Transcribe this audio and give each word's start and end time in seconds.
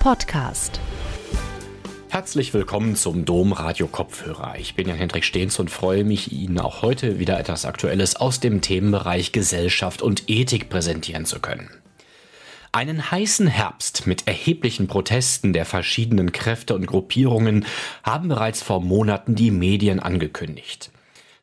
Podcast. 0.00 0.80
Herzlich 2.08 2.54
willkommen 2.54 2.96
zum 2.96 3.26
Dom 3.26 3.52
Radio 3.52 3.86
Kopfhörer. 3.86 4.54
Ich 4.58 4.74
bin 4.74 4.88
Jan 4.88 4.96
Hendrik 4.96 5.24
Stehns 5.24 5.58
und 5.58 5.70
freue 5.70 6.04
mich, 6.04 6.32
Ihnen 6.32 6.58
auch 6.58 6.80
heute 6.80 7.18
wieder 7.18 7.38
etwas 7.38 7.66
Aktuelles 7.66 8.16
aus 8.16 8.40
dem 8.40 8.62
Themenbereich 8.62 9.32
Gesellschaft 9.32 10.00
und 10.00 10.30
Ethik 10.30 10.70
präsentieren 10.70 11.26
zu 11.26 11.38
können. 11.38 11.68
Einen 12.72 13.10
heißen 13.10 13.46
Herbst 13.46 14.06
mit 14.06 14.26
erheblichen 14.26 14.86
Protesten 14.86 15.52
der 15.52 15.66
verschiedenen 15.66 16.32
Kräfte 16.32 16.74
und 16.74 16.86
Gruppierungen 16.86 17.66
haben 18.02 18.30
bereits 18.30 18.62
vor 18.62 18.80
Monaten 18.80 19.34
die 19.34 19.50
Medien 19.50 20.00
angekündigt. 20.00 20.90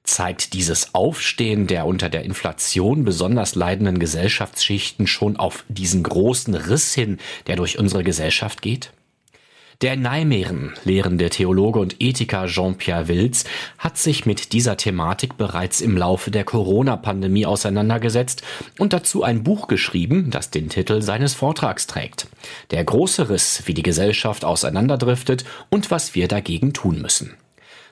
Zeigt 0.07 0.53
dieses 0.53 0.95
Aufstehen 0.95 1.67
der 1.67 1.85
unter 1.85 2.07
der 2.07 2.23
Inflation 2.23 3.03
besonders 3.03 3.55
leidenden 3.55 3.99
Gesellschaftsschichten 3.99 5.05
schon 5.05 5.35
auf 5.35 5.65
diesen 5.67 6.01
großen 6.01 6.55
Riss 6.55 6.93
hin, 6.93 7.17
der 7.45 7.57
durch 7.57 7.77
unsere 7.77 8.05
Gesellschaft 8.05 8.61
geht? 8.61 8.93
Der 9.81 9.93
in 9.93 10.01
Nijmegen 10.01 10.73
lehrende 10.85 11.29
Theologe 11.29 11.79
und 11.79 11.97
Ethiker 11.99 12.47
Jean-Pierre 12.47 13.09
Wilz 13.09 13.43
hat 13.77 13.97
sich 13.97 14.25
mit 14.25 14.53
dieser 14.53 14.77
Thematik 14.77 15.37
bereits 15.37 15.81
im 15.81 15.97
Laufe 15.97 16.31
der 16.31 16.45
Corona-Pandemie 16.45 17.45
auseinandergesetzt 17.45 18.43
und 18.79 18.93
dazu 18.93 19.23
ein 19.23 19.43
Buch 19.43 19.67
geschrieben, 19.67 20.31
das 20.31 20.49
den 20.49 20.69
Titel 20.69 21.01
seines 21.01 21.33
Vortrags 21.35 21.85
trägt. 21.85 22.27
Der 22.71 22.83
große 22.83 23.29
Riss, 23.29 23.63
wie 23.65 23.73
die 23.73 23.83
Gesellschaft 23.83 24.45
auseinanderdriftet 24.45 25.43
und 25.69 25.91
was 25.91 26.15
wir 26.15 26.29
dagegen 26.29 26.71
tun 26.71 27.01
müssen. 27.01 27.35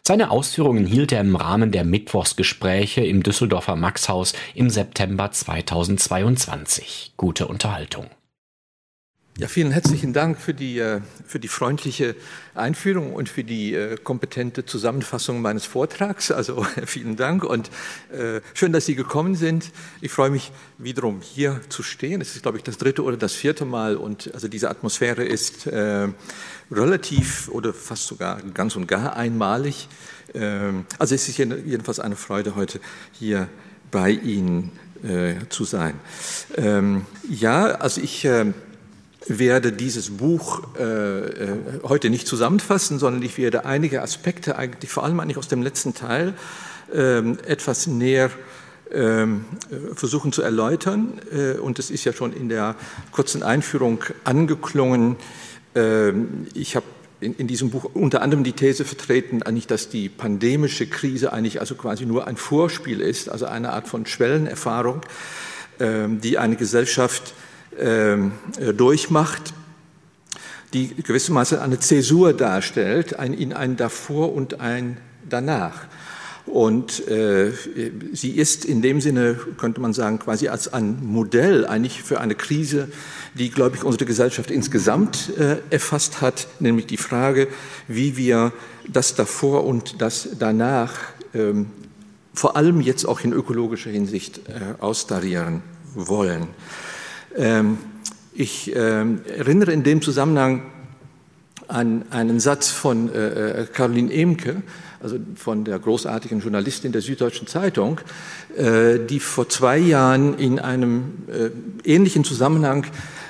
Seine 0.08 0.30
Ausführungen 0.30 0.86
hielt 0.86 1.12
er 1.12 1.22
im 1.22 1.36
Rahmen 1.36 1.72
der 1.72 1.84
Mittwochsgespräche 1.84 3.04
im 3.04 3.24
Düsseldorfer 3.24 3.76
Maxhaus 3.76 4.34
im 4.54 4.70
September 4.70 5.32
2022. 5.32 7.14
Gute 7.18 7.48
Unterhaltung. 7.48 8.06
Ja, 9.38 9.50
vielen 9.50 9.72
herzlichen 9.72 10.14
Dank 10.14 10.40
für 10.40 10.54
die, 10.54 10.80
äh, 10.80 11.02
für 11.26 11.40
die 11.40 11.50
freundliche 11.50 12.16
Einführung 12.54 13.14
und 13.14 13.28
für 13.28 13.44
die 13.44 13.74
äh, 13.74 13.98
kompetente 13.98 14.66
Zusammenfassung 14.66 15.42
meines 15.42 15.66
Vortrags. 15.66 16.32
Also 16.32 16.66
vielen 16.86 17.18
Dank 17.18 17.44
und 17.44 17.70
äh, 18.14 18.40
schön, 18.54 18.72
dass 18.72 18.86
Sie 18.86 18.96
gekommen 18.96 19.36
sind. 19.36 19.72
Ich 20.00 20.12
freue 20.12 20.30
mich 20.30 20.54
wiederum 20.78 21.20
hier 21.20 21.60
zu 21.68 21.84
stehen. 21.84 22.22
Es 22.22 22.34
ist, 22.36 22.44
glaube 22.44 22.60
ich, 22.60 22.64
das 22.64 22.78
dritte 22.78 23.04
oder 23.04 23.18
das 23.18 23.34
vierte 23.34 23.66
Mal 23.66 23.98
und 23.98 24.34
also 24.34 24.48
diese 24.48 24.70
Atmosphäre 24.70 25.26
ist 25.26 25.68
relativ 26.72 27.50
oder 27.50 27.74
fast 27.74 28.08
sogar 28.08 28.42
ganz 28.54 28.76
und 28.76 28.88
gar 28.88 29.16
einmalig. 29.16 29.88
Ähm, 30.34 30.86
also 31.00 31.16
es 31.16 31.28
ist 31.30 31.38
jedenfalls 31.38 32.00
eine 32.00 32.16
Freude, 32.16 32.56
heute 32.56 32.80
hier 33.12 33.48
bei 33.92 34.12
Ihnen 34.12 34.72
äh, 35.04 35.36
zu 35.50 35.66
sein. 35.66 35.94
Ähm, 36.58 37.06
ja, 37.30 37.66
also 37.66 38.02
ich 38.02 38.26
äh, 38.26 38.46
werde 39.28 39.72
dieses 39.72 40.18
Buch 40.18 40.64
äh, 40.78 41.84
heute 41.84 42.10
nicht 42.10 42.28
zusammenfassen, 42.28 43.00
sondern 43.00 43.22
ich 43.24 43.38
werde 43.38 43.66
einige 43.66 44.02
Aspekte, 44.02 44.58
eigentlich 44.58 44.92
vor 44.92 45.04
allem 45.04 45.20
eigentlich 45.20 45.38
aus 45.38 45.48
dem 45.48 45.62
letzten 45.62 45.94
Teil, 45.94 46.34
ähm, 46.94 47.38
etwas 47.46 47.88
näher 47.88 48.30
versuchen 49.96 50.32
zu 50.32 50.44
erläutern. 50.44 51.20
und 51.60 51.80
es 51.80 51.90
ist 51.90 52.06
ja 52.06 52.14
schon 52.14 52.34
in 52.34 52.50
der 52.50 52.76
kurzen 53.12 53.42
Einführung 53.42 54.04
angeklungen, 54.24 55.16
ähm, 55.16 55.18
ich 55.76 56.76
habe 56.76 56.86
in, 57.20 57.48
diesem 57.48 57.70
Buch 57.70 57.86
unter 57.94 58.22
anderem 58.22 58.44
die 58.44 58.54
These 58.54 58.86
vertreten, 58.86 59.44
eigentlich, 59.44 59.68
dass 59.68 59.90
die 59.90 60.10
pandemische 60.10 60.88
Krise 60.88 61.34
eigentlich 61.34 61.60
also 61.60 61.76
quasi 61.76 62.06
nur 62.06 62.28
ein 62.28 62.38
Vorspiel 62.38 63.02
ist, 63.02 63.30
also 63.30 63.46
eine 63.46 63.72
Art 63.72 63.88
von 63.88 64.06
Schwellenerfahrung, 64.06 65.02
ähm, 65.80 66.22
die 66.22 66.38
eine 66.38 66.56
Gesellschaft 66.56 67.34
ähm, 67.80 68.34
äh, 68.60 68.74
durchmacht, 68.74 69.54
die 70.74 70.94
gewissermaßen 70.96 71.60
eine 71.60 71.80
Zäsur 71.80 72.34
darstellt, 72.34 73.14
in 73.14 73.54
ein 73.54 73.78
davor 73.78 74.34
und 74.34 74.60
ein 74.60 74.98
danach. 75.28 75.88
Und 76.46 77.08
äh, 77.08 77.52
sie 78.14 78.32
ist 78.32 78.66
in 78.66 78.82
dem 78.82 79.02
Sinne, 79.02 79.36
könnte 79.58 79.82
man 79.82 79.94
sagen, 79.94 80.20
quasi 80.20 80.48
als 80.48 80.72
ein 80.72 81.04
Modell 81.04 81.66
eigentlich 81.66 82.04
für 82.04 82.22
eine 82.22 82.36
Krise, 82.36 82.90
die, 83.38 83.50
glaube 83.50 83.76
ich, 83.76 83.84
unsere 83.84 84.06
Gesellschaft 84.06 84.50
insgesamt 84.50 85.38
äh, 85.38 85.58
erfasst 85.70 86.22
hat, 86.22 86.48
nämlich 86.60 86.88
die 86.88 86.98
Frage, 86.98 87.48
wie 87.88 88.18
wir 88.18 88.54
das 88.88 89.16
davor 89.16 89.66
und 89.66 90.02
das 90.02 90.30
danach 90.40 90.94
ähm, 91.34 91.68
vor 92.34 92.56
allem 92.56 92.82
jetzt 92.82 93.06
auch 93.06 93.22
in 93.22 93.34
ökologischer 93.34 93.90
Hinsicht 93.90 94.42
äh, 94.50 94.82
austarieren 94.82 95.62
wollen. 95.94 96.48
Ähm, 97.36 97.78
ich 98.34 98.76
ähm, 98.76 99.22
erinnere 99.26 99.72
in 99.72 99.84
dem 99.84 100.02
Zusammenhang 100.02 100.64
an 101.68 102.06
einen 102.12 102.40
Satz 102.40 102.70
von 102.70 103.14
äh, 103.14 103.62
äh 103.62 103.66
Caroline 103.66 104.14
Emke, 104.14 104.62
also 105.02 105.18
von 105.36 105.64
der 105.64 105.80
großartigen 105.80 106.42
Journalistin 106.42 106.92
der 106.92 107.02
Süddeutschen 107.02 107.48
Zeitung, 107.48 108.00
äh, 108.58 109.00
die 109.00 109.20
vor 109.20 109.50
zwei 109.50 109.78
Jahren 109.78 110.38
in 110.38 110.60
einem 110.60 111.14
äh, 111.28 111.90
ähnlichen 111.90 112.24
Zusammenhang 112.24 112.86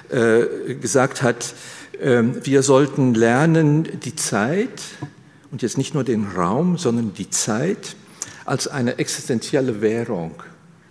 gesagt 0.09 1.21
hat, 1.21 1.53
ähm, 2.01 2.45
wir 2.45 2.63
sollten 2.63 3.13
lernen, 3.13 3.87
die 4.03 4.15
Zeit 4.15 4.81
und 5.51 5.61
jetzt 5.61 5.77
nicht 5.77 5.93
nur 5.93 6.03
den 6.03 6.27
Raum, 6.35 6.77
sondern 6.77 7.13
die 7.13 7.29
Zeit 7.29 7.95
als 8.45 8.67
eine 8.67 8.99
existenzielle 8.99 9.81
Währung 9.81 10.31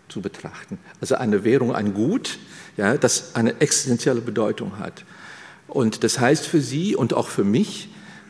zu 0.09 0.21
betrachten. 0.21 0.79
Also 1.01 1.17
eine 1.17 1.45
Währung, 1.45 1.75
ein 1.75 1.95
Gut, 1.95 2.39
ja, 2.77 2.97
das 2.97 3.35
eine 3.35 3.61
existenzielle 3.61 4.21
Bedeutung 4.21 4.79
hat. 4.79 5.05
Und 5.69 6.05
das 6.05 6.19
heißt 6.19 6.47
für 6.47 6.61
Sie 6.61 6.97
und 6.97 7.15
auch 7.15 7.29
für 7.29 7.45
mich, 7.45 7.89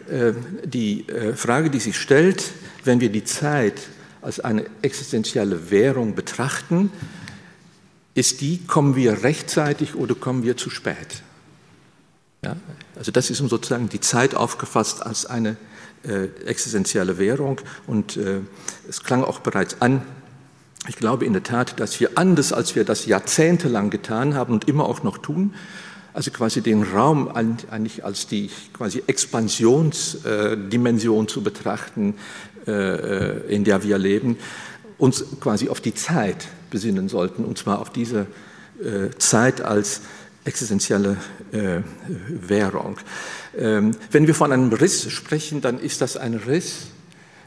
äh, 0.09 0.33
die 0.65 1.09
äh, 1.09 1.35
Frage, 1.35 1.71
die 1.71 1.81
sich 1.81 1.97
stellt, 1.99 2.45
wenn 2.85 3.01
wir 3.01 3.11
die 3.11 3.25
Zeit 3.25 3.81
als 4.23 4.41
eine 4.41 4.65
existenzielle 4.83 5.71
Währung 5.71 6.15
betrachten, 6.15 6.91
ist 8.15 8.41
die, 8.41 8.59
kommen 8.59 8.97
wir 8.97 9.23
rechtzeitig 9.23 9.95
oder 9.95 10.15
kommen 10.15 10.43
wir 10.43 10.57
zu 10.57 10.71
spät? 10.71 11.23
Ja, 12.43 12.57
also 12.97 13.11
das 13.11 13.31
ist 13.31 13.39
sozusagen 13.39 13.89
die 13.89 14.01
Zeit 14.01 14.35
aufgefasst 14.35 15.05
als 15.05 15.27
eine 15.27 15.57
äh, 16.05 16.27
existenzielle 16.47 17.19
Währung 17.19 17.61
und 17.87 18.17
äh, 18.17 18.41
es 18.89 19.03
klang 19.03 19.25
auch 19.25 19.41
bereits 19.41 19.81
an, 19.81 20.03
ich 20.87 20.97
glaube 20.97 21.25
in 21.25 21.33
der 21.33 21.43
Tat, 21.43 21.81
dass 21.81 21.99
wir 22.01 22.11
anders, 22.17 22.53
als 22.53 22.77
wir 22.77 22.85
das 22.85 23.07
jahrzehntelang 23.07 23.89
getan 23.89 24.35
haben 24.35 24.53
und 24.53 24.69
immer 24.69 24.85
auch 24.85 25.03
noch 25.03 25.17
tun, 25.17 25.55
also 26.13 26.31
quasi 26.31 26.61
den 26.61 26.83
Raum 26.83 27.29
eigentlich 27.29 28.05
als 28.05 28.27
die 28.27 28.51
quasi 28.73 29.03
Expansionsdimension 29.07 31.27
zu 31.27 31.43
betrachten, 31.43 32.17
äh, 32.67 33.39
in 33.53 33.65
der 33.65 33.83
wir 33.83 33.97
leben, 33.99 34.37
uns 34.99 35.25
quasi 35.41 35.71
auf 35.71 35.81
die 35.81 35.95
Zeit 35.95 36.49
besinnen 36.75 37.09
sollten, 37.09 37.45
und 37.45 37.57
zwar 37.57 37.79
auf 37.79 37.91
diese 37.91 38.27
äh, 38.83 39.17
Zeit 39.19 39.61
als 39.61 40.01
existenzielle 40.45 41.17
äh, 41.53 41.83
Währung. 42.29 42.99
Ähm, 43.57 43.93
wenn 44.11 44.27
wir 44.27 44.35
von 44.35 44.51
einem 44.51 44.73
Riss 44.73 45.09
sprechen, 45.11 45.61
dann 45.61 45.79
ist 45.79 46.01
das 46.01 46.17
ein 46.17 46.35
Riss, 46.35 46.89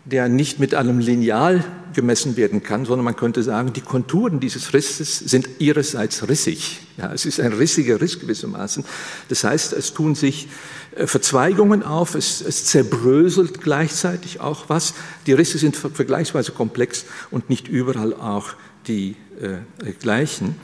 der 0.05 0.29
nicht 0.29 0.59
mit 0.59 0.73
einem 0.73 0.99
Lineal 0.99 1.65
gemessen 1.93 2.37
werden 2.37 2.63
kann, 2.63 2.85
sondern 2.85 3.03
man 3.03 3.17
könnte 3.17 3.43
sagen, 3.43 3.73
die 3.73 3.81
Konturen 3.81 4.39
dieses 4.39 4.73
Risses 4.73 5.19
sind 5.19 5.49
ihrerseits 5.59 6.29
rissig. 6.29 6.79
Ja, 6.97 7.11
es 7.11 7.25
ist 7.25 7.41
ein 7.41 7.51
rissiger 7.51 7.99
Riss 7.99 8.17
gewissermaßen. 8.19 8.85
Das 9.27 9.43
heißt, 9.43 9.73
es 9.73 9.93
tun 9.93 10.15
sich 10.15 10.47
äh, 10.95 11.05
Verzweigungen 11.05 11.83
auf, 11.83 12.15
es, 12.15 12.39
es 12.39 12.63
zerbröselt 12.65 13.61
gleichzeitig 13.61 14.39
auch 14.39 14.69
was. 14.69 14.93
Die 15.25 15.33
Risse 15.33 15.57
sind 15.57 15.75
vergleichsweise 15.75 16.53
komplex 16.53 17.03
und 17.29 17.49
nicht 17.49 17.67
überall 17.67 18.13
auch 18.13 18.53
die 18.87 19.15
äh, 19.41 19.91
gleichen. 19.93 20.55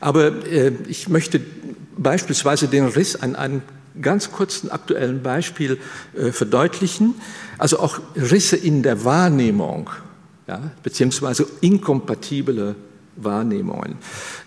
Aber 0.00 0.46
äh, 0.46 0.72
ich 0.88 1.08
möchte 1.08 1.40
beispielsweise 1.96 2.68
den 2.68 2.86
Riss 2.86 3.16
an 3.16 3.36
einem 3.36 3.62
ganz 4.00 4.32
kurzen 4.32 4.70
aktuellen 4.70 5.22
Beispiel 5.22 5.78
äh, 6.16 6.32
verdeutlichen. 6.32 7.14
Also 7.58 7.78
auch 7.78 8.00
Risse 8.16 8.56
in 8.56 8.82
der 8.82 9.04
Wahrnehmung, 9.04 9.90
ja, 10.46 10.72
beziehungsweise 10.82 11.46
inkompatible 11.60 12.74
Wahrnehmungen. 13.16 13.96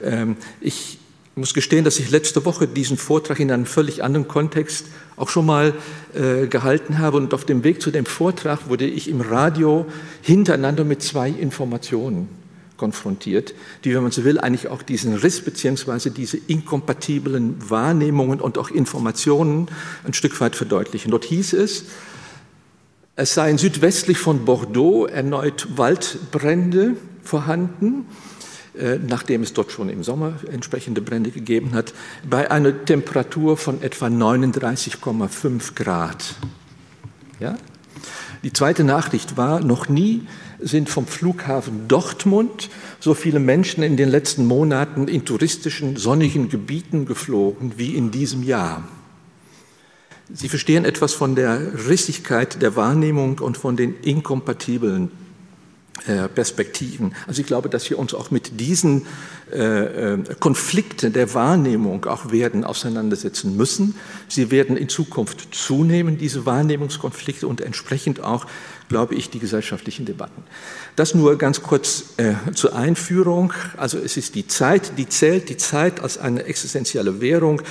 Ähm, 0.01 0.36
ich 0.62 1.00
muss 1.36 1.54
gestehen, 1.54 1.83
dass 1.83 2.00
ich 2.00 2.12
letzte 2.12 2.45
Woche 2.45 2.68
diesen 2.68 2.98
Vortrag 2.98 3.39
in 3.39 3.51
einem 3.51 3.66
völlig 3.66 4.04
anderen 4.04 4.27
Kontext 4.27 4.88
auch 5.18 5.30
schon 5.30 5.45
mal 5.45 5.74
äh, 6.13 6.48
gehalten 6.48 7.00
habe. 7.00 7.18
Und 7.18 7.33
auf 7.33 7.45
dem 7.45 7.63
Weg 7.63 7.81
zu 7.81 7.92
dem 7.92 8.06
Vortrag 8.06 8.69
wurde 8.69 8.86
ich 8.86 9.10
im 9.10 9.22
Radio 9.22 9.86
hintereinander 10.22 10.83
mit 10.83 11.01
zwei 11.01 11.30
Informationen 11.30 12.44
konfrontiert, 12.77 13.54
die, 13.83 13.94
wenn 13.95 14.04
man 14.04 14.12
so 14.12 14.24
will, 14.24 14.39
eigentlich 14.39 14.68
auch 14.68 14.81
diesen 14.81 15.16
Riss 15.16 15.42
beziehungsweise 15.42 16.12
diese 16.12 16.38
inkompatiblen 16.38 17.69
Wahrnehmungen 17.69 18.42
und 18.42 18.57
auch 18.57 18.69
Informationen 18.69 19.68
ein 20.04 20.13
Stück 20.13 20.39
weit 20.42 20.56
verdeutlichen. 20.56 21.12
Dort 21.12 21.25
hieß 21.25 21.54
es, 21.54 21.86
es 23.16 23.33
seien 23.33 23.57
südwestlich 23.57 24.18
von 24.18 24.45
Bordeaux 24.45 25.06
erneut 25.06 25.77
Waldbrände 25.77 26.95
vorhanden. 27.24 28.06
äh, 28.77 28.98
nachdem 28.98 29.42
es 29.42 29.54
dort 29.54 29.72
schon 29.72 29.88
im 29.89 30.04
Sommer 30.04 30.33
entsprechende 30.51 31.01
Brände 31.01 31.31
gegeben 31.31 31.74
hat, 31.74 31.94
bei 32.30 32.51
einer 32.51 32.86
Temperatur 32.86 33.56
von 33.56 33.81
etwa 33.81 34.07
39,5 34.07 35.75
Grad. 35.75 36.36
Ja? 37.39 37.57
Die 38.44 38.54
zweite 38.54 38.83
Nachricht 38.83 39.38
war, 39.38 39.60
noch 39.62 39.89
nie 39.89 40.27
sind 40.60 40.90
vom 40.90 41.07
Flughafen 41.07 41.88
Dortmund 41.88 42.69
so 43.00 43.13
viele 43.13 43.40
Menschen 43.40 43.84
in 43.84 43.98
den 43.98 44.10
letzten 44.10 44.46
Monaten 44.46 45.07
in 45.07 45.25
touristischen, 45.25 45.98
sonnigen 45.98 46.50
Gebieten 46.50 47.06
geflogen 47.06 47.74
wie 47.78 47.96
in 47.96 48.12
diesem 48.12 48.44
Jahr. 48.44 48.88
Sie 50.34 50.50
verstehen 50.50 50.86
etwas 50.86 51.13
von 51.13 51.36
der 51.36 51.88
Rissigkeit 51.88 52.62
der 52.62 52.75
Wahrnehmung 52.75 53.40
und 53.40 53.57
von 53.57 53.78
den 53.78 53.96
inkompatiblen 54.02 55.12
äh, 56.07 56.28
Perspektiven. 56.28 57.16
Also 57.25 57.42
ich 57.42 57.48
glaube, 57.48 57.69
dass 57.69 57.90
wir 57.90 57.98
uns 57.98 58.13
auch 58.13 58.30
mit 58.30 58.60
diesen 58.60 59.06
äh, 59.51 60.13
äh, 60.13 60.18
Konflikten 60.40 61.13
der 61.13 61.34
Wahrnehmung 61.34 62.06
auch 62.06 62.31
werden 62.31 62.63
auseinandersetzen 62.63 63.56
müssen. 63.56 63.96
Sie 64.28 64.51
werden 64.51 64.78
in 64.78 64.90
Zukunft 64.90 65.56
zunehmen, 65.56 66.18
diese 66.18 66.46
Wahrnehmungskonflikte 66.46 67.48
und 67.48 67.62
entsprechend 67.62 68.22
auch, 68.22 68.46
glaube 68.90 69.16
ich, 69.16 69.30
die 69.30 69.40
gesellschaftlichen 69.40 70.06
Debatten. 70.06 70.44
Das 70.96 71.16
nur 71.16 71.38
ganz 71.38 71.62
kurz 71.62 72.14
äh, 72.18 72.34
zur 72.54 72.76
Einführung. 72.76 73.54
Also 73.78 73.98
es 73.98 74.18
ist 74.18 74.36
die 74.36 74.48
Zeit, 74.48 74.98
die 74.98 75.10
zählt, 75.10 75.50
die 75.50 75.58
Zeit 75.58 76.02
als 76.02 76.18
eine 76.18 76.44
existenzielle 76.44 77.22
Währung. 77.22 77.62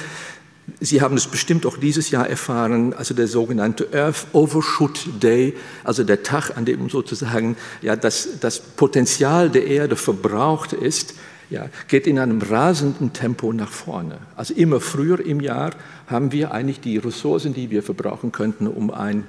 Sie 0.81 1.03
haben 1.03 1.17
es 1.17 1.27
bestimmt 1.27 1.67
auch 1.67 1.77
dieses 1.77 2.11
Jahr 2.11 2.29
erfahren, 2.29 2.95
also 2.95 3.13
der 3.15 3.27
sogenannte 3.27 3.89
Earth 3.93 4.27
Overshoot 4.33 5.23
Day, 5.23 5.55
also 5.85 6.05
der 6.05 6.23
Tag, 6.23 6.57
an 6.57 6.65
dem 6.65 6.89
sozusagen 6.89 7.57
ja, 7.83 7.97
das, 7.97 8.41
das 8.41 8.61
Potenzial 8.61 9.51
der 9.51 9.67
Erde 9.67 9.97
verbraucht 9.97 10.73
ist, 10.73 11.15
ja, 11.51 11.69
geht 11.89 12.07
in 12.07 12.19
einem 12.19 12.41
rasenden 12.41 13.13
Tempo 13.13 13.53
nach 13.53 13.71
vorne. 13.71 14.19
Also 14.37 14.55
immer 14.55 14.81
früher 14.81 15.25
im 15.25 15.41
Jahr 15.41 15.73
haben 16.07 16.33
wir 16.33 16.53
eigentlich 16.53 16.81
die 16.81 16.97
Ressourcen, 16.97 17.53
die 17.53 17.71
wir 17.71 17.83
verbrauchen 17.83 18.33
könnten, 18.33 18.67
um 18.67 18.91
ein 18.91 19.25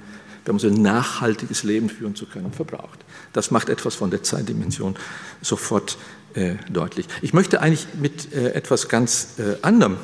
man 0.54 0.60
so 0.60 0.68
ein 0.68 0.80
nachhaltiges 0.80 1.62
Leben 1.62 1.88
führen 1.88 2.14
zu 2.14 2.26
können, 2.26 2.52
verbraucht. 2.52 3.04
Das 3.32 3.50
macht 3.50 3.68
etwas 3.68 3.94
von 3.94 4.10
der 4.10 4.22
Zeitdimension 4.22 4.96
sofort 5.42 5.98
äh, 6.34 6.54
deutlich. 6.70 7.06
Ich 7.22 7.32
möchte 7.32 7.60
eigentlich 7.60 7.86
mit 8.00 8.32
äh, 8.32 8.52
etwas 8.52 8.88
ganz 8.88 9.38
äh, 9.38 9.56
anderem 9.62 9.96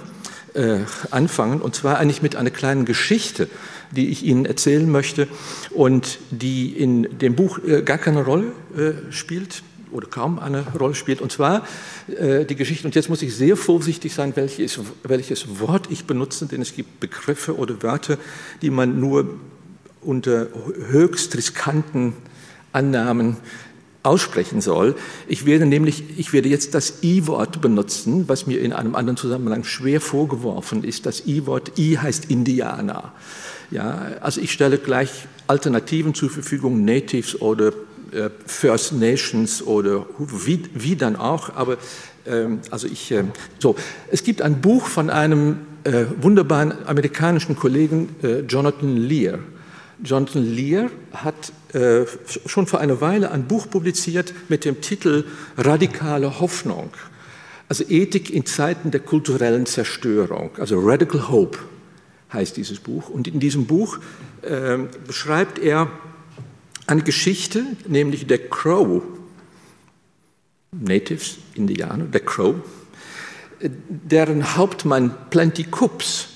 äh, 0.55 0.81
anfangen, 1.11 1.61
und 1.61 1.75
zwar 1.75 1.99
eigentlich 1.99 2.23
mit 2.23 2.37
einer 2.37 2.51
kleinen 2.51 2.85
Geschichte, 2.85 3.49
die 3.91 4.09
ich 4.09 4.23
Ihnen 4.23 4.47
erzählen 4.47 4.91
möchte 4.91 5.29
und 5.71 6.19
die 6.31 6.73
in 6.73 7.19
dem 7.19 7.35
Buch 7.35 7.59
äh, 7.67 7.83
gar 7.83 7.99
keine 7.99 8.25
Rolle 8.25 8.53
äh, 8.77 9.13
spielt 9.13 9.63
oder 9.93 10.09
kaum 10.09 10.39
eine 10.39 10.65
Rolle 10.79 10.95
spielt. 10.95 11.21
Und 11.21 11.31
zwar 11.31 11.67
äh, 12.09 12.45
die 12.45 12.57
Geschichte, 12.57 12.87
und 12.87 12.95
jetzt 12.95 13.09
muss 13.09 13.23
ich 13.23 13.37
sehr 13.37 13.57
vorsichtig 13.57 14.15
sein, 14.15 14.33
welches, 14.35 14.79
welches 15.03 15.61
Wort 15.61 15.89
ich 15.91 16.07
benutze, 16.07 16.47
denn 16.47 16.63
es 16.63 16.75
gibt 16.75 17.01
Begriffe 17.01 17.57
oder 17.57 17.83
Wörter, 17.83 18.19
die 18.63 18.71
man 18.71 18.99
nur 18.99 19.39
unter 20.03 20.49
höchst 20.91 21.37
riskanten 21.37 22.15
Annahmen 22.73 23.37
aussprechen 24.03 24.61
soll. 24.61 24.97
Ich 25.29 25.47
werde 25.47 25.67
nämlich, 25.67 26.19
ich 26.19 26.33
werde 26.33 26.49
jetzt 26.49 26.75
das 26.75 27.03
I-Wort 27.03 27.61
benutzen, 27.61 28.29
was 28.29 28.47
mir 28.47 28.61
in 28.61 28.73
einem 28.73 28.95
anderen 28.95 29.17
Zusammenhang 29.17 29.65
schwer 29.65 30.01
vorgeworfen 30.01 30.83
ist. 30.83 31.07
Das 31.07 31.27
I-Wort, 31.27 31.79
I 31.79 31.99
heißt 31.99 32.31
Indianer. 32.31 33.13
Ja, 33.71 34.13
also 34.21 34.41
ich 34.41 34.53
stelle 34.53 34.79
gleich 34.79 35.27
Alternativen 35.47 36.15
zur 36.15 36.31
Verfügung, 36.31 36.85
Natives 36.85 37.41
oder 37.41 37.69
äh, 38.13 38.29
First 38.45 38.93
Nations 38.93 39.63
oder 39.63 40.07
wie, 40.19 40.63
wie 40.75 40.97
dann 40.97 41.17
auch. 41.17 41.55
Aber 41.55 41.79
ähm, 42.27 42.61
also 42.71 42.89
ich, 42.89 43.11
äh, 43.13 43.25
so, 43.61 43.77
es 44.11 44.25
gibt 44.25 44.43
ein 44.43 44.61
Buch 44.61 44.87
von 44.87 45.11
einem 45.11 45.59
äh, 45.85 46.05
wunderbaren 46.21 46.75
amerikanischen 46.87 47.57
Kollegen, 47.57 48.15
äh, 48.23 48.41
Jonathan 48.41 48.97
Lear. 48.97 49.39
Jonathan 50.03 50.45
Lear 50.45 50.91
hat 51.13 51.53
äh, 51.75 52.05
schon 52.47 52.67
vor 52.67 52.81
einer 52.81 53.01
Weile 53.01 53.31
ein 53.31 53.47
Buch 53.47 53.71
publiziert 53.71 54.35
mit 54.49 54.65
dem 54.65 54.81
Titel 54.81 55.25
Radikale 55.57 56.41
Hoffnung. 56.41 56.91
Also 57.69 57.85
Ethik 57.89 58.31
in 58.31 58.45
Zeiten 58.45 58.91
der 58.91 59.01
kulturellen 59.01 59.65
Zerstörung. 59.67 60.51
Also 60.59 60.79
Radical 60.81 61.29
Hope 61.29 61.59
heißt 62.33 62.57
dieses 62.57 62.81
Buch. 62.81 63.09
Und 63.09 63.29
in 63.29 63.41
diesem 63.41 63.67
Buch 63.67 63.99
äh, 64.43 64.79
beschreibt 65.07 65.59
er 65.59 65.91
eine 66.87 67.03
Geschichte, 67.03 67.65
nämlich 67.87 68.27
der 68.27 68.49
Crow, 68.49 69.03
Natives, 70.73 71.39
Indianer, 71.55 72.05
der 72.05 72.21
Crow, 72.21 72.57
äh, 73.61 73.71
deren 73.89 74.57
Hauptmann 74.57 75.15
Plenty 75.31 75.65
Coops 75.65 76.32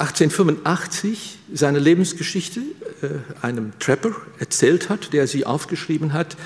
1885 0.00 1.38
seine 1.52 1.78
Lebensgeschichte 1.78 2.60
äh, 3.02 3.44
einem 3.44 3.72
Trapper 3.78 4.12
erzählt 4.38 4.88
hat, 4.88 5.12
der 5.12 5.26
sie 5.26 5.44
aufgeschrieben 5.44 6.12
hat. 6.12 6.36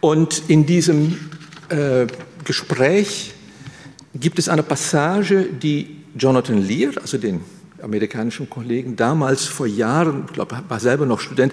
Und 0.00 0.42
in 0.48 0.66
diesem 0.66 1.18
äh, 1.70 2.06
Gespräch 2.44 3.32
gibt 4.14 4.38
es 4.38 4.48
eine 4.48 4.62
Passage, 4.62 5.44
die 5.44 5.96
Jonathan 6.16 6.62
Lear, 6.62 6.92
also 7.00 7.18
den 7.18 7.40
amerikanischen 7.82 8.48
Kollegen, 8.48 8.96
damals 8.96 9.44
vor 9.44 9.66
Jahren, 9.66 10.24
ich 10.26 10.32
glaube, 10.32 10.62
war 10.68 10.80
selber 10.80 11.06
noch 11.06 11.20
Student, 11.20 11.52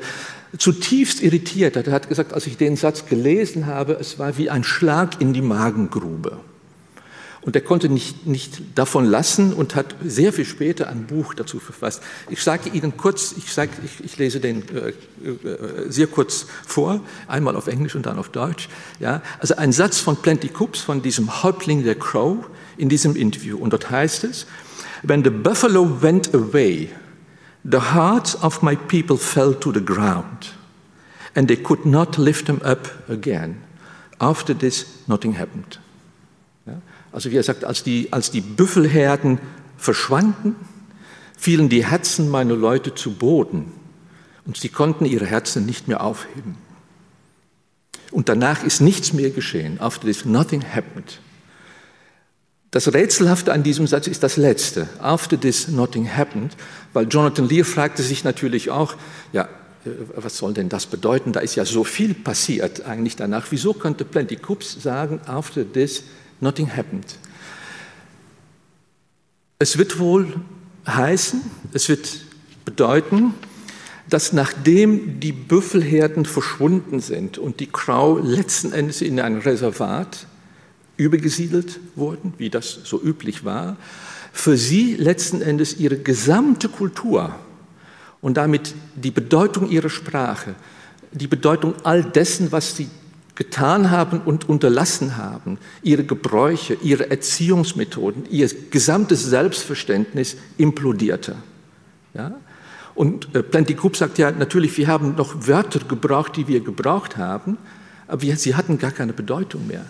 zutiefst 0.58 1.22
irritiert 1.22 1.78
hat. 1.78 1.88
Er 1.88 1.94
hat 1.94 2.10
gesagt, 2.10 2.34
als 2.34 2.46
ich 2.48 2.58
den 2.58 2.76
Satz 2.76 3.06
gelesen 3.06 3.68
habe, 3.68 3.94
es 3.94 4.20
war 4.20 4.38
wie 4.38 4.50
ein 4.50 4.64
Schlag 4.64 5.22
in 5.22 5.34
die 5.34 5.42
Magengrube. 5.42 6.40
Und 7.42 7.56
er 7.56 7.62
konnte 7.62 7.90
nicht, 7.90 8.28
nicht 8.28 8.62
davon 8.76 9.06
lassen 9.06 9.54
und 9.54 9.76
hat 9.76 9.96
sehr 10.04 10.32
viel 10.32 10.46
später 10.46 10.88
ein 10.90 11.08
Buch 11.08 11.34
dazu 11.34 11.60
verfasst. 11.60 12.04
Ich 12.30 12.44
sage 12.44 12.70
Ihnen 12.70 12.98
kurz, 12.98 13.34
ich, 13.36 13.52
sage, 13.52 13.72
ich, 13.84 14.06
ich 14.06 14.18
lese 14.18 14.40
den 14.40 14.64
äh, 14.70 14.90
äh, 15.28 15.90
sehr 15.90 16.06
kurz 16.06 16.46
vor, 16.68 17.02
einmal 17.28 17.56
auf 17.56 17.66
Englisch 17.66 17.96
und 17.96 18.06
dann 18.06 18.20
auf 18.20 18.30
Deutsch. 18.30 18.70
Ja, 19.00 19.24
also 19.40 19.56
ein 19.56 19.72
Satz 19.72 20.00
von 20.00 20.18
Plenty 20.18 20.50
Coops, 20.50 20.82
von 20.82 21.02
diesem 21.02 21.42
Häuptling 21.42 21.84
der 21.84 21.96
Crow 21.96 22.38
in 22.78 22.90
diesem 22.90 23.16
Interview. 23.16 23.58
Und 23.58 23.74
dort 23.74 23.90
heißt 23.90 24.24
es, 24.24 24.46
When 25.02 25.24
the 25.24 25.32
buffalo 25.32 26.02
went 26.02 26.36
away, 26.36 26.90
the 27.64 27.80
hearts 27.80 28.36
of 28.44 28.62
my 28.62 28.76
people 28.76 29.18
fell 29.18 29.56
to 29.56 29.72
the 29.72 29.84
ground, 29.84 30.54
and 31.34 31.48
they 31.48 31.58
could 31.58 31.88
not 31.88 32.18
lift 32.18 32.46
them 32.46 32.62
up 32.64 33.10
again. 33.10 33.64
After 34.20 34.56
this, 34.56 34.86
nothing 35.08 35.40
happened. 35.40 35.81
Also 37.12 37.32
wie 37.32 37.38
er 37.38 37.44
sagt, 37.44 37.66
als 37.66 37.84
die, 37.84 38.12
als 38.12 38.32
die 38.32 38.42
Büffelherden 38.42 39.40
verschwanden, 39.78 40.56
fielen 41.38 41.70
die 41.70 41.86
Herzen 41.86 42.30
meiner 42.30 42.56
Leute 42.56 42.94
zu 42.96 43.14
Boden 43.14 43.72
und 44.46 44.58
sie 44.58 44.70
konnten 44.70 45.06
ihre 45.06 45.26
Herzen 45.26 45.66
nicht 45.66 45.88
mehr 45.88 46.04
aufheben. 46.04 46.56
Und 48.12 48.30
danach 48.30 48.64
ist 48.64 48.82
nichts 48.82 49.14
mehr 49.14 49.30
geschehen. 49.30 49.80
After 49.80 50.06
this, 50.06 50.26
nothing 50.26 50.64
happened. 50.64 51.20
Das 52.72 52.94
Rätselhafte 52.94 53.52
an 53.52 53.64
diesem 53.64 53.88
Satz 53.88 54.08
ist 54.08 54.24
das 54.24 54.38
letzte. 54.38 54.88
After 55.00 55.40
this, 55.40 55.68
nothing 55.68 56.10
happened. 56.10 56.56
Weil 56.94 57.08
Jonathan 57.08 57.48
Lear 57.48 57.66
fragte 57.66 58.04
sich 58.04 58.24
natürlich 58.24 58.70
auch, 58.70 58.96
ja, 59.34 59.44
äh, 59.86 59.90
was 60.16 60.38
soll 60.38 60.54
denn 60.54 60.70
das 60.70 60.86
bedeuten? 60.86 61.34
Da 61.34 61.40
ist 61.42 61.56
ja 61.56 61.66
so 61.66 61.84
viel 61.84 62.14
passiert 62.14 62.86
eigentlich 62.86 63.16
danach. 63.16 63.48
Wieso 63.50 63.74
könnte 63.74 64.06
Plenty 64.06 64.38
Coops 64.38 64.82
sagen, 64.82 65.20
after 65.26 65.70
this, 65.70 66.04
Nothing 66.42 66.76
happened. 66.76 67.06
Es 69.60 69.78
wird 69.78 70.00
wohl 70.00 70.42
heißen, 70.88 71.42
es 71.74 71.88
wird 71.88 72.26
bedeuten, 72.66 73.34
dass 74.10 74.34
nachdem 74.34 75.20
die 75.20 75.32
Büffelherden 75.32 76.26
verschwunden 76.26 77.00
sind 77.00 77.38
und 77.38 77.60
die 77.60 77.68
Crow 77.68 78.20
letzten 78.22 78.74
Endes 78.74 79.02
in 79.02 79.20
ein 79.20 79.38
Reservat 79.38 80.26
übergesiedelt 80.98 81.80
wurden, 81.96 82.34
wie 82.38 82.50
das 82.50 82.80
so 82.84 83.02
üblich 83.02 83.46
war, 83.46 83.78
für 84.34 84.58
sie 84.58 84.96
letzten 84.96 85.42
Endes 85.42 85.80
ihre 85.80 85.98
gesamte 85.98 86.70
Kultur 86.70 87.36
und 88.22 88.38
damit 88.38 88.74
die 88.96 89.12
Bedeutung 89.12 89.70
ihrer 89.70 89.90
Sprache, 89.90 90.56
die 91.12 91.28
Bedeutung 91.28 91.76
all 91.84 92.04
dessen, 92.04 92.52
was 92.52 92.76
sie 92.76 92.88
getan 93.42 93.90
haben 93.90 94.22
und 94.24 94.48
unterlassen 94.48 95.18
haben, 95.18 95.58
ihre 95.82 96.04
Gebräuche, 96.04 96.76
ihre 96.84 97.10
Erziehungsmethoden, 97.10 98.26
ihr 98.30 98.48
gesamtes 98.70 99.26
Selbstverständnis 99.26 100.38
implodierte. 100.60 101.36
Ja? 102.14 102.34
Und 102.94 103.34
äh, 103.34 103.42
Plenty 103.42 103.74
Group 103.74 103.98
sagt 103.98 104.20
ja, 104.20 104.30
natürlich, 104.30 104.78
wir 104.78 104.86
haben 104.86 105.16
noch 105.16 105.48
Wörter 105.48 105.80
gebraucht, 105.80 106.36
die 106.36 106.48
wir 106.48 106.60
gebraucht 106.60 107.18
haben, 107.18 107.58
aber 108.08 108.22
wir, 108.22 108.38
sie 108.38 108.54
hatten 108.54 108.78
gar 108.78 108.92
keine 108.92 109.14
Bedeutung 109.14 109.66
mehr. 109.66 109.86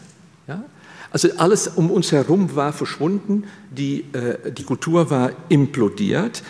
Ja? 0.47 0.63
Also 1.11 1.27
alles 1.35 1.67
um 1.67 1.91
uns 1.91 2.13
herum 2.13 2.55
war 2.55 2.71
verschwunden, 2.71 3.43
die, 3.69 4.05
äh, 4.13 4.49
die 4.53 4.63
Kultur 4.63 5.09
war 5.09 5.31
implodiert. 5.49 6.41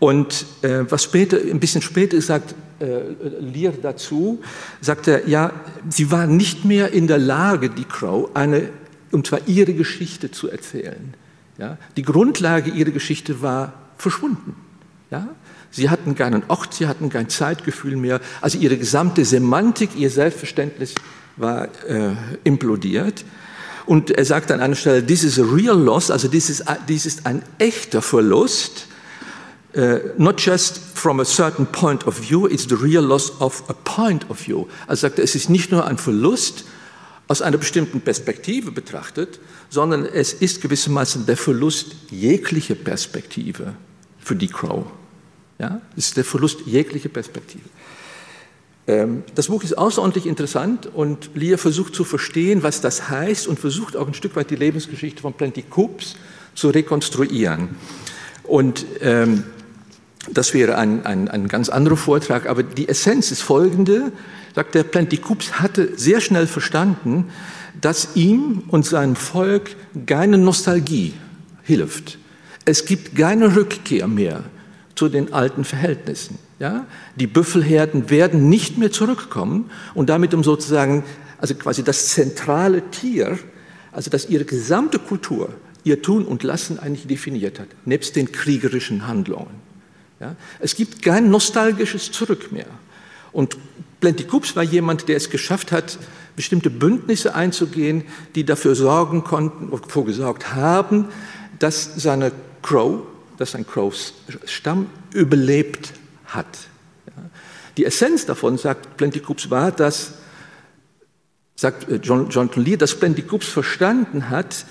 Und 0.00 0.46
äh, 0.62 0.80
was 0.88 1.04
später, 1.04 1.36
ein 1.36 1.60
bisschen 1.60 1.82
später 1.82 2.20
sagt 2.20 2.52
äh, 2.52 2.54
Lear 2.80 3.72
dazu, 3.80 4.40
sagt 4.80 5.08
er, 5.08 5.28
ja, 5.28 5.52
sie 5.88 6.10
war 6.10 6.26
nicht 6.26 6.64
mehr 6.64 6.92
in 6.92 7.06
der 7.06 7.18
Lage, 7.18 7.70
die 7.70 7.84
Crow, 7.84 8.30
eine 8.34 8.70
und 9.12 9.26
zwar 9.26 9.40
ihre 9.46 9.74
Geschichte 9.74 10.30
zu 10.30 10.50
erzählen. 10.50 11.14
Ja? 11.58 11.78
Die 11.96 12.02
Grundlage 12.02 12.70
ihrer 12.70 12.90
Geschichte 12.90 13.42
war 13.42 13.72
verschwunden. 13.98 14.56
Ja? 15.10 15.28
Sie 15.70 15.90
hatten 15.90 16.14
keinen 16.14 16.42
Ort, 16.48 16.74
sie 16.74 16.86
hatten 16.86 17.10
kein 17.10 17.28
Zeitgefühl 17.28 17.96
mehr. 17.96 18.20
Also 18.40 18.58
ihre 18.58 18.76
gesamte 18.76 19.24
Semantik, 19.24 19.90
ihr 19.96 20.10
Selbstverständnis 20.10 20.94
war 21.36 21.68
äh, 21.86 22.12
implodiert. 22.44 23.24
Und 23.86 24.10
er 24.10 24.24
sagt 24.24 24.50
an 24.52 24.60
einer 24.60 24.76
Stelle, 24.76 25.04
this 25.04 25.24
is 25.24 25.38
a 25.38 25.42
real 25.44 25.78
loss, 25.78 26.10
also 26.10 26.28
dies 26.28 26.50
ist, 26.50 26.64
dies 26.88 27.06
ist 27.06 27.26
ein 27.26 27.42
echter 27.58 28.02
Verlust. 28.02 28.86
Uh, 29.72 29.98
not 30.18 30.40
just 30.40 30.78
from 30.78 31.20
a 31.20 31.24
certain 31.24 31.64
point 31.64 32.04
of 32.04 32.18
view, 32.18 32.46
it's 32.46 32.66
the 32.66 32.76
real 32.76 33.02
loss 33.02 33.30
of 33.40 33.62
a 33.68 33.72
point 33.72 34.28
of 34.28 34.36
view. 34.36 34.66
Also 34.88 35.02
sagt 35.06 35.18
er, 35.18 35.24
es 35.24 35.36
ist 35.36 35.48
nicht 35.48 35.70
nur 35.70 35.86
ein 35.86 35.96
Verlust 35.96 36.64
aus 37.28 37.40
einer 37.40 37.58
bestimmten 37.58 38.00
Perspektive 38.00 38.72
betrachtet, 38.72 39.38
sondern 39.68 40.04
es 40.04 40.32
ist 40.32 40.60
gewissermaßen 40.60 41.26
der 41.26 41.36
Verlust 41.36 41.94
jeglicher 42.10 42.74
Perspektive 42.74 43.74
für 44.18 44.34
die 44.34 44.48
Crow. 44.48 44.86
Ja, 45.60 45.80
es 45.96 46.08
ist 46.08 46.16
der 46.16 46.24
Verlust 46.24 46.62
jeglicher 46.66 47.08
Perspektive. 47.08 47.68
Ähm, 48.88 49.22
das 49.36 49.46
Buch 49.46 49.62
ist 49.62 49.78
außerordentlich 49.78 50.26
interessant 50.26 50.86
und 50.92 51.30
Lear 51.34 51.58
versucht 51.58 51.94
zu 51.94 52.02
verstehen, 52.02 52.64
was 52.64 52.80
das 52.80 53.08
heißt 53.08 53.46
und 53.46 53.60
versucht 53.60 53.96
auch 53.96 54.08
ein 54.08 54.14
Stück 54.14 54.34
weit 54.34 54.50
die 54.50 54.56
Lebensgeschichte 54.56 55.22
von 55.22 55.34
Plenty 55.34 55.62
Coups 55.62 56.16
zu 56.56 56.70
rekonstruieren. 56.70 57.76
Und 58.42 58.84
ähm, 59.00 59.44
das 60.28 60.52
wäre 60.52 60.76
ein, 60.76 61.06
ein, 61.06 61.28
ein 61.28 61.48
ganz 61.48 61.68
anderer 61.68 61.96
Vortrag, 61.96 62.46
aber 62.46 62.62
die 62.62 62.88
Essenz 62.88 63.30
ist 63.30 63.42
folgende, 63.42 64.12
sagt 64.54 64.74
der 64.74 64.82
Plenty 64.82 65.16
Coups 65.16 65.60
hatte 65.60 65.96
sehr 65.96 66.20
schnell 66.20 66.46
verstanden, 66.46 67.30
dass 67.80 68.16
ihm 68.16 68.64
und 68.68 68.84
seinem 68.84 69.16
Volk 69.16 69.76
keine 70.06 70.36
Nostalgie 70.36 71.14
hilft. 71.62 72.18
Es 72.64 72.84
gibt 72.84 73.16
keine 73.16 73.56
Rückkehr 73.56 74.06
mehr 74.06 74.44
zu 74.94 75.08
den 75.08 75.32
alten 75.32 75.64
Verhältnissen. 75.64 76.38
Ja? 76.58 76.86
Die 77.16 77.26
Büffelherden 77.26 78.10
werden 78.10 78.50
nicht 78.50 78.76
mehr 78.76 78.92
zurückkommen 78.92 79.70
und 79.94 80.10
damit 80.10 80.34
um 80.34 80.44
sozusagen, 80.44 81.04
also 81.38 81.54
quasi 81.54 81.82
das 81.82 82.08
zentrale 82.08 82.82
Tier, 82.90 83.38
also 83.92 84.10
das 84.10 84.28
ihre 84.28 84.44
gesamte 84.44 84.98
Kultur, 84.98 85.54
ihr 85.84 86.02
Tun 86.02 86.26
und 86.26 86.42
Lassen 86.42 86.78
eigentlich 86.78 87.06
definiert 87.06 87.58
hat, 87.58 87.68
nebst 87.86 88.14
den 88.14 88.30
kriegerischen 88.30 89.06
Handlungen. 89.06 89.69
Ja? 90.20 90.36
Es 90.60 90.74
gibt 90.74 91.02
kein 91.02 91.30
nostalgisches 91.30 92.12
Zurück 92.12 92.52
mehr. 92.52 92.66
Und 93.32 93.56
Plenty 94.00 94.24
Coups 94.24 94.56
war 94.56 94.62
jemand, 94.62 95.08
der 95.08 95.16
es 95.16 95.30
geschafft 95.30 95.72
hat, 95.72 95.98
bestimmte 96.36 96.70
Bündnisse 96.70 97.34
einzugehen, 97.34 98.04
die 98.34 98.44
dafür 98.44 98.74
sorgen 98.74 99.24
konnten, 99.24 99.70
vorgesorgt 99.88 100.54
haben, 100.54 101.08
dass 101.58 101.94
seine 101.96 102.32
Crow, 102.62 103.02
dass 103.36 103.54
ein 103.54 103.66
Crows 103.66 104.14
Stamm 104.46 104.86
überlebt 105.12 105.92
hat. 106.26 106.46
Die 107.76 107.84
Essenz 107.84 108.26
davon, 108.26 108.58
sagt 108.58 108.96
Plenty 108.96 109.20
Coups, 109.20 109.50
war, 109.50 109.72
dass, 109.72 110.14
sagt 111.56 111.88
äh, 111.88 111.96
John, 111.96 112.28
Jonathan 112.30 112.64
Lee, 112.64 112.76
dass 112.76 112.94
Plenty 112.94 113.22
Coups 113.22 113.48
verstanden 113.48 114.28
hat, 114.28 114.66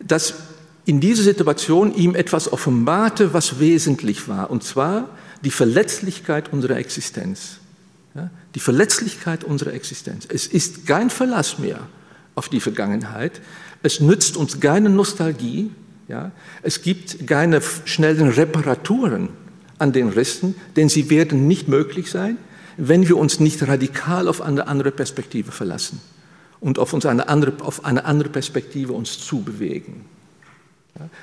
dass 0.00 0.34
in 0.84 1.00
dieser 1.00 1.22
Situation 1.22 1.94
ihm 1.94 2.14
etwas 2.14 2.52
offenbarte, 2.52 3.32
was 3.32 3.60
wesentlich 3.60 4.28
war, 4.28 4.50
und 4.50 4.64
zwar 4.64 5.08
die 5.44 5.50
Verletzlichkeit 5.50 6.52
unserer 6.52 6.76
Existenz. 6.76 7.58
Ja, 8.14 8.30
die 8.54 8.60
Verletzlichkeit 8.60 9.42
unserer 9.42 9.72
Existenz. 9.72 10.26
Es 10.28 10.46
ist 10.46 10.86
kein 10.86 11.08
Verlass 11.08 11.58
mehr 11.58 11.80
auf 12.34 12.48
die 12.48 12.60
Vergangenheit. 12.60 13.40
Es 13.82 14.00
nützt 14.00 14.36
uns 14.36 14.60
keine 14.60 14.90
Nostalgie, 14.90 15.70
ja? 16.08 16.30
Es 16.62 16.82
gibt 16.82 17.26
keine 17.26 17.62
schnellen 17.84 18.28
Reparaturen 18.28 19.30
an 19.78 19.92
den 19.92 20.10
Rissen, 20.10 20.54
denn 20.76 20.88
sie 20.88 21.10
werden 21.10 21.46
nicht 21.48 21.68
möglich 21.68 22.10
sein, 22.10 22.36
wenn 22.76 23.08
wir 23.08 23.16
uns 23.16 23.40
nicht 23.40 23.66
radikal 23.66 24.28
auf 24.28 24.40
eine 24.40 24.66
andere 24.66 24.90
Perspektive 24.90 25.52
verlassen 25.52 26.00
und 26.60 26.78
auf, 26.78 26.92
uns 26.92 27.06
eine, 27.06 27.28
andere, 27.28 27.52
auf 27.60 27.84
eine 27.84 28.04
andere 28.04 28.28
Perspektive 28.28 28.92
uns 28.92 29.24
zubewegen. 29.24 30.04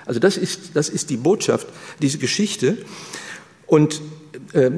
Also 0.06 0.20
das 0.20 0.38
ist, 0.38 0.72
das 0.76 0.90
ist 0.90 1.10
die 1.10 1.18
Botschaft 1.18 1.68
dieser 2.02 2.18
Geschichte. 2.18 2.78
Und 3.68 4.02
äh, 4.54 4.72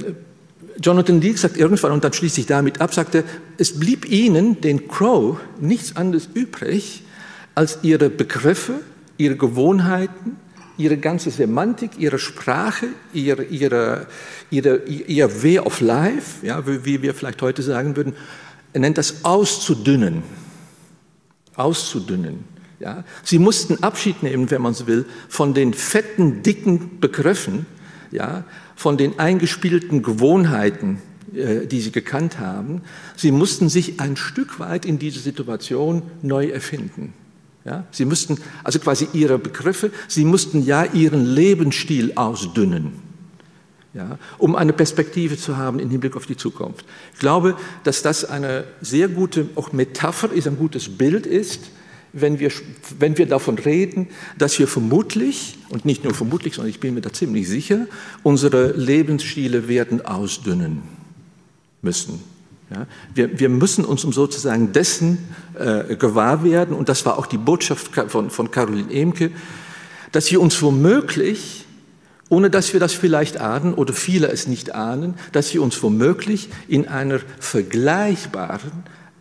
Jonathan 0.81 1.21
Leake 1.21 1.37
sagt 1.37 1.57
irgendwann, 1.57 1.91
und 1.91 2.03
dann 2.03 2.13
schließe 2.13 2.41
ich 2.41 2.47
damit 2.47 2.81
ab, 2.81 2.93
sagte, 2.93 3.23
es 3.57 3.79
blieb 3.79 4.09
ihnen, 4.09 4.61
den 4.61 4.87
Crow, 4.87 5.37
nichts 5.59 5.95
anderes 5.95 6.27
übrig, 6.33 7.03
als 7.55 7.79
ihre 7.83 8.09
Begriffe 8.09 8.81
ihre 9.21 9.35
Gewohnheiten, 9.35 10.37
ihre 10.77 10.97
ganze 10.97 11.29
Semantik, 11.29 11.91
ihre 11.97 12.17
Sprache, 12.17 12.87
ihre, 13.13 13.43
ihre, 13.43 14.07
ihre, 14.49 14.83
ihr 14.85 15.43
Way 15.43 15.59
of 15.59 15.79
Life, 15.79 16.45
ja, 16.45 16.65
wie 16.65 17.01
wir 17.01 17.13
vielleicht 17.13 17.41
heute 17.41 17.61
sagen 17.61 17.95
würden, 17.95 18.13
er 18.73 18.79
nennt 18.79 18.97
das 18.97 19.23
auszudünnen. 19.23 20.23
Auszudünnen. 21.55 22.45
Ja. 22.81 23.03
Sie 23.23 23.37
mussten 23.37 23.83
Abschied 23.83 24.23
nehmen, 24.23 24.49
wenn 24.49 24.61
man 24.61 24.73
so 24.73 24.87
will, 24.87 25.05
von 25.29 25.53
den 25.53 25.73
fetten, 25.73 26.41
dicken 26.41 26.99
Begriffen, 26.99 27.67
ja, 28.11 28.43
von 28.75 28.97
den 28.97 29.19
eingespielten 29.19 30.01
Gewohnheiten, 30.01 30.99
äh, 31.35 31.67
die 31.67 31.79
sie 31.79 31.91
gekannt 31.91 32.39
haben. 32.39 32.81
Sie 33.15 33.31
mussten 33.31 33.69
sich 33.69 33.99
ein 33.99 34.17
Stück 34.17 34.59
weit 34.59 34.85
in 34.85 34.97
diese 34.97 35.19
Situation 35.19 36.01
neu 36.23 36.47
erfinden. 36.47 37.13
Ja, 37.63 37.85
sie 37.91 38.05
mussten 38.05 38.39
also 38.63 38.79
quasi 38.79 39.07
ihre 39.13 39.37
Begriffe, 39.37 39.91
sie 40.07 40.25
mussten 40.25 40.63
ja 40.63 40.83
ihren 40.83 41.23
Lebensstil 41.23 42.13
ausdünnen, 42.15 42.93
ja, 43.93 44.17
um 44.39 44.55
eine 44.55 44.73
Perspektive 44.73 45.37
zu 45.37 45.57
haben 45.57 45.77
im 45.77 45.91
Hinblick 45.91 46.15
auf 46.15 46.25
die 46.25 46.35
Zukunft. 46.35 46.83
Ich 47.13 47.19
glaube, 47.19 47.55
dass 47.83 48.01
das 48.01 48.25
eine 48.25 48.63
sehr 48.81 49.09
gute 49.09 49.49
auch 49.53 49.73
Metapher 49.73 50.31
ist, 50.31 50.47
ein 50.47 50.57
gutes 50.57 50.89
Bild 50.89 51.27
ist, 51.27 51.69
wenn 52.13 52.39
wir, 52.39 52.51
wenn 52.99 53.17
wir 53.17 53.25
davon 53.25 53.57
reden, 53.57 54.07
dass 54.37 54.59
wir 54.59 54.67
vermutlich, 54.67 55.57
und 55.69 55.85
nicht 55.85 56.03
nur 56.03 56.13
vermutlich, 56.13 56.55
sondern 56.55 56.69
ich 56.69 56.79
bin 56.79 56.93
mir 56.93 57.01
da 57.01 57.13
ziemlich 57.13 57.47
sicher, 57.47 57.87
unsere 58.23 58.71
Lebensstile 58.73 59.67
werden 59.67 60.05
ausdünnen 60.05 60.81
müssen. 61.81 62.19
Ja, 62.69 62.87
wir, 63.13 63.39
wir, 63.39 63.49
müssen 63.49 63.83
uns 63.83 64.05
um 64.05 64.13
sozusagen 64.13 64.71
dessen 64.71 65.17
äh, 65.59 65.95
gewahr 65.95 66.43
werden, 66.43 66.75
und 66.75 66.87
das 66.87 67.05
war 67.05 67.17
auch 67.17 67.25
die 67.25 67.37
Botschaft 67.37 67.91
von, 68.07 68.29
von 68.29 68.51
Caroline 68.51 68.93
Emke, 68.93 69.31
dass 70.13 70.31
wir 70.31 70.41
uns 70.41 70.61
womöglich, 70.61 71.65
ohne 72.29 72.49
dass 72.49 72.71
wir 72.71 72.79
das 72.79 72.93
vielleicht 72.93 73.37
ahnen 73.41 73.73
oder 73.73 73.93
viele 73.93 74.29
es 74.29 74.47
nicht 74.47 74.73
ahnen, 74.73 75.15
dass 75.33 75.53
wir 75.53 75.61
uns 75.61 75.83
womöglich 75.83 76.47
in 76.69 76.87
einer 76.87 77.19
vergleichbaren, 77.39 78.71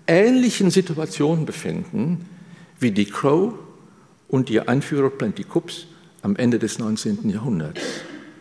ähnlichen 0.06 0.70
Situation 0.70 1.44
befinden 1.44 2.26
wie 2.80 2.90
die 2.90 3.06
Crow 3.06 3.54
und 4.28 4.50
ihr 4.50 4.68
Anführer 4.68 5.10
Plenty 5.10 5.44
Cups 5.44 5.86
am 6.22 6.36
Ende 6.36 6.58
des 6.58 6.78
19. 6.78 7.30
Jahrhunderts. 7.30 7.80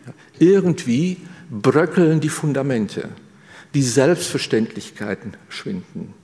Ja, 0.06 0.12
irgendwie 0.38 1.18
bröckeln 1.50 2.20
die 2.20 2.28
Fundamente 2.28 3.08
die 3.74 3.82
Selbstverständlichkeiten 3.82 5.34
schwinden. 5.48 6.14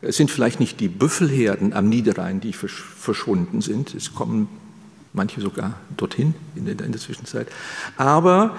Es 0.00 0.16
sind 0.16 0.30
vielleicht 0.30 0.60
nicht 0.60 0.80
die 0.80 0.88
Büffelherden 0.88 1.72
am 1.72 1.88
Niederrhein, 1.88 2.40
die 2.40 2.52
verschwunden 2.52 3.60
sind. 3.60 3.94
Es 3.94 4.14
kommen 4.14 4.48
manche 5.12 5.40
sogar 5.40 5.80
dorthin 5.96 6.34
in 6.56 6.66
der, 6.66 6.78
in 6.80 6.92
der 6.92 7.00
Zwischenzeit. 7.00 7.48
Aber 7.96 8.56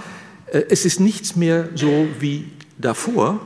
äh, 0.47 0.63
es 0.69 0.85
ist 0.85 0.99
nichts 0.99 1.35
mehr 1.35 1.69
so 1.75 2.07
wie 2.19 2.45
davor 2.77 3.39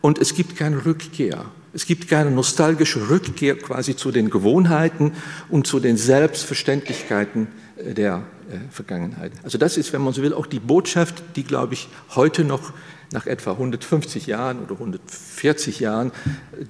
und 0.00 0.18
es 0.18 0.34
gibt 0.34 0.56
keine 0.56 0.84
Rückkehr. 0.84 1.46
Es 1.76 1.84
gibt 1.84 2.08
keine 2.08 2.30
nostalgische 2.30 3.10
Rückkehr 3.10 3.54
quasi 3.54 3.96
zu 3.96 4.10
den 4.10 4.30
Gewohnheiten 4.30 5.12
und 5.50 5.66
zu 5.66 5.78
den 5.78 5.98
Selbstverständlichkeiten 5.98 7.48
äh, 7.76 7.92
der 7.92 8.22
äh, 8.50 8.56
Vergangenheit. 8.72 9.32
Also 9.42 9.58
das 9.58 9.76
ist, 9.76 9.92
wenn 9.92 10.00
man 10.00 10.14
so 10.14 10.22
will, 10.22 10.32
auch 10.32 10.46
die 10.46 10.58
Botschaft, 10.58 11.22
die, 11.36 11.42
glaube 11.42 11.74
ich, 11.74 11.88
heute 12.14 12.44
noch 12.44 12.72
nach 13.12 13.26
etwa 13.26 13.50
150 13.52 14.26
Jahren 14.26 14.60
oder 14.60 14.72
140 14.72 15.78
Jahren 15.78 16.12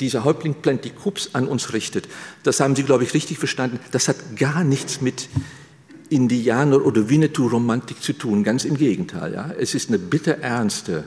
dieser 0.01 0.25
Häuptling 0.25 0.55
Plenty 0.55 0.91
Krups 0.91 1.31
an 1.35 1.47
uns 1.47 1.73
richtet. 1.73 2.09
Das 2.43 2.59
haben 2.59 2.75
Sie, 2.75 2.83
glaube 2.83 3.05
ich, 3.05 3.15
richtig 3.15 3.39
verstanden. 3.39 3.79
Das 3.93 4.09
hat 4.09 4.17
gar 4.35 4.65
nichts 4.65 5.01
mit 5.03 5.29
Indianer- 6.11 6.85
oder 6.85 7.09
Winnetou-Romantik 7.09 8.03
zu 8.03 8.13
tun. 8.13 8.43
Ganz 8.43 8.65
im 8.65 8.77
Gegenteil. 8.77 9.35
Ja. 9.35 9.53
Es 9.57 9.77
ist 9.77 9.89
eine 9.89 10.01
bitterernste 10.01 11.05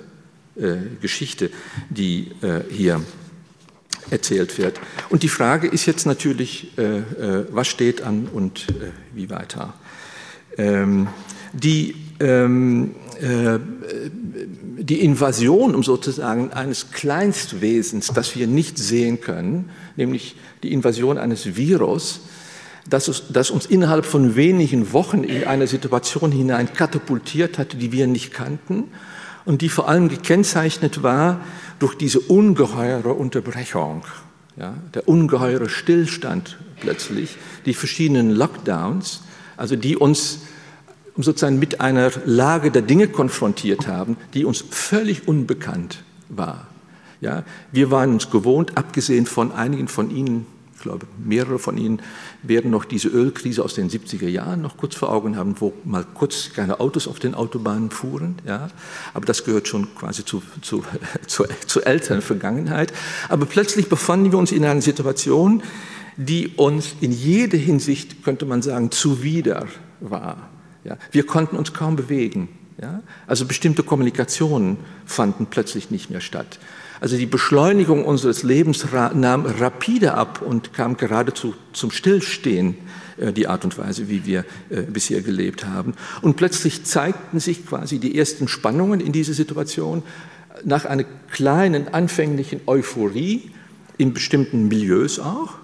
äh, 0.56 0.77
Geschichte, 1.01 1.51
die 1.89 2.32
äh, 2.41 2.62
hier 2.70 3.01
erzählt 4.12 4.58
wird. 4.58 4.80
Und 5.10 5.24
die 5.24 5.30
Frage 5.30 5.68
ist 5.68 5.86
jetzt 5.86 6.06
natürlich, 6.06 6.78
äh, 6.78 7.00
äh 7.00 7.46
was 7.51 7.68
steht 7.68 8.01
an 8.01 8.28
und 8.32 8.70
äh, 8.70 8.92
wie 9.13 9.30
weiter. 9.30 9.74
Ähm, 10.58 11.08
die 11.54 11.96
ähm, 12.20 12.96
äh, 13.22 13.60
die 14.89 15.01
Invasion 15.01 15.75
um 15.75 15.84
sozusagen 15.84 16.51
eines 16.51 16.92
Kleinstwesens, 16.92 18.08
das 18.08 18.36
wir 18.36 18.48
nicht 18.48 18.78
sehen 18.78 19.22
können, 19.22 19.70
nämlich 19.98 20.36
die 20.63 20.72
Invasion 20.74 21.18
eines 21.18 21.56
Virus, 21.58 22.22
das, 22.89 23.51
uns 23.51 23.66
innerhalb 23.66 24.06
von 24.06 24.36
wenigen 24.36 24.94
Wochen 24.94 25.24
in 25.24 25.44
eine 25.44 25.68
Situation 25.68 26.32
hinein 26.32 26.74
katapultiert 26.74 27.58
hatte, 27.58 27.78
die 27.78 27.92
wir 27.92 28.08
nicht 28.08 28.34
kannten 28.34 28.86
und 29.50 29.63
die 29.63 29.70
vor 29.70 29.89
allem 29.89 30.10
gekennzeichnet 30.10 31.01
war 31.01 31.41
durch 31.79 31.96
diese 31.96 32.20
ungeheure 32.20 33.15
Unterbrechung, 33.15 34.03
ja, 34.58 34.75
der 34.94 35.08
ungeheure 35.08 35.70
Stillstand 35.70 36.60
plötzlich, 36.79 37.36
die 37.65 37.74
verschiedenen 37.74 38.29
Lockdowns, 38.29 39.22
also 39.58 39.75
die 39.75 39.98
uns 39.98 40.41
sozusagen 41.18 41.58
mit 41.58 41.82
einer 41.82 42.12
Lage 42.25 42.70
der 42.70 42.84
Dinge 42.84 43.08
konfrontiert 43.08 43.88
haben, 43.88 44.18
die 44.36 44.46
uns 44.46 44.63
völlig 44.70 45.27
unbekannt 45.27 46.03
war. 46.29 46.68
Ja, 47.20 47.44
wir 47.72 47.89
waren 47.89 48.13
uns 48.13 48.29
gewohnt, 48.29 48.77
abgesehen 48.77 49.25
von 49.25 49.51
einigen 49.51 49.88
von 49.88 50.12
Ihnen, 50.15 50.46
ich 50.79 50.83
glaube, 50.83 51.07
mehrere 51.21 51.59
von 51.59 51.77
Ihnen 51.77 52.01
werden 52.41 52.71
noch 52.71 52.86
diese 52.86 53.09
Ölkrise 53.09 53.65
aus 53.65 53.74
den 53.74 53.89
70er 53.89 54.29
Jahren 54.29 54.62
noch 54.62 54.77
kurz 54.77 54.95
vor 54.95 55.12
Augen 55.12 55.36
haben, 55.36 55.55
wo 55.59 55.74
mal 55.83 56.05
kurz 56.13 56.53
keine 56.55 56.79
Autos 56.79 57.05
auf 57.05 57.19
den 57.19 57.36
Autobahnen 57.36 57.91
fuhren. 57.91 58.36
Ja. 58.48 58.69
Aber 59.13 59.25
das 59.25 59.43
gehört 59.43 59.67
schon 59.67 59.93
quasi 59.95 60.24
zu, 60.24 60.41
zu, 60.62 60.86
zu, 61.27 61.43
zu 61.67 61.81
älteren 61.81 62.21
Vergangenheit. 62.21 62.93
Aber 63.27 63.45
plötzlich 63.45 63.89
befanden 63.89 64.31
wir 64.31 64.39
uns 64.39 64.53
in 64.53 64.63
einer 64.63 64.81
Situation, 64.81 65.63
die 66.15 66.48
uns 66.55 66.95
in 67.01 67.12
jeder 67.12 67.57
Hinsicht, 67.57 68.24
könnte 68.24 68.45
man 68.45 68.62
sagen, 68.62 68.89
zuwider 68.89 69.67
war. 70.00 70.50
Ja. 70.86 70.98
Wir 71.12 71.25
konnten 71.25 71.57
uns 71.57 71.74
kaum 71.74 71.98
bewegen. 71.98 72.48
Ja. 72.81 73.01
Also 73.27 73.45
bestimmte 73.45 73.83
Kommunikationen 73.83 74.77
fanden 75.05 75.48
plötzlich 75.48 75.91
nicht 75.91 76.09
mehr 76.09 76.21
statt. 76.21 76.57
Also 77.01 77.18
die 77.18 77.25
Beschleunigung 77.25 78.03
unseres 78.03 78.44
Lebens 78.44 78.86
nahm 78.91 79.46
rapide 79.46 80.15
ab 80.15 80.41
und 80.41 80.74
kam 80.74 80.98
geradezu 80.98 81.56
zum 81.72 81.91
Stillstehen, 81.91 82.75
äh, 83.18 83.32
die 83.32 83.48
Art 83.48 83.63
und 83.63 83.77
Weise, 83.77 84.10
wie 84.10 84.25
wir 84.25 84.46
äh, 84.70 84.82
bisher 84.82 85.22
gelebt 85.22 85.65
haben. 85.65 85.94
Und 86.22 86.36
plötzlich 86.36 86.84
zeigten 86.84 87.39
sich 87.39 87.65
quasi 87.65 88.00
die 88.00 88.18
ersten 88.18 88.48
Spannungen 88.48 89.00
in 89.00 89.12
dieser 89.12 89.34
Situation. 89.34 90.03
Nach 90.65 90.86
einer 90.86 91.06
kleinen 91.32 91.88
anfänglichen 91.88 92.62
Euphorie 92.65 93.51
in 93.98 94.13
bestimmten 94.13 94.68
Milieus 94.68 95.20
auch, 95.20 95.56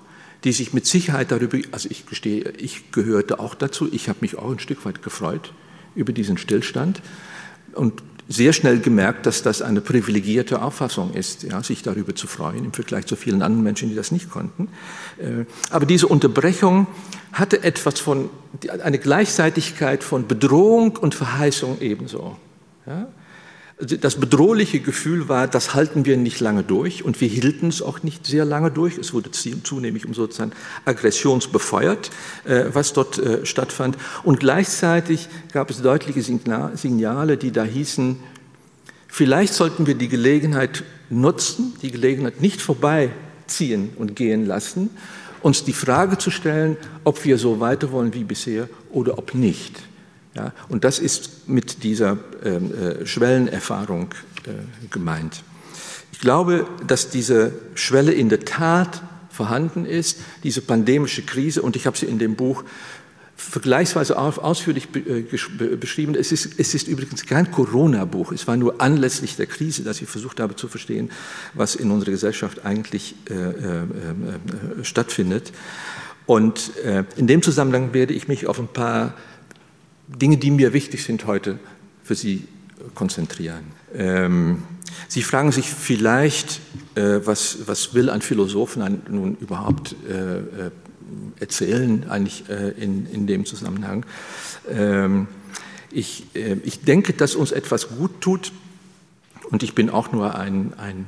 die 0.46 0.54
sich 0.54 0.74
mit 0.74 0.86
Sicherheit 0.86 1.32
darüber, 1.32 1.58
also 1.72 1.89
ich 1.89 2.06
gestehe, 2.06 2.54
ich 2.58 2.92
gehörte 2.92 3.39
auch 3.39 3.56
dazu, 3.56 3.89
ich 3.92 4.08
habe 4.08 4.20
mich 4.22 4.38
auch 4.38 4.51
ein 4.51 4.60
Stück 4.60 4.86
weit 4.86 5.01
gefreut 5.01 5.54
über 5.96 6.13
diesen 6.13 6.38
Stillstand. 6.38 7.01
Und 7.74 8.04
sehr 8.27 8.53
schnell 8.53 8.79
gemerkt, 8.79 9.25
dass 9.25 9.44
das 9.44 9.62
eine 9.62 9.82
privilegierte 9.82 10.62
Auffassung 10.62 11.13
ist, 11.13 11.44
ja, 11.44 11.62
sich 11.62 11.84
darüber 11.84 12.15
zu 12.15 12.27
freuen 12.27 12.65
im 12.65 12.74
Vergleich 12.74 13.05
zu 13.05 13.15
vielen 13.15 13.41
anderen 13.41 13.63
Menschen, 13.63 13.89
die 13.89 13.96
das 13.96 14.12
nicht 14.12 14.29
konnten. 14.29 14.67
Äh, 15.17 15.46
aber 15.70 15.86
diese 15.86 16.08
Unterbrechung 16.08 16.88
hatte 17.32 17.63
etwas 17.63 18.00
von, 18.00 18.29
eine 18.84 18.98
Gleichzeitigkeit 18.98 20.03
von 20.03 20.27
Bedrohung 20.27 20.98
und 20.98 21.13
Verheißung 21.13 21.77
ebenso. 21.82 22.38
Ja. 22.88 23.08
Also 23.77 23.98
das 23.98 24.15
bedrohliche 24.15 24.79
Gefühl 24.79 25.27
war, 25.27 25.48
das 25.48 25.74
halten 25.74 26.05
wir 26.05 26.15
nicht 26.15 26.39
lange 26.39 26.63
durch 26.63 27.03
und 27.03 27.20
wir 27.20 27.27
hielten 27.27 27.67
es 27.67 27.82
auch 27.82 28.03
nicht 28.03 28.25
sehr 28.25 28.46
lange 28.46 28.72
durch. 28.72 28.98
Es 28.98 29.13
wurde 29.13 29.32
zunehmend 29.32 30.05
um 30.05 30.13
sozusagen 30.13 30.53
aggressionsbefeuert, 30.86 32.10
äh, 32.46 32.65
was 32.72 32.94
dort 32.94 33.17
äh, 33.17 33.46
stattfand. 33.46 33.98
Und 34.24 34.39
gleichzeitig 34.39 35.27
gab 35.51 35.70
es 35.70 35.82
deutliche 35.82 36.22
Signale, 36.22 37.36
die 37.36 37.51
da 37.51 37.65
hießen, 37.65 38.17
vielleicht 39.10 39.53
sollten 39.53 39.88
wir 39.88 39.96
die 39.96 40.08
Gelegenheit 40.08 40.86
nutzen, 41.10 41.74
die 41.82 41.91
Gelegenheit 41.91 42.39
nicht 42.39 42.62
vorbeiziehen 42.62 43.89
und 43.98 44.15
gehen 44.15 44.46
lassen, 44.46 44.89
uns 45.41 45.65
die 45.65 45.74
Frage 45.74 46.17
zu 46.17 46.32
stellen, 46.32 46.77
ob 47.03 47.25
wir 47.25 47.38
so 47.38 47.60
weiter 47.60 47.91
wollen 47.91 48.13
wie 48.13 48.24
bisher 48.24 48.70
oder 48.89 49.17
ob 49.17 49.36
nicht. 49.36 49.82
Ja, 50.36 50.51
und 50.68 50.84
das 50.84 51.00
ist 51.00 51.48
mit 51.48 51.84
dieser 51.84 52.17
ähm, 52.43 52.74
äh, 52.74 53.06
Schwellenerfahrung 53.06 54.13
äh, 54.45 54.52
gemeint. 54.91 55.43
Ich 56.12 56.19
glaube, 56.19 56.67
dass 56.86 57.10
diese 57.10 57.54
Schwelle 57.74 58.12
in 58.12 58.28
der 58.28 58.43
Tat 58.43 59.02
vorhanden 59.30 59.86
ist, 59.86 60.19
diese 60.43 60.62
pandemische 60.62 61.21
Krise, 61.21 61.62
und 61.62 61.76
ich 61.76 61.86
habe 61.86 61.98
sie 61.98 62.06
in 62.06 62.19
dem 62.19 62.36
Buch 62.36 62.63
vergleichsweise 63.38 64.17
ausführlich 64.17 64.88
äh, 64.95 65.21
beschrieben. 65.76 66.15
Es 66.15 66.32
ist, 66.32 66.58
es 66.58 66.74
ist 66.74 66.88
übrigens 66.88 67.26
kein 67.26 67.52
Corona-Buch. 67.52 68.32
Es 68.32 68.48
war 68.48 68.58
nur 68.58 68.82
anlässlich 68.82 69.36
der 69.36 69.45
Krise, 69.45 69.84
dass 69.84 70.02
ich 70.02 70.08
versucht 70.08 70.39
habe 70.39 70.56
zu 70.56 70.67
verstehen, 70.67 71.12
was 71.54 71.76
in 71.76 71.91
unserer 71.91 72.12
Gesellschaft 72.12 72.65
eigentlich 72.65 73.15
äh, 73.30 73.34
äh, 73.34 73.84
äh 73.84 74.84
stattfindet. 74.84 75.52
Und 76.26 76.76
äh, 76.78 77.04
in 77.17 77.28
dem 77.28 77.41
Zusammenhang 77.41 77.93
werde 77.93 78.13
ich 78.13 78.28
mich 78.28 78.48
auf 78.48 78.58
ein 78.58 78.67
paar 78.67 79.13
Dinge, 80.08 80.38
die 80.38 80.52
mir 80.52 80.74
wichtig 80.74 81.04
sind 81.04 81.26
heute 81.26 81.60
für 82.04 82.15
Sie 82.15 82.48
konzentrieren. 82.94 83.65
Ähm, 83.94 84.63
Sie 85.08 85.24
fragen 85.24 85.52
sich 85.52 85.70
vielleicht, 85.70 86.62
äh, 86.96 87.20
was, 87.24 87.68
was 87.68 87.94
will 87.94 88.10
ein 88.10 88.22
Philosoph 88.22 88.78
nun 88.78 89.38
überhaupt 89.39 89.96
äh, 90.10 90.38
äh, 90.38 90.72
erzählen, 91.39 92.10
eigentlich 92.10 92.50
äh, 92.50 92.70
in, 92.72 93.06
in 93.08 93.28
dem 93.28 93.46
Zusammenhang. 93.46 94.06
Ähm, 94.70 95.28
ich, 95.91 96.28
äh, 96.36 96.58
ich 96.63 96.82
denke, 96.82 97.13
dass 97.13 97.36
uns 97.36 97.52
etwas 97.52 97.89
gut 97.89 98.22
tut, 98.22 98.52
und 99.52 99.62
ich 99.62 99.76
bin 99.76 99.89
auch 99.89 100.12
nur 100.12 100.36
ein, 100.36 100.74
ein 100.78 101.06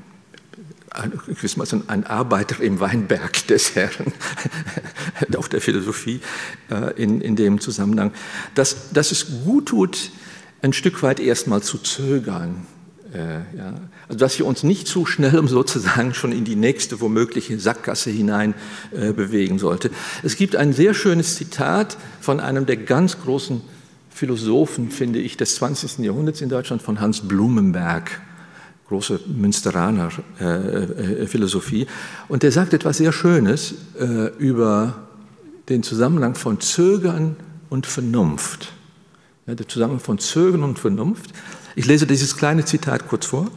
ein 0.98 2.06
Arbeiter 2.06 2.62
im 2.62 2.80
Weinberg 2.80 3.48
des 3.48 3.76
Herrn, 3.76 4.14
auf 5.36 5.50
der 5.50 5.62
Philosophie 5.62 6.22
äh, 6.70 7.02
in, 7.02 7.22
in 7.22 7.36
dem 7.36 7.60
Zusammenhang, 7.60 8.12
dass, 8.56 8.92
dass 8.92 9.12
es 9.12 9.44
gut 9.46 9.68
tut, 9.68 10.12
ein 10.62 10.74
Stück 10.74 11.04
weit 11.04 11.20
erstmal 11.20 11.62
zu 11.62 11.78
zögern. 11.78 12.66
Äh, 13.14 13.58
ja. 13.58 13.74
Also 14.08 14.20
dass 14.20 14.38
wir 14.40 14.46
uns 14.46 14.64
nicht 14.64 14.88
zu 14.88 15.06
schnell, 15.06 15.38
um 15.40 15.48
sozusagen 15.48 16.14
schon 16.14 16.32
in 16.32 16.46
die 16.46 16.56
nächste 16.56 17.00
womögliche 17.00 17.60
Sackgasse 17.60 18.10
hinein 18.10 18.54
äh, 18.92 19.14
bewegen 19.14 19.60
sollte. 19.60 19.92
Es 20.24 20.36
gibt 20.36 20.56
ein 20.56 20.74
sehr 20.74 20.94
schönes 20.94 21.36
Zitat 21.36 21.98
von 22.20 22.40
einem 22.40 22.66
der 22.66 22.78
ganz 22.78 23.20
großen 23.22 23.62
Philosophen, 24.10 24.90
finde 24.90 25.20
ich, 25.20 25.38
des 25.38 25.56
20. 25.56 26.00
Jahrhunderts 26.00 26.42
in 26.42 26.50
Deutschland, 26.50 26.82
von 26.82 27.00
Hans 27.00 27.22
Blumenberg 27.22 28.22
große 28.88 29.20
Münsteraner 29.28 30.10
äh, 30.40 30.46
äh, 30.46 31.28
Philosophie. 31.28 31.88
Und 32.28 32.44
der 32.44 32.52
sagt 32.52 32.74
etwas 32.74 32.98
sehr 32.98 33.12
Schönes 33.12 33.76
äh, 34.00 34.28
über 34.38 35.08
den 35.70 35.84
Zusammenhang 35.84 36.36
von 36.36 36.62
Zögern 36.62 37.36
und 37.70 37.86
Vernunft. 37.86 38.72
Ja, 39.46 39.56
der 39.56 39.68
Zusammenhang 39.68 40.00
von 40.00 40.20
Zögern 40.20 40.64
und 40.64 40.80
Vernunft. 40.80 41.32
Ich 41.76 41.86
lese 41.86 42.08
dieses 42.08 42.38
kleine 42.38 42.66
Zitat 42.66 43.08
kurz 43.08 43.26
vor. 43.26 43.50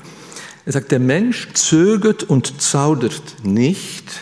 Er 0.66 0.72
sagt, 0.72 0.92
der 0.92 1.00
Mensch 1.00 1.52
zögert 1.54 2.24
und 2.24 2.60
zaudert 2.60 3.44
nicht, 3.44 4.20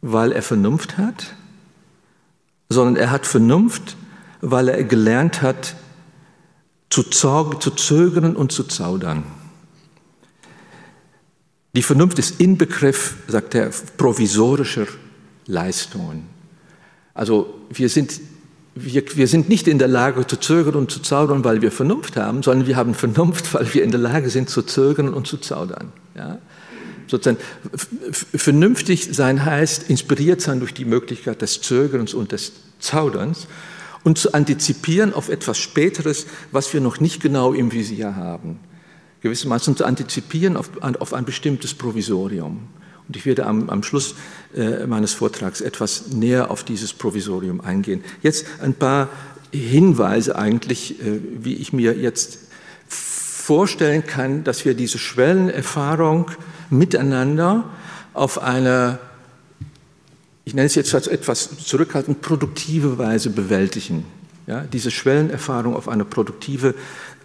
weil 0.00 0.32
er 0.32 0.42
Vernunft 0.42 0.96
hat, 0.96 1.34
sondern 2.68 2.96
er 2.96 3.10
hat 3.10 3.26
Vernunft, 3.26 3.96
weil 4.40 4.68
er 4.68 4.84
gelernt 4.84 5.42
hat, 5.42 5.76
zu, 6.90 7.02
zögern 7.02 8.36
und 8.36 8.52
zu 8.52 8.64
zaudern. 8.64 9.24
Die 11.74 11.82
Vernunft 11.82 12.18
ist 12.20 12.40
Inbegriff, 12.40 13.16
sagt 13.26 13.54
er, 13.54 13.70
provisorischer 13.96 14.86
Leistungen. 15.46 16.26
Also 17.14 17.52
wir 17.70 17.88
sind, 17.88 18.20
wir, 18.76 19.02
wir 19.16 19.26
sind 19.26 19.48
nicht 19.48 19.66
in 19.66 19.78
der 19.78 19.88
Lage 19.88 20.24
zu 20.26 20.36
zögern 20.36 20.76
und 20.76 20.92
zu 20.92 21.00
zaudern, 21.00 21.44
weil 21.44 21.62
wir 21.62 21.72
Vernunft 21.72 22.16
haben, 22.16 22.44
sondern 22.44 22.68
wir 22.68 22.76
haben 22.76 22.94
Vernunft, 22.94 23.52
weil 23.54 23.72
wir 23.74 23.82
in 23.82 23.90
der 23.90 24.00
Lage 24.00 24.30
sind 24.30 24.50
zu 24.50 24.62
zögern 24.62 25.12
und 25.12 25.26
zu 25.26 25.36
zaudern. 25.38 25.92
Ja? 26.16 26.38
Sozusagen 27.08 27.38
vernünftig 28.10 29.08
sein 29.12 29.44
heißt, 29.44 29.90
inspiriert 29.90 30.40
sein 30.40 30.60
durch 30.60 30.74
die 30.74 30.84
Möglichkeit 30.84 31.42
des 31.42 31.60
Zögerns 31.60 32.14
und 32.14 32.30
des 32.30 32.52
Zauderns 32.78 33.48
und 34.04 34.16
zu 34.16 34.32
antizipieren 34.32 35.12
auf 35.12 35.28
etwas 35.28 35.58
Späteres, 35.58 36.26
was 36.52 36.72
wir 36.72 36.80
noch 36.80 37.00
nicht 37.00 37.20
genau 37.20 37.52
im 37.52 37.72
Visier 37.72 38.14
haben 38.14 38.60
gewissermaßen 39.24 39.74
zu 39.74 39.86
antizipieren 39.86 40.56
auf, 40.56 40.70
auf 40.82 41.14
ein 41.14 41.24
bestimmtes 41.24 41.72
Provisorium. 41.72 42.68
Und 43.08 43.16
ich 43.16 43.24
werde 43.24 43.46
am, 43.46 43.70
am 43.70 43.82
Schluss 43.82 44.14
äh, 44.54 44.86
meines 44.86 45.14
Vortrags 45.14 45.62
etwas 45.62 46.08
näher 46.08 46.50
auf 46.50 46.62
dieses 46.62 46.92
Provisorium 46.92 47.62
eingehen. 47.62 48.04
Jetzt 48.22 48.46
ein 48.62 48.74
paar 48.74 49.08
Hinweise 49.50 50.36
eigentlich, 50.36 51.00
äh, 51.00 51.20
wie 51.40 51.54
ich 51.54 51.72
mir 51.72 51.96
jetzt 51.96 52.38
vorstellen 52.88 54.06
kann, 54.06 54.44
dass 54.44 54.66
wir 54.66 54.74
diese 54.74 54.98
Schwellenerfahrung 54.98 56.30
miteinander 56.68 57.64
auf 58.12 58.42
eine, 58.42 58.98
ich 60.44 60.52
nenne 60.52 60.66
es 60.66 60.74
jetzt 60.74 60.94
als 60.94 61.06
etwas 61.06 61.48
zurückhaltend, 61.64 62.20
produktive 62.20 62.98
Weise 62.98 63.30
bewältigen. 63.30 64.04
Ja, 64.46 64.60
diese 64.60 64.90
Schwellenerfahrung 64.90 65.74
auf 65.74 65.88
eine 65.88 66.04
produktive 66.04 66.68
äh, 66.70 66.74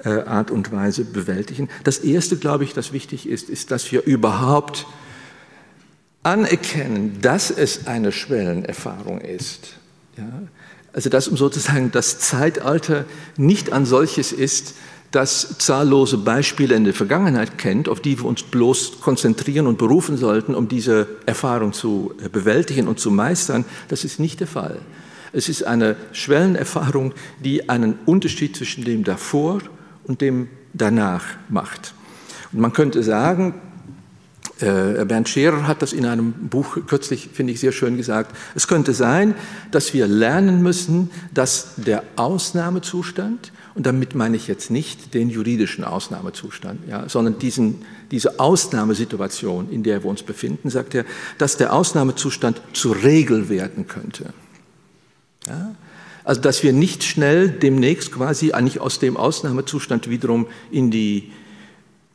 Art 0.04 0.52
und 0.52 0.72
Weise 0.72 1.04
bewältigen. 1.04 1.70
Das 1.84 2.00
Erste, 2.00 2.38
glaube 2.38 2.64
ich, 2.64 2.74
das 2.74 2.94
wichtig 2.94 3.28
ist, 3.28 3.50
ist, 3.50 3.72
dass 3.72 3.92
wir 3.92 4.04
überhaupt 4.06 4.88
anerkennen, 6.24 7.20
dass 7.22 7.52
es 7.52 7.88
eine 7.88 8.12
Schwellenerfahrung 8.12 9.22
ist. 9.22 9.78
Ja? 10.18 10.30
Also 10.94 11.10
dass 11.10 11.26
sozusagen 11.26 11.92
das 11.92 12.20
Zeitalter 12.20 13.06
nicht 13.38 13.72
ein 13.72 13.86
solches 13.86 14.32
ist, 14.32 14.76
das 15.12 15.58
zahllose 15.58 16.18
Beispiele 16.18 16.76
in 16.76 16.84
der 16.84 16.94
Vergangenheit 16.94 17.58
kennt, 17.58 17.90
auf 17.90 18.00
die 18.00 18.20
wir 18.20 18.26
uns 18.26 18.44
bloß 18.44 19.02
konzentrieren 19.02 19.66
und 19.66 19.78
berufen 19.78 20.18
sollten, 20.18 20.54
um 20.54 20.68
diese 20.68 21.08
Erfahrung 21.26 21.74
zu 21.74 22.14
äh, 22.24 22.30
bewältigen 22.30 22.88
und 22.88 23.00
zu 23.00 23.10
meistern. 23.10 23.66
Das 23.88 24.04
ist 24.04 24.20
nicht 24.20 24.40
der 24.40 24.48
Fall. 24.48 24.80
Es 25.32 25.50
ist 25.50 25.64
eine 25.64 25.96
Schwellenerfahrung, 26.12 27.14
die 27.44 27.70
einen 27.70 27.98
Unterschied 28.06 28.56
zwischen 28.56 28.84
dem 28.84 29.04
davor 29.04 29.62
und 30.10 30.22
dem 30.22 30.50
danach 30.74 31.24
macht. 31.48 31.94
Und 32.52 32.60
man 32.60 32.74
könnte 32.74 33.04
sagen, 33.04 33.54
äh, 34.60 35.06
Bernd 35.06 35.30
Scherer 35.30 35.68
hat 35.68 35.82
das 35.84 35.94
in 35.94 36.06
einem 36.06 36.34
Buch 36.34 36.78
kürzlich, 36.88 37.30
finde 37.32 37.54
ich, 37.54 37.60
sehr 37.60 37.72
schön 37.72 37.96
gesagt. 37.96 38.36
Es 38.56 38.68
könnte 38.68 38.94
sein, 38.94 39.36
dass 39.72 39.94
wir 39.94 40.08
lernen 40.08 40.62
müssen, 40.64 41.12
dass 41.34 41.76
der 41.78 42.04
Ausnahmezustand, 42.16 43.54
und 43.76 43.86
damit 43.86 44.16
meine 44.16 44.36
ich 44.36 44.48
jetzt 44.48 44.72
nicht 44.72 45.14
den 45.14 45.30
juridischen 45.30 45.84
Ausnahmezustand, 45.84 46.88
ja, 46.90 47.08
sondern 47.08 47.38
diesen, 47.38 47.86
diese 48.10 48.40
Ausnahmesituation, 48.40 49.70
in 49.70 49.84
der 49.84 50.04
wir 50.04 50.10
uns 50.10 50.24
befinden, 50.24 50.72
sagt 50.72 50.96
er, 50.96 51.06
dass 51.38 51.56
der 51.56 51.72
Ausnahmezustand 51.72 52.62
zur 52.74 53.04
Regel 53.04 53.48
werden 53.48 53.88
könnte. 53.88 54.34
Ja? 55.48 55.76
Also 56.30 56.42
dass 56.42 56.62
wir 56.62 56.74
nicht 56.74 57.04
schnell 57.04 57.50
demnächst 57.50 58.12
quasi 58.12 58.52
eigentlich 58.52 58.80
aus 58.80 59.00
dem 59.00 59.18
Ausnahmezustand 59.18 60.12
wiederum 60.12 60.46
in 60.70 60.92
die 60.92 61.32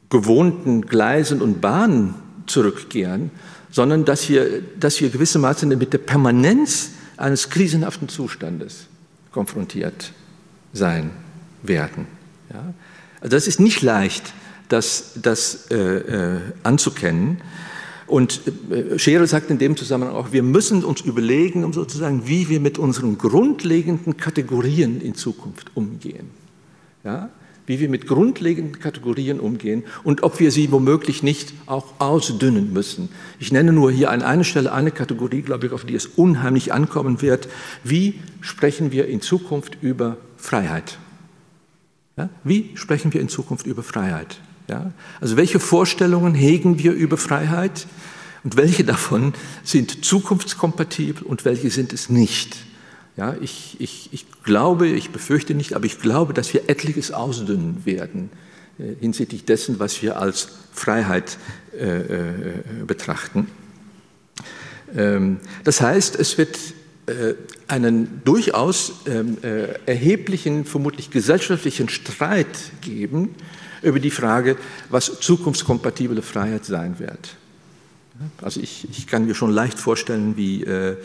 gewohnten 0.08 0.82
Gleisen 0.82 1.42
und 1.42 1.60
Bahnen 1.60 2.14
zurückkehren, 2.46 3.32
sondern 3.72 4.04
dass 4.04 4.28
wir, 4.28 4.62
dass 4.78 5.00
wir 5.00 5.10
gewissermaßen 5.10 5.68
mit 5.68 5.92
der 5.92 5.98
Permanenz 5.98 6.90
eines 7.16 7.50
krisenhaften 7.50 8.08
Zustandes 8.08 8.86
konfrontiert 9.32 10.12
sein 10.72 11.10
werden. 11.64 12.06
Ja? 12.52 12.72
Also 13.20 13.36
das 13.36 13.48
ist 13.48 13.58
nicht 13.58 13.82
leicht, 13.82 14.32
das, 14.68 15.14
das 15.20 15.72
äh, 15.72 15.76
äh, 15.76 16.40
anzukennen. 16.62 17.40
Und 18.14 18.42
äh, 18.70 18.96
Schere 18.96 19.26
sagt 19.26 19.50
in 19.50 19.58
dem 19.58 19.76
Zusammenhang 19.76 20.14
auch, 20.14 20.30
wir 20.30 20.44
müssen 20.44 20.84
uns 20.84 21.00
überlegen, 21.00 21.64
um 21.64 21.72
sozusagen, 21.72 22.28
wie 22.28 22.48
wir 22.48 22.60
mit 22.60 22.78
unseren 22.78 23.18
grundlegenden 23.18 24.16
Kategorien 24.16 25.00
in 25.00 25.16
Zukunft 25.16 25.72
umgehen. 25.74 26.30
Ja? 27.02 27.30
wie 27.66 27.80
wir 27.80 27.88
mit 27.88 28.06
grundlegenden 28.06 28.78
Kategorien 28.78 29.40
umgehen 29.40 29.84
und 30.04 30.22
ob 30.22 30.38
wir 30.38 30.50
sie 30.50 30.70
womöglich 30.70 31.22
nicht 31.22 31.54
auch 31.64 31.94
ausdünnen 31.98 32.74
müssen. 32.74 33.08
Ich 33.40 33.52
nenne 33.52 33.72
nur 33.72 33.90
hier 33.90 34.10
an 34.10 34.20
einer 34.20 34.44
Stelle 34.44 34.70
eine 34.70 34.90
Kategorie, 34.90 35.40
glaube 35.40 35.66
ich, 35.66 35.72
auf 35.72 35.86
die 35.86 35.94
es 35.94 36.04
unheimlich 36.04 36.74
ankommen 36.74 37.22
wird. 37.22 37.48
Wie 37.82 38.20
sprechen 38.42 38.92
wir 38.92 39.08
in 39.08 39.22
Zukunft 39.22 39.78
über 39.80 40.18
Freiheit? 40.36 40.98
Ja? 42.18 42.28
Wie 42.44 42.70
sprechen 42.74 43.14
wir 43.14 43.22
in 43.22 43.30
Zukunft 43.30 43.66
über 43.66 43.82
Freiheit? 43.82 44.40
Ja? 44.68 44.92
Also 45.20 45.36
welche 45.36 45.60
Vorstellungen 45.60 46.34
hegen 46.34 46.78
wir 46.78 46.92
über 46.92 47.16
Freiheit 47.16 47.86
und 48.42 48.56
welche 48.56 48.84
davon 48.84 49.34
sind 49.62 50.04
zukunftskompatibel 50.04 51.24
und 51.24 51.44
welche 51.44 51.70
sind 51.70 51.92
es 51.92 52.10
nicht? 52.10 52.56
Ja, 53.16 53.36
ich, 53.40 53.76
ich, 53.78 54.08
ich 54.12 54.26
glaube, 54.42 54.88
ich 54.88 55.10
befürchte 55.10 55.54
nicht, 55.54 55.74
aber 55.74 55.86
ich 55.86 56.00
glaube, 56.00 56.34
dass 56.34 56.52
wir 56.52 56.68
etliches 56.68 57.12
ausdünnen 57.12 57.86
werden 57.86 58.30
äh, 58.78 58.94
hinsichtlich 59.00 59.44
dessen, 59.44 59.78
was 59.78 60.02
wir 60.02 60.18
als 60.18 60.48
Freiheit 60.72 61.38
äh, 61.78 62.00
äh, 62.00 62.22
betrachten. 62.86 63.46
Ähm, 64.96 65.38
das 65.62 65.80
heißt, 65.80 66.16
es 66.16 66.38
wird 66.38 66.58
äh, 67.06 67.34
einen 67.68 68.22
durchaus 68.24 68.94
ähm, 69.06 69.38
äh, 69.42 69.74
erheblichen, 69.86 70.64
vermutlich 70.64 71.10
gesellschaftlichen 71.10 71.88
Streit 71.88 72.72
geben 72.80 73.36
über 73.84 74.00
die 74.00 74.10
Frage, 74.10 74.56
was 74.90 75.20
zukunftskompatible 75.20 76.22
Freiheit 76.22 76.64
sein 76.64 76.98
wird. 76.98 77.36
Also 78.40 78.60
ich, 78.60 78.88
ich 78.90 79.06
kann 79.06 79.26
mir 79.26 79.34
schon 79.34 79.50
leicht 79.50 79.78
vorstellen, 79.78 80.36
wie 80.36 80.62
äh, 80.64 80.96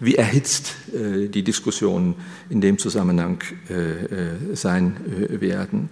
wie 0.00 0.16
erhitzt 0.16 0.74
äh, 0.92 1.28
die 1.28 1.42
Diskussionen 1.42 2.14
in 2.48 2.60
dem 2.60 2.78
Zusammenhang 2.78 3.42
äh, 3.68 3.74
äh, 3.74 4.56
sein 4.56 4.96
werden. 5.28 5.90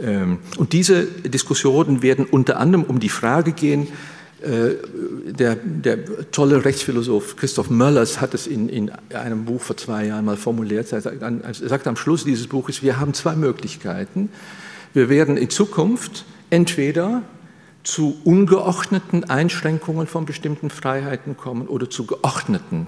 Ähm, 0.00 0.40
und 0.58 0.72
diese 0.72 1.04
Diskussionen 1.04 2.02
werden 2.02 2.26
unter 2.26 2.58
anderem 2.58 2.84
um 2.84 3.00
die 3.00 3.08
Frage 3.08 3.52
gehen, 3.52 3.86
der, 4.46 5.56
der, 5.56 6.30
tolle 6.30 6.66
Rechtsphilosoph 6.66 7.36
Christoph 7.36 7.70
Möllers 7.70 8.20
hat 8.20 8.34
es 8.34 8.46
in, 8.46 8.68
in, 8.68 8.90
einem 9.14 9.46
Buch 9.46 9.62
vor 9.62 9.78
zwei 9.78 10.04
Jahren 10.04 10.26
mal 10.26 10.36
formuliert. 10.36 10.92
Er 10.92 11.00
sagt, 11.00 11.22
er 11.22 11.54
sagt 11.54 11.86
am 11.86 11.96
Schluss 11.96 12.24
dieses 12.24 12.46
Buches, 12.46 12.82
wir 12.82 13.00
haben 13.00 13.14
zwei 13.14 13.36
Möglichkeiten. 13.36 14.28
Wir 14.94 15.10
werden 15.10 15.36
in 15.36 15.50
Zukunft 15.50 16.24
entweder 16.48 17.22
zu 17.82 18.16
ungeordneten 18.24 19.24
Einschränkungen 19.24 20.06
von 20.06 20.24
bestimmten 20.24 20.70
Freiheiten 20.70 21.36
kommen 21.36 21.68
oder 21.68 21.90
zu 21.90 22.06
geordneten 22.06 22.86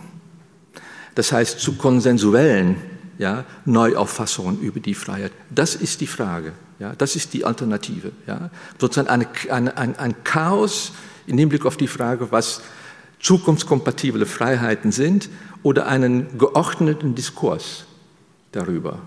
das 1.16 1.32
heißt 1.32 1.58
zu 1.58 1.72
konsensuellen 1.72 2.76
ja, 3.18 3.44
Neuauffassungen 3.64 4.60
über 4.60 4.78
die 4.78 4.94
Freiheit. 4.94 5.32
Das 5.50 5.74
ist 5.74 6.00
die 6.00 6.06
Frage, 6.06 6.52
ja, 6.78 6.94
das 6.94 7.16
ist 7.16 7.32
die 7.34 7.44
Alternative. 7.44 8.12
Ja. 8.26 8.50
Sozusagen 8.78 9.08
eine, 9.08 9.26
eine, 9.50 9.76
ein, 9.76 9.98
ein 9.98 10.14
Chaos 10.22 10.92
im 11.26 11.38
Hinblick 11.38 11.64
auf 11.64 11.78
die 11.78 11.88
Frage, 11.88 12.30
was 12.30 12.60
zukunftskompatible 13.18 14.26
Freiheiten 14.26 14.92
sind, 14.92 15.28
oder 15.62 15.86
einen 15.86 16.38
geordneten 16.38 17.16
Diskurs 17.16 17.86
darüber, 18.52 19.00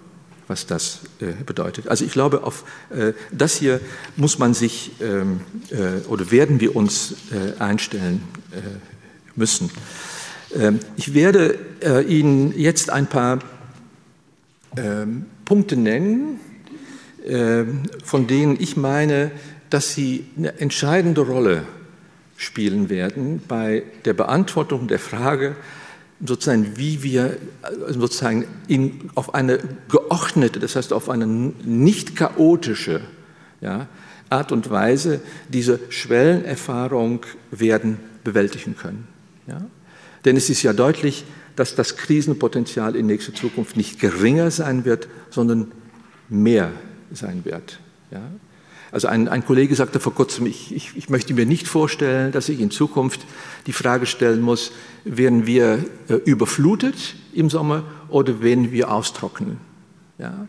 was 0.49 0.65
das 0.65 1.01
äh, 1.21 1.27
bedeutet. 1.45 1.88
Also 1.88 2.03
ich 2.03 2.12
glaube, 2.12 2.43
auf 2.43 2.65
äh, 2.89 3.13
das 3.31 3.55
hier 3.55 3.79
muss 4.17 4.39
man 4.39 4.55
sich 4.55 4.91
ähm, 4.99 5.41
äh, 5.69 6.05
oder 6.07 6.31
werden 6.31 6.59
wir 6.59 6.75
uns 6.75 7.13
einstellen 7.59 8.23
müssen. 9.35 9.69
Ähm, 10.55 10.79
ich 10.97 11.13
werde 11.13 11.59
Ihnen 12.07 12.57
jetzt 12.57 12.89
ein 12.89 13.05
paar 13.07 13.39
ähm, 14.75 15.27
Punkte 15.45 15.77
nennen, 15.77 16.39
von 18.03 18.27
denen 18.27 18.57
ich 18.59 18.75
meine, 18.75 19.31
dass 19.69 19.93
sie 19.93 20.25
eine 20.38 20.59
entscheidende 20.59 21.21
Rolle 21.21 21.63
spielen 22.38 22.89
werden 22.89 23.41
bei 23.47 23.83
der 24.05 24.13
Beantwortung 24.13 24.88
der 24.88 24.99
Frage, 24.99 25.55
sozusagen, 26.25 26.77
wie 26.77 27.03
wir 27.03 27.25
äh, 27.25 27.38
sozusagen 27.93 28.45
in, 28.67 29.10
auf 29.15 29.34
eine 29.34 29.60
geordnete, 29.89 30.60
das 30.60 30.75
heißt 30.75 30.93
auf 30.93 31.10
eine 31.10 31.25
nicht 31.25 32.15
chaotische 32.15 33.01
ja, 33.62 33.88
Art 34.29 34.51
und 34.51 34.69
Weise 34.69 35.21
diese 35.49 35.79
Schwellenerfahrung 35.89 37.25
werden 37.51 37.97
bewältigen 38.23 38.75
können. 38.75 39.08
Ja? 39.47 39.62
Denn 40.25 40.36
es 40.36 40.49
ist 40.49 40.63
ja 40.63 40.73
deutlich, 40.73 41.25
dass 41.55 41.75
das 41.75 41.97
Krisenpotenzial 41.97 42.95
in 42.95 43.08
nächster 43.08 43.34
Zukunft 43.34 43.75
nicht 43.75 43.99
geringer 43.99 44.51
sein 44.51 44.86
wird, 44.86 45.08
sondern 45.29 45.71
mehr 46.29 46.71
sein 47.12 47.43
wird. 47.43 47.79
Ja? 48.12 48.21
Also 48.91 49.08
ein, 49.08 49.28
ein, 49.28 49.45
Kollege 49.45 49.75
sagte 49.75 49.99
vor 49.99 50.15
kurzem, 50.15 50.45
ich, 50.45 50.75
ich, 50.75 50.91
ich, 50.95 51.10
möchte 51.10 51.34
mir 51.34 51.45
nicht 51.45 51.67
vorstellen, 51.67 52.32
dass 52.32 52.49
ich 52.49 52.60
in 52.60 52.71
Zukunft 52.71 53.25
die 53.67 53.73
Frage 53.73 54.06
stellen 54.06 54.41
muss, 54.41 54.71
werden 55.06 55.45
wir 55.45 55.86
äh, 56.08 56.15
überflutet 56.25 57.15
im 57.34 57.49
Sommer 57.49 57.84
oder 58.10 58.41
werden 58.41 58.71
wir 58.71 58.91
austrocknen? 58.91 59.58
Ja? 60.17 60.47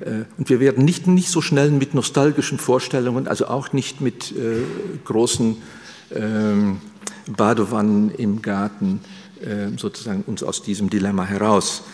Äh, 0.00 0.24
und 0.38 0.48
wir 0.48 0.60
werden 0.60 0.84
nicht, 0.84 1.06
nicht 1.06 1.28
so 1.28 1.40
schnell 1.40 1.70
mit 1.70 1.94
nostalgischen 1.94 2.58
Vorstellungen, 2.58 3.26
also 3.26 3.46
auch 3.46 3.72
nicht 3.72 4.00
mit 4.00 4.32
äh, 4.32 4.62
großen 5.04 5.56
ähm, 6.14 6.80
Badewannen 7.36 8.10
im 8.10 8.42
Garten 8.42 9.00
äh, 9.40 9.76
sozusagen 9.76 10.22
uns 10.22 10.42
aus 10.42 10.62
diesem 10.62 10.90
Dilemma 10.90 11.24
heraus 11.24 11.84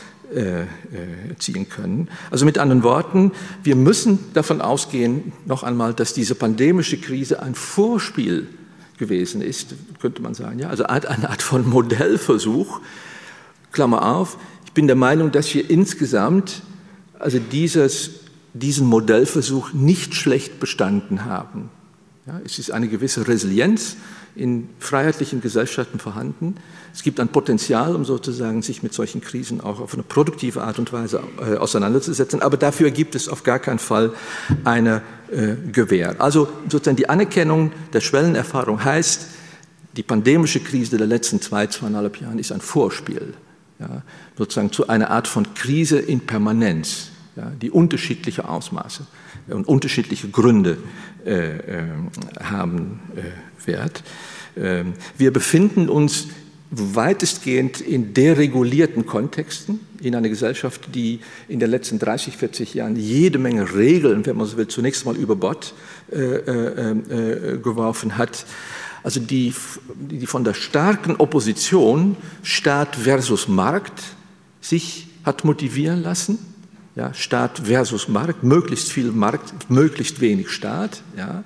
ziehen 1.38 1.68
können. 1.68 2.08
Also 2.30 2.44
mit 2.44 2.58
anderen 2.58 2.82
Worten, 2.82 3.32
wir 3.62 3.76
müssen 3.76 4.18
davon 4.34 4.60
ausgehen, 4.60 5.32
noch 5.46 5.62
einmal, 5.62 5.94
dass 5.94 6.12
diese 6.12 6.34
pandemische 6.34 6.98
Krise 6.98 7.42
ein 7.42 7.54
Vorspiel 7.54 8.46
gewesen 8.98 9.40
ist, 9.40 9.74
könnte 10.00 10.20
man 10.20 10.34
sagen. 10.34 10.58
Ja? 10.58 10.68
Also 10.68 10.84
eine 10.84 11.30
Art 11.30 11.42
von 11.42 11.68
Modellversuch. 11.68 12.80
Klammer 13.72 14.16
auf, 14.16 14.38
ich 14.64 14.72
bin 14.72 14.86
der 14.86 14.96
Meinung, 14.96 15.30
dass 15.30 15.52
wir 15.54 15.70
insgesamt 15.70 16.62
also 17.18 17.38
dieses, 17.38 18.10
diesen 18.54 18.86
Modellversuch 18.86 19.72
nicht 19.72 20.14
schlecht 20.14 20.60
bestanden 20.60 21.24
haben. 21.24 21.70
Ja, 22.26 22.40
es 22.44 22.58
ist 22.58 22.70
eine 22.70 22.88
gewisse 22.88 23.26
Resilienz 23.26 23.96
in 24.38 24.68
freiheitlichen 24.78 25.40
Gesellschaften 25.40 25.98
vorhanden. 25.98 26.56
Es 26.94 27.02
gibt 27.02 27.20
ein 27.20 27.28
Potenzial, 27.28 27.94
um 27.94 28.04
sozusagen 28.04 28.62
sich 28.62 28.82
mit 28.82 28.94
solchen 28.94 29.20
Krisen 29.20 29.60
auch 29.60 29.80
auf 29.80 29.94
eine 29.94 30.02
produktive 30.02 30.62
Art 30.62 30.78
und 30.78 30.92
Weise 30.92 31.22
äh, 31.40 31.56
auseinanderzusetzen. 31.56 32.40
Aber 32.40 32.56
dafür 32.56 32.90
gibt 32.90 33.14
es 33.14 33.28
auf 33.28 33.42
gar 33.42 33.58
keinen 33.58 33.78
Fall 33.78 34.12
eine 34.64 35.02
äh, 35.30 35.54
Gewähr. 35.72 36.16
Also 36.20 36.48
sozusagen 36.68 36.96
die 36.96 37.08
Anerkennung 37.08 37.72
der 37.92 38.00
Schwellenerfahrung 38.00 38.82
heißt, 38.84 39.26
die 39.96 40.02
pandemische 40.02 40.60
Krise 40.60 40.96
der 40.96 41.06
letzten 41.06 41.40
zwei, 41.40 41.66
zweieinhalb 41.66 42.20
Jahren 42.20 42.38
ist 42.38 42.52
ein 42.52 42.60
Vorspiel 42.60 43.34
ja, 43.78 44.02
sozusagen 44.36 44.72
zu 44.72 44.88
einer 44.88 45.10
Art 45.10 45.28
von 45.28 45.54
Krise 45.54 45.98
in 45.98 46.20
Permanenz, 46.20 47.10
ja, 47.36 47.50
die 47.62 47.70
unterschiedliche 47.70 48.48
Ausmaße 48.48 49.06
und 49.48 49.66
unterschiedliche 49.66 50.28
Gründe 50.28 50.78
haben 52.40 53.00
äh, 53.16 53.66
wird. 53.66 54.02
Ähm, 54.56 54.94
wir 55.16 55.32
befinden 55.32 55.88
uns 55.88 56.28
weitestgehend 56.70 57.80
in 57.80 58.12
deregulierten 58.12 59.06
Kontexten, 59.06 59.80
in 60.00 60.14
einer 60.14 60.28
Gesellschaft, 60.28 60.94
die 60.94 61.20
in 61.48 61.60
den 61.60 61.70
letzten 61.70 61.98
30, 61.98 62.36
40 62.36 62.74
Jahren 62.74 62.96
jede 62.96 63.38
Menge 63.38 63.74
Regeln, 63.74 64.26
wenn 64.26 64.36
man 64.36 64.46
so 64.46 64.56
will, 64.56 64.68
zunächst 64.68 65.06
mal 65.06 65.16
über 65.16 65.34
Bord 65.34 65.74
äh, 66.12 66.16
äh, 66.16 66.90
äh, 66.90 67.58
geworfen 67.58 68.18
hat. 68.18 68.44
Also 69.02 69.20
die, 69.20 69.54
die 69.96 70.26
von 70.26 70.44
der 70.44 70.54
starken 70.54 71.16
Opposition 71.16 72.16
Staat 72.42 72.96
versus 72.96 73.48
Markt 73.48 74.02
sich 74.60 75.06
hat 75.24 75.44
motivieren 75.44 76.02
lassen. 76.02 76.38
Ja, 76.98 77.14
Staat 77.14 77.60
versus 77.64 78.08
Markt, 78.08 78.42
möglichst 78.42 78.90
viel 78.90 79.12
Markt, 79.12 79.70
möglichst 79.70 80.20
wenig 80.20 80.50
Staat. 80.50 81.02
Ja 81.16 81.44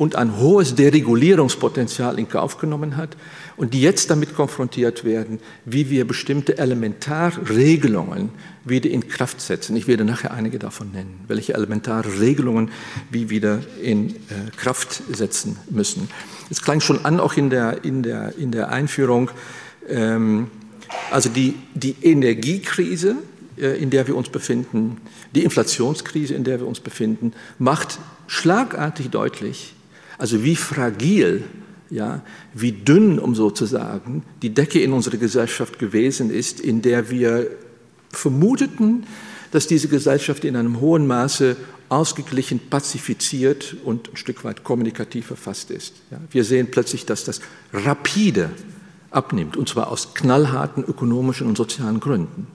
und 0.00 0.16
ein 0.16 0.38
hohes 0.38 0.74
Deregulierungspotenzial 0.76 2.18
in 2.18 2.26
Kauf 2.26 2.56
genommen 2.56 2.96
hat 2.96 3.18
und 3.58 3.74
die 3.74 3.82
jetzt 3.82 4.08
damit 4.08 4.34
konfrontiert 4.34 5.04
werden, 5.04 5.40
wie 5.66 5.90
wir 5.90 6.06
bestimmte 6.06 6.56
Elementarregelungen 6.56 8.30
wieder 8.64 8.88
in 8.88 9.06
Kraft 9.08 9.42
setzen. 9.42 9.76
Ich 9.76 9.86
werde 9.86 10.06
nachher 10.06 10.32
einige 10.32 10.58
davon 10.58 10.90
nennen, 10.92 11.20
welche 11.28 11.52
Elementarregelungen 11.52 12.70
wir 13.10 13.28
wieder 13.28 13.58
in 13.82 14.08
äh, 14.08 14.16
Kraft 14.56 15.02
setzen 15.12 15.58
müssen. 15.68 16.08
Es 16.48 16.62
klang 16.62 16.80
schon 16.80 17.04
an, 17.04 17.20
auch 17.20 17.34
in 17.34 17.50
der, 17.50 17.84
in 17.84 18.02
der, 18.02 18.38
in 18.38 18.52
der 18.52 18.70
Einführung, 18.70 19.30
ähm, 19.86 20.50
also 21.10 21.28
die, 21.28 21.56
die 21.74 21.94
Energiekrise, 22.00 23.16
in 23.60 23.90
der 23.90 24.06
wir 24.06 24.16
uns 24.16 24.30
befinden, 24.30 24.98
die 25.34 25.44
Inflationskrise, 25.44 26.34
in 26.34 26.44
der 26.44 26.60
wir 26.60 26.66
uns 26.66 26.80
befinden, 26.80 27.32
macht 27.58 27.98
schlagartig 28.26 29.10
deutlich, 29.10 29.74
also 30.18 30.42
wie 30.42 30.56
fragil, 30.56 31.44
ja, 31.90 32.22
wie 32.54 32.72
dünn, 32.72 33.18
um 33.18 33.34
so 33.34 33.50
zu 33.50 33.66
sagen, 33.66 34.22
die 34.42 34.54
Decke 34.54 34.80
in 34.80 34.92
unserer 34.92 35.16
Gesellschaft 35.16 35.78
gewesen 35.78 36.30
ist, 36.30 36.60
in 36.60 36.82
der 36.82 37.10
wir 37.10 37.50
vermuteten, 38.10 39.04
dass 39.50 39.66
diese 39.66 39.88
Gesellschaft 39.88 40.44
in 40.44 40.56
einem 40.56 40.80
hohen 40.80 41.06
Maße 41.06 41.56
ausgeglichen, 41.88 42.60
pazifiziert 42.70 43.76
und 43.84 44.12
ein 44.12 44.16
Stück 44.16 44.44
weit 44.44 44.62
kommunikativ 44.62 45.26
verfasst 45.26 45.72
ist. 45.72 45.94
Ja, 46.12 46.18
wir 46.30 46.44
sehen 46.44 46.68
plötzlich, 46.70 47.04
dass 47.04 47.24
das 47.24 47.40
rapide 47.72 48.50
abnimmt, 49.10 49.56
und 49.56 49.68
zwar 49.68 49.88
aus 49.88 50.14
knallharten 50.14 50.84
ökonomischen 50.84 51.48
und 51.48 51.56
sozialen 51.56 51.98
Gründen. 51.98 52.46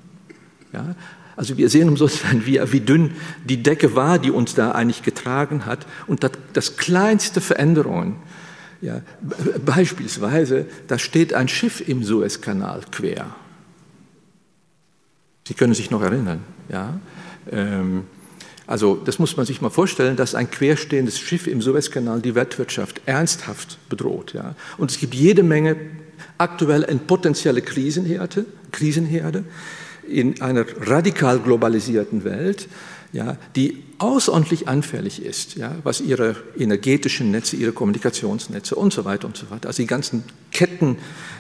Ja, 0.75 0.95
also 1.38 1.57
wir 1.57 1.69
sehen 1.69 1.95
sozusagen, 1.95 2.45
wie, 2.45 2.59
wie 2.71 2.81
dünn 2.81 3.11
die 3.45 3.63
Decke 3.63 3.95
war, 3.95 4.19
die 4.19 4.31
uns 4.31 4.55
da 4.55 4.71
eigentlich 4.71 5.03
getragen 5.03 5.65
hat. 5.65 5.85
Und 6.05 6.23
das, 6.23 6.31
das 6.51 6.75
kleinste 6.75 7.39
Veränderungen, 7.39 8.17
ja, 8.81 9.01
beispielsweise, 9.65 10.65
da 10.88 10.99
steht 10.99 11.33
ein 11.33 11.47
Schiff 11.47 11.88
im 11.88 12.03
Suezkanal 12.03 12.81
quer. 12.91 13.33
Sie 15.47 15.53
können 15.53 15.73
sich 15.73 15.91
noch 15.91 16.01
erinnern, 16.01 16.41
ja. 16.69 16.99
Ähm, 17.51 18.03
also 18.67 18.95
das 18.95 19.19
muss 19.19 19.38
man 19.38 19.45
sich 19.45 19.61
mal 19.61 19.69
vorstellen, 19.69 20.17
dass 20.17 20.35
ein 20.35 20.49
querstehendes 20.49 21.19
Schiff 21.19 21.47
im 21.47 21.61
Suezkanal 21.61 22.19
die 22.19 22.35
Weltwirtschaft 22.35 22.99
ernsthaft 23.05 23.77
bedroht. 23.89 24.33
Ja. 24.33 24.55
Und 24.77 24.91
es 24.91 24.99
gibt 24.99 25.13
jede 25.13 25.43
Menge 25.43 25.77
aktuelle 26.38 26.88
und 26.88 27.07
potenzielle 27.07 27.61
Krisenherde, 27.61 28.45
Krisenherde 28.71 29.45
in 30.07 30.41
einer 30.41 30.65
radikal 30.81 31.39
globalisierten 31.39 32.23
Welt, 32.23 32.67
ja, 33.13 33.37
die 33.55 33.83
außerordentlich 33.97 34.67
anfällig 34.67 35.23
ist, 35.23 35.55
ja, 35.55 35.73
was 35.83 36.01
ihre 36.01 36.35
energetischen 36.57 37.31
Netze, 37.31 37.55
ihre 37.55 37.71
Kommunikationsnetze 37.71 38.75
und 38.75 38.91
so 38.91 39.05
weiter 39.05 39.27
und 39.27 39.37
so 39.37 39.49
weiter, 39.49 39.69
also 39.69 39.81
die 39.81 39.87
ganzen 39.87 40.23
Ketten, 40.51 40.97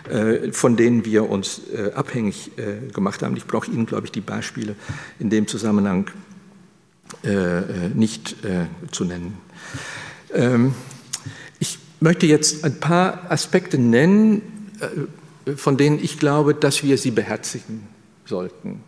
äh, 0.09 0.51
von 0.53 0.77
denen 0.77 1.03
wir 1.03 1.29
uns 1.29 1.61
äh, 1.73 1.91
abhängig 1.91 2.51
äh, 2.57 2.91
gemacht 2.93 3.21
haben. 3.23 3.35
Ich 3.35 3.45
brauche 3.45 3.69
Ihnen, 3.69 3.85
glaube 3.85 4.05
ich, 4.05 4.11
die 4.11 4.21
Beispiele 4.21 4.75
in 5.19 5.29
dem 5.29 5.47
Zusammenhang 5.47 6.09
äh, 7.23 7.29
äh, 7.29 7.89
nicht 7.93 8.43
äh, 8.45 8.67
zu 8.91 9.03
nennen. 9.03 9.37
Ähm, 10.33 10.73
ich 11.59 11.77
möchte 11.99 12.25
jetzt 12.25 12.63
ein 12.63 12.79
paar 12.79 13.29
Aspekte 13.29 13.77
nennen, 13.77 14.41
von 15.55 15.77
denen 15.77 16.03
ich 16.03 16.19
glaube, 16.19 16.53
dass 16.53 16.83
wir 16.83 16.97
sie 16.97 17.11
beherzigen 17.11 17.87
sollten. 18.25 18.83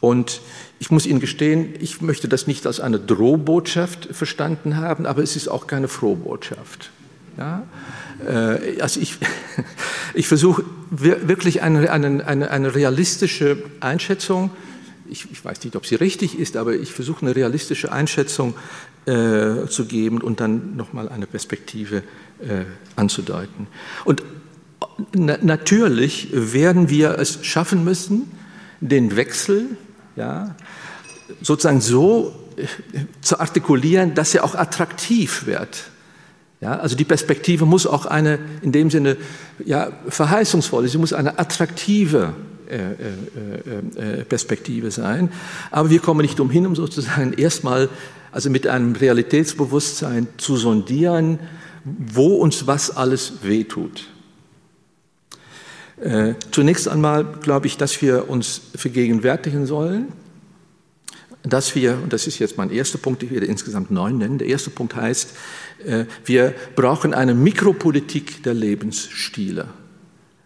Und 0.00 0.42
ich 0.78 0.90
muss 0.90 1.06
Ihnen 1.06 1.20
gestehen, 1.20 1.74
ich 1.80 2.02
möchte 2.02 2.28
das 2.28 2.46
nicht 2.46 2.66
als 2.66 2.78
eine 2.78 2.98
Drohbotschaft 2.98 4.08
verstanden 4.12 4.76
haben, 4.76 5.06
aber 5.06 5.22
es 5.22 5.34
ist 5.34 5.48
auch 5.48 5.66
keine 5.66 5.88
Frohbotschaft. 5.88 6.90
Ja? 7.38 7.62
Äh, 8.26 8.80
also 8.80 9.00
ich, 9.00 9.16
ich 10.14 10.28
versuche 10.28 10.64
wirklich 10.90 11.62
eine, 11.62 11.90
eine, 11.90 12.26
eine, 12.26 12.50
eine 12.50 12.74
realistische 12.74 13.62
Einschätzung, 13.80 14.50
ich, 15.08 15.30
ich, 15.30 15.44
weiß 15.44 15.62
nicht, 15.64 15.76
ob 15.76 15.86
sie 15.86 15.96
richtig 15.96 16.38
ist, 16.38 16.56
aber 16.56 16.74
ich 16.74 16.92
versuche 16.92 17.22
eine 17.22 17.36
realistische 17.36 17.92
Einschätzung 17.92 18.54
äh, 19.06 19.66
zu 19.68 19.86
geben 19.86 20.20
und 20.20 20.40
dann 20.40 20.76
nochmal 20.76 21.08
eine 21.08 21.26
Perspektive 21.26 21.98
äh, 22.40 22.64
anzudeuten. 22.96 23.66
Und 24.04 24.22
na, 25.14 25.38
natürlich 25.42 26.28
werden 26.32 26.88
wir 26.88 27.18
es 27.18 27.44
schaffen 27.44 27.84
müssen, 27.84 28.30
den 28.88 29.16
Wechsel 29.16 29.76
ja, 30.16 30.54
sozusagen 31.42 31.80
so 31.80 32.34
äh, 32.56 32.66
zu 33.20 33.40
artikulieren, 33.40 34.14
dass 34.14 34.34
er 34.34 34.44
auch 34.44 34.54
attraktiv 34.54 35.46
wird. 35.46 35.84
Ja, 36.60 36.78
also 36.78 36.96
die 36.96 37.04
Perspektive 37.04 37.66
muss 37.66 37.86
auch 37.86 38.06
eine, 38.06 38.38
in 38.62 38.72
dem 38.72 38.90
Sinne, 38.90 39.16
ja, 39.64 39.92
verheißungsvolle, 40.08 40.88
sie 40.88 40.98
muss 40.98 41.12
eine 41.12 41.38
attraktive 41.38 42.34
äh, 42.68 42.92
äh, 44.20 44.24
Perspektive 44.24 44.90
sein. 44.90 45.30
Aber 45.70 45.90
wir 45.90 46.00
kommen 46.00 46.22
nicht 46.22 46.40
umhin, 46.40 46.66
um 46.66 46.76
sozusagen 46.76 47.32
erstmal, 47.36 47.88
also 48.32 48.50
mit 48.50 48.66
einem 48.66 48.94
Realitätsbewusstsein 48.94 50.28
zu 50.38 50.56
sondieren, 50.56 51.38
wo 51.84 52.36
uns 52.36 52.66
was 52.66 52.96
alles 52.96 53.42
wehtut. 53.42 54.08
Äh, 56.00 56.34
zunächst 56.50 56.88
einmal 56.88 57.24
glaube 57.24 57.66
ich, 57.66 57.76
dass 57.76 58.00
wir 58.02 58.28
uns 58.28 58.60
vergegenwärtigen 58.74 59.66
sollen, 59.66 60.08
dass 61.42 61.74
wir, 61.74 61.98
und 62.02 62.12
das 62.12 62.26
ist 62.26 62.38
jetzt 62.38 62.56
mein 62.56 62.70
erster 62.70 62.98
Punkt, 62.98 63.22
ich 63.22 63.30
werde 63.30 63.46
insgesamt 63.46 63.90
neun 63.90 64.18
nennen, 64.18 64.38
der 64.38 64.48
erste 64.48 64.70
Punkt 64.70 64.96
heißt, 64.96 65.36
äh, 65.86 66.06
wir 66.24 66.54
brauchen 66.74 67.14
eine 67.14 67.34
Mikropolitik 67.34 68.42
der 68.42 68.54
Lebensstile. 68.54 69.68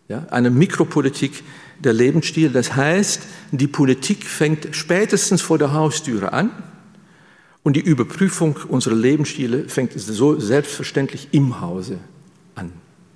Ja, 0.08 0.26
eine 0.30 0.50
Mikropolitik 0.50 1.44
der 1.78 1.92
Lebensstile, 1.92 2.50
das 2.50 2.74
heißt, 2.74 3.22
die 3.52 3.68
Politik 3.68 4.24
fängt 4.24 4.74
spätestens 4.74 5.40
vor 5.40 5.58
der 5.58 5.72
Haustüre 5.72 6.32
an 6.32 6.50
und 7.62 7.76
die 7.76 7.80
Überprüfung 7.80 8.56
unserer 8.68 8.96
Lebensstile 8.96 9.68
fängt 9.68 9.92
so 9.98 10.40
selbstverständlich 10.40 11.28
im 11.32 11.60
Hause 11.60 11.94
an. 11.94 12.17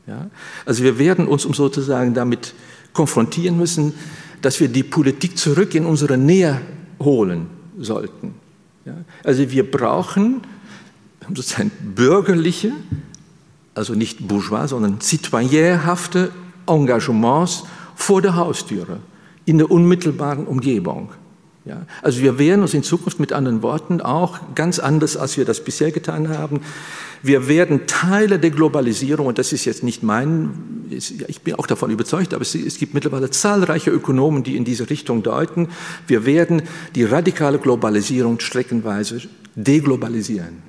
Ja? 0.06 0.30
Also 0.64 0.82
wir 0.82 0.98
werden 0.98 1.26
uns 1.26 1.44
um 1.44 1.54
sozusagen 1.54 2.14
damit 2.14 2.54
konfrontieren 2.92 3.56
müssen, 3.56 3.94
dass 4.40 4.60
wir 4.60 4.68
die 4.68 4.82
Politik 4.82 5.38
zurück 5.38 5.74
in 5.74 5.86
unsere 5.86 6.18
Nähe 6.18 6.60
holen 6.98 7.46
sollten. 7.78 8.34
Ja? 8.84 8.94
Also 9.24 9.50
wir 9.50 9.70
brauchen 9.70 10.42
sozusagen 11.28 11.70
bürgerliche, 11.94 12.72
also 13.74 13.94
nicht 13.94 14.26
bourgeois, 14.26 14.66
sondern 14.66 15.00
citoyenhafte 15.00 16.30
Engagements 16.66 17.64
vor 17.94 18.20
der 18.20 18.36
Haustüre, 18.36 18.98
in 19.44 19.58
der 19.58 19.70
unmittelbaren 19.70 20.46
Umgebung. 20.46 21.10
Ja, 21.64 21.87
also 22.03 22.20
wir 22.20 22.40
werden 22.40 22.62
uns 22.62 22.75
in 22.75 22.83
Zukunft 22.83 23.20
mit 23.20 23.33
anderen 23.33 23.62
Worten 23.62 24.01
auch 24.01 24.40
ganz 24.57 24.81
anders, 24.81 25.16
als 25.16 25.37
wir 25.37 25.44
das 25.44 25.62
bisher 25.62 25.92
getan 25.92 26.29
haben. 26.29 26.61
Wir 27.22 27.46
werden 27.46 27.87
Teile 27.87 28.40
der 28.40 28.51
Globalisierung, 28.51 29.27
und 29.27 29.38
das 29.38 29.53
ist 29.53 29.64
jetzt 29.64 29.85
nicht 29.85 30.03
mein, 30.03 30.51
ich 30.90 31.40
bin 31.42 31.55
auch 31.55 31.68
davon 31.68 31.90
überzeugt, 31.90 32.35
aber 32.35 32.42
es, 32.42 32.79
gibt 32.79 32.94
mittlerweile 32.94 33.31
zahlreiche 33.31 33.90
Ökonomen, 33.90 34.42
die 34.42 34.57
in 34.57 34.64
diese 34.64 34.90
Richtung 34.90 35.22
deuten. 35.22 35.68
Wir 36.09 36.27
werden 36.27 36.62
die 36.96 37.05
radikale 37.05 37.59
Globalisierung 37.59 38.40
streckenweise 38.40 39.22
deglobalisieren 39.55 40.62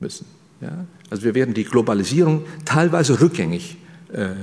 müssen. 0.00 0.26
Ja, 0.60 0.84
also 1.10 1.22
wir 1.22 1.36
werden 1.36 1.54
die 1.54 1.62
Globalisierung 1.62 2.42
teilweise 2.64 3.20
rückgängig 3.20 3.76
äh, 4.12 4.22
äh, 4.22 4.34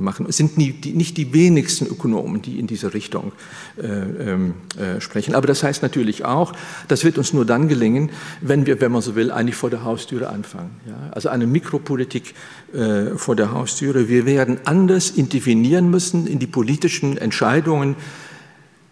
machen. 0.00 0.24
Es 0.26 0.38
sind 0.38 0.56
nie, 0.56 0.72
die, 0.72 0.94
nicht 0.94 1.18
die 1.18 1.34
wenigsten 1.34 1.86
Ökonomen, 1.86 2.40
die 2.40 2.58
in 2.58 2.66
diese 2.66 2.94
Richtung 2.94 3.32
äh, 3.76 3.86
ähm, 3.86 4.54
äh, 4.78 5.02
sprechen. 5.02 5.34
Aber 5.34 5.46
das 5.46 5.62
heißt 5.62 5.82
natürlich 5.82 6.24
auch, 6.24 6.54
das 6.88 7.04
wird 7.04 7.18
uns 7.18 7.34
nur 7.34 7.44
dann 7.44 7.68
gelingen, 7.68 8.10
wenn 8.40 8.64
wir, 8.64 8.80
wenn 8.80 8.90
man 8.90 9.02
so 9.02 9.14
will, 9.14 9.30
eigentlich 9.30 9.56
vor 9.56 9.68
der 9.68 9.84
Haustüre 9.84 10.30
anfangen. 10.30 10.70
Ja? 10.86 10.96
Also 11.10 11.28
eine 11.28 11.46
Mikropolitik 11.46 12.34
äh, 12.72 13.18
vor 13.18 13.36
der 13.36 13.52
Haustüre. 13.52 14.08
Wir 14.08 14.24
werden 14.24 14.60
anders 14.64 15.10
intervenieren 15.10 15.90
müssen 15.90 16.26
in 16.26 16.38
die 16.38 16.46
politischen 16.46 17.18
Entscheidungen, 17.18 17.96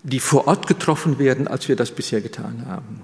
die 0.02 0.20
vor 0.20 0.46
Ort 0.48 0.66
getroffen 0.66 1.18
werden, 1.18 1.48
als 1.48 1.68
wir 1.68 1.76
das 1.76 1.92
bisher 1.92 2.20
getan 2.20 2.66
haben. 2.66 3.00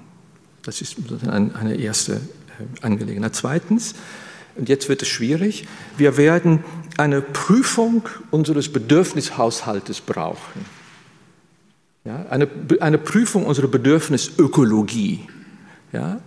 Das 0.64 0.82
ist 0.82 0.96
eine 1.26 1.76
erste 1.76 2.20
Angelegenheit. 2.82 3.34
Zweitens, 3.34 3.94
und 4.56 4.68
jetzt 4.68 4.88
wird 4.88 5.02
es 5.02 5.08
schwierig, 5.08 5.66
wir 5.96 6.16
werden 6.16 6.64
eine 6.96 7.20
Prüfung 7.20 8.08
unseres 8.30 8.72
Bedürfnishaushaltes 8.72 10.00
brauchen. 10.00 10.64
Ja, 12.04 12.26
eine, 12.30 12.48
eine 12.80 12.98
Prüfung 12.98 13.44
unserer 13.46 13.68
Bedürfnisökologie. 13.68 15.26
Ja, 15.92 16.20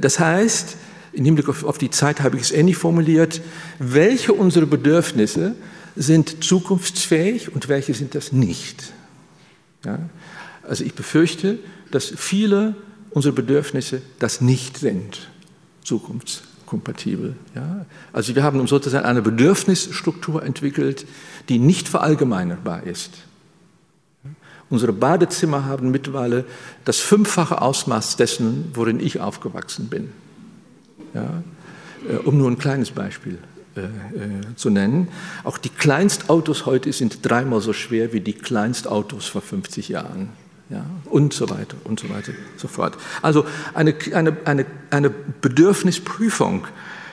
das 0.00 0.18
heißt, 0.18 0.76
im 1.12 1.24
Hinblick 1.24 1.48
auf, 1.48 1.64
auf 1.64 1.78
die 1.78 1.90
Zeit 1.90 2.20
habe 2.20 2.36
ich 2.36 2.42
es 2.42 2.52
ähnlich 2.52 2.76
formuliert, 2.76 3.40
welche 3.78 4.32
unserer 4.32 4.66
Bedürfnisse 4.66 5.54
sind 5.96 6.44
zukunftsfähig 6.44 7.52
und 7.52 7.68
welche 7.68 7.94
sind 7.94 8.14
das 8.14 8.32
nicht. 8.32 8.92
Ja, 9.84 9.98
also 10.62 10.84
ich 10.84 10.94
befürchte, 10.94 11.58
dass 11.90 12.06
viele 12.06 12.76
unserer 13.10 13.32
Bedürfnisse 13.32 14.02
das 14.18 14.40
nicht 14.40 14.78
sind, 14.78 15.28
zukunftsfähig 15.82 16.47
kompatibel. 16.68 17.34
Ja? 17.54 17.86
Also 18.12 18.34
wir 18.34 18.42
haben 18.42 18.66
sozusagen 18.66 19.06
eine 19.06 19.22
Bedürfnisstruktur 19.22 20.42
entwickelt, 20.42 21.06
die 21.48 21.58
nicht 21.58 21.88
verallgemeinerbar 21.88 22.82
ist. 22.82 23.10
Unsere 24.70 24.92
Badezimmer 24.92 25.64
haben 25.64 25.90
mittlerweile 25.90 26.44
das 26.84 26.98
fünffache 26.98 27.62
Ausmaß 27.62 28.16
dessen, 28.16 28.70
worin 28.74 29.00
ich 29.00 29.18
aufgewachsen 29.20 29.88
bin. 29.88 30.10
Ja? 31.14 31.42
Äh, 32.06 32.16
um 32.16 32.36
nur 32.36 32.50
ein 32.50 32.58
kleines 32.58 32.90
Beispiel 32.90 33.38
äh, 33.74 33.80
äh, 33.80 34.54
zu 34.56 34.68
nennen. 34.68 35.08
Auch 35.44 35.56
die 35.56 35.70
Kleinstautos 35.70 36.66
heute 36.66 36.92
sind 36.92 37.20
dreimal 37.22 37.62
so 37.62 37.72
schwer 37.72 38.12
wie 38.12 38.20
die 38.20 38.34
Kleinstautos 38.34 39.26
vor 39.26 39.40
50 39.40 39.88
Jahren 39.88 40.28
ja, 40.70 40.84
und 41.06 41.32
so 41.32 41.48
weiter 41.48 41.76
und 41.84 41.98
so 41.98 42.08
weiter 42.10 42.32
so 42.56 42.68
fort. 42.68 42.96
Also 43.22 43.46
eine, 43.74 43.94
eine, 44.12 44.36
eine, 44.44 44.66
eine 44.90 45.10
Bedürfnisprüfung 45.10 46.66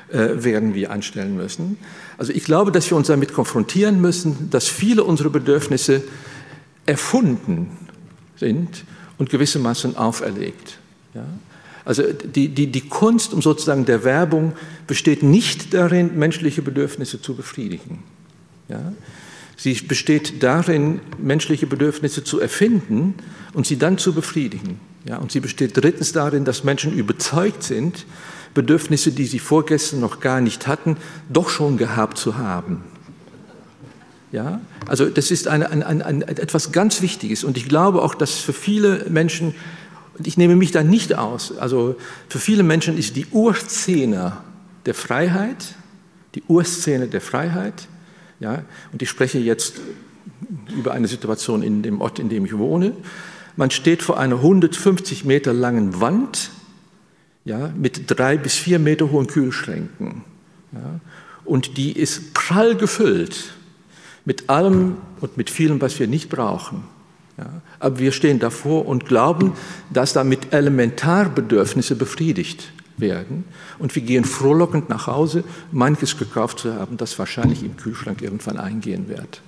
äh, 0.10 0.44
werden 0.44 0.74
wir 0.74 0.92
anstellen 0.92 1.36
müssen. 1.36 1.78
Also 2.18 2.34
ich 2.34 2.44
glaube, 2.44 2.72
dass 2.72 2.90
wir 2.90 2.98
uns 2.98 3.08
damit 3.08 3.34
konfrontieren 3.34 4.02
müssen, 4.02 4.50
dass 4.50 4.68
viele 4.68 5.04
unserer 5.04 5.30
Bedürfnisse 5.30 6.04
erfunden 6.86 7.78
sind 8.36 8.84
und 9.18 9.30
gewissermaßen 9.30 9.96
auferlegt. 9.96 10.78
Ja? 11.14 11.26
Also 11.86 12.04
die, 12.12 12.50
die, 12.50 12.68
die 12.68 12.82
Kunst 12.82 13.34
um 13.34 13.42
sozusagen 13.42 13.86
der 13.86 14.04
Werbung 14.04 14.54
besteht 14.88 15.24
nicht 15.24 15.74
darin, 15.74 16.18
menschliche 16.18 16.62
Bedürfnisse 16.62 17.22
zu 17.22 17.36
befriedigen. 17.36 18.04
Ja? 18.68 18.94
Sie 19.58 19.74
besteht 19.74 20.44
darin, 20.44 21.00
menschliche 21.18 21.68
Bedürfnisse 21.68 22.24
zu 22.24 22.40
erfinden 22.40 23.16
und 23.54 23.66
sie 23.66 23.78
dann 23.78 23.98
zu 23.98 24.14
befriedigen. 24.14 24.80
Ja, 25.08 25.18
und 25.18 25.32
sie 25.32 25.40
besteht 25.40 25.78
drittens 25.78 26.12
darin, 26.12 26.46
dass 26.46 26.64
Menschen 26.64 26.94
überzeugt 26.94 27.64
sind, 27.64 28.06
Bedürfnisse, 28.54 29.12
die 29.12 29.26
sie 29.26 29.40
vorgestern 29.40 30.00
noch 30.00 30.20
gar 30.20 30.42
nicht 30.42 30.66
hatten, 30.66 30.98
doch 31.30 31.50
schon 31.50 31.78
gehabt 31.78 32.18
zu 32.18 32.38
haben. 32.38 32.84
Ja, 34.32 34.60
also 34.88 35.06
das 35.06 35.30
ist 35.30 35.48
eine, 35.48 35.70
ein, 35.70 35.84
ein, 35.84 36.02
ein, 36.02 36.22
etwas 36.24 36.72
ganz 36.72 37.02
Wichtiges 37.02 37.44
und 37.44 37.58
ich 37.58 37.70
glaube 37.70 38.02
auch, 38.02 38.16
dass 38.16 38.40
für 38.40 38.54
viele 38.54 39.06
Menschen, 39.10 39.54
und 40.18 40.28
ich 40.28 40.38
nehme 40.38 40.56
mich 40.56 40.72
da 40.72 40.84
nicht 40.84 41.16
aus, 41.16 41.58
also 41.58 41.96
für 42.28 42.40
viele 42.40 42.64
Menschen 42.64 42.98
ist 42.98 43.16
die 43.16 43.28
Urszene 43.28 44.38
der 44.86 44.94
Freiheit, 44.94 45.76
die 46.34 46.44
Urszene 46.48 47.08
der 47.08 47.22
Freiheit, 47.22 47.88
ja, 48.40 48.64
und 48.92 49.02
ich 49.02 49.10
spreche 49.10 49.40
jetzt 49.40 49.80
über 50.76 50.94
eine 50.94 51.08
Situation 51.08 51.64
in 51.64 51.82
dem 51.82 52.02
Ort, 52.02 52.20
in 52.20 52.30
dem 52.30 52.46
ich 52.46 52.58
wohne. 52.58 52.94
Man 53.56 53.72
steht 53.72 54.04
vor 54.04 54.20
einer 54.20 54.36
150 54.36 55.26
Meter 55.26 55.54
langen 55.54 56.02
Wand 56.02 56.52
ja, 57.46 57.72
mit 57.76 58.04
drei 58.08 58.38
bis 58.38 58.56
vier 58.56 58.80
Meter 58.80 59.12
hohen 59.12 59.28
Kühlschränken. 59.28 60.24
Ja, 60.74 61.00
und 61.46 61.78
die 61.78 61.94
ist 61.94 62.34
prall 62.34 62.76
gefüllt 62.76 63.54
mit 64.26 64.50
allem 64.50 64.98
und 65.22 65.38
mit 65.38 65.50
vielem, 65.50 65.80
was 65.80 66.00
wir 66.00 66.08
nicht 66.08 66.30
brauchen. 66.30 66.84
Ja, 67.38 67.62
aber 67.80 68.00
wir 68.00 68.12
stehen 68.12 68.40
davor 68.40 68.88
und 68.88 69.06
glauben, 69.06 69.54
dass 69.92 70.14
damit 70.14 70.54
Elementarbedürfnisse 70.54 71.96
befriedigt 71.96 72.72
werden. 72.98 73.46
Und 73.80 73.96
wir 73.96 74.02
gehen 74.02 74.26
frohlockend 74.26 74.90
nach 74.90 75.08
Hause, 75.08 75.44
manches 75.72 76.18
gekauft 76.18 76.60
zu 76.60 76.74
haben, 76.74 76.98
das 76.98 77.18
wahrscheinlich 77.20 77.64
im 77.64 77.78
Kühlschrank 77.78 78.22
irgendwann 78.22 78.58
eingehen 78.58 79.08
wird. 79.08 79.42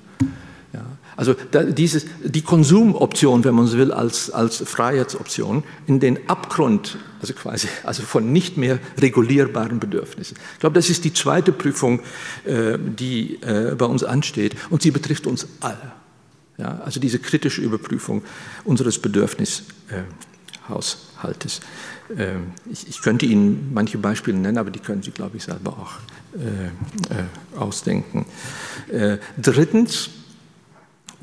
Ja, 0.74 0.86
also 1.16 1.34
da, 1.52 1.64
dieses, 1.64 2.06
die 2.24 2.42
Konsumoption, 2.42 3.44
wenn 3.46 3.56
man 3.56 3.68
so 3.68 3.78
will, 3.78 3.92
als, 3.92 4.30
als 4.30 4.58
Freiheitsoption 4.58 5.64
in 5.88 6.00
den 6.00 6.30
Abgrund, 6.30 6.98
also 7.22 7.34
quasi, 7.34 7.68
also 7.84 8.04
von 8.04 8.34
nicht 8.34 8.58
mehr 8.58 8.80
regulierbaren 9.00 9.80
Bedürfnissen. 9.80 10.38
Ich 10.54 10.60
glaube, 10.60 10.76
das 10.76 10.90
ist 10.90 11.06
die 11.06 11.14
zweite 11.14 11.54
Prüfung, 11.54 12.02
äh, 12.46 12.78
die 12.78 13.42
äh, 13.42 13.76
bei 13.76 13.86
uns 13.86 14.04
ansteht 14.04 14.56
und 14.70 14.82
sie 14.82 14.92
betrifft 14.92 15.26
uns 15.26 15.48
alle. 15.62 15.94
Ja, 16.58 16.82
also 16.84 17.00
diese 17.00 17.20
kritische 17.20 17.62
Überprüfung 17.62 18.24
unseres 18.64 19.00
Bedürfnishaushaltes. 19.00 21.60
Äh, 21.60 21.62
ich, 22.72 22.88
ich, 22.88 23.02
könnte 23.02 23.26
Ihnen 23.26 23.72
manche 23.74 23.98
Beispiele 23.98 24.38
nennen, 24.38 24.58
aber 24.58 24.72
die 24.72 24.80
können 24.80 25.04
Sie, 25.04 25.12
glaube 25.12 25.38
ich, 25.38 25.44
selber 25.44 25.72
auch 25.72 25.94
äh, 26.38 26.68
äh, 27.14 27.60
ausdenken. 27.60 28.26
Äh, 28.90 29.18
drittens, 29.38 30.10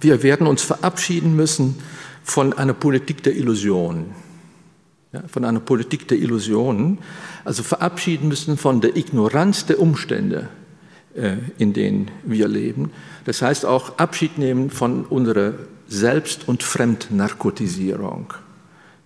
wir 0.01 0.23
werden 0.23 0.47
uns 0.47 0.63
verabschieden 0.63 1.37
müssen 1.37 1.77
von 2.25 2.53
einer 2.53 2.75
Politik 2.75 3.23
der 3.23 3.37
Illusion. 3.37 4.07
Ja, 5.13 5.23
von 5.29 5.45
einer 5.45 5.61
Politik 5.61 6.09
der 6.09 6.19
Illusionen, 6.19 6.99
also 7.45 7.63
verabschieden 7.63 8.27
müssen 8.27 8.57
von 8.57 8.81
der 8.81 8.97
Ignoranz 8.97 9.65
der 9.67 9.79
Umstände, 9.79 10.49
äh, 11.15 11.37
in 11.59 11.73
denen 11.73 12.11
wir 12.25 12.49
leben. 12.49 12.91
Das 13.25 13.41
heißt 13.41 13.65
auch 13.65 13.99
Abschied 13.99 14.39
nehmen 14.39 14.71
von 14.71 15.05
unserer 15.05 15.55
Selbst- 15.87 16.49
und 16.49 16.65
Fremdnarkotisierung. 16.65 18.35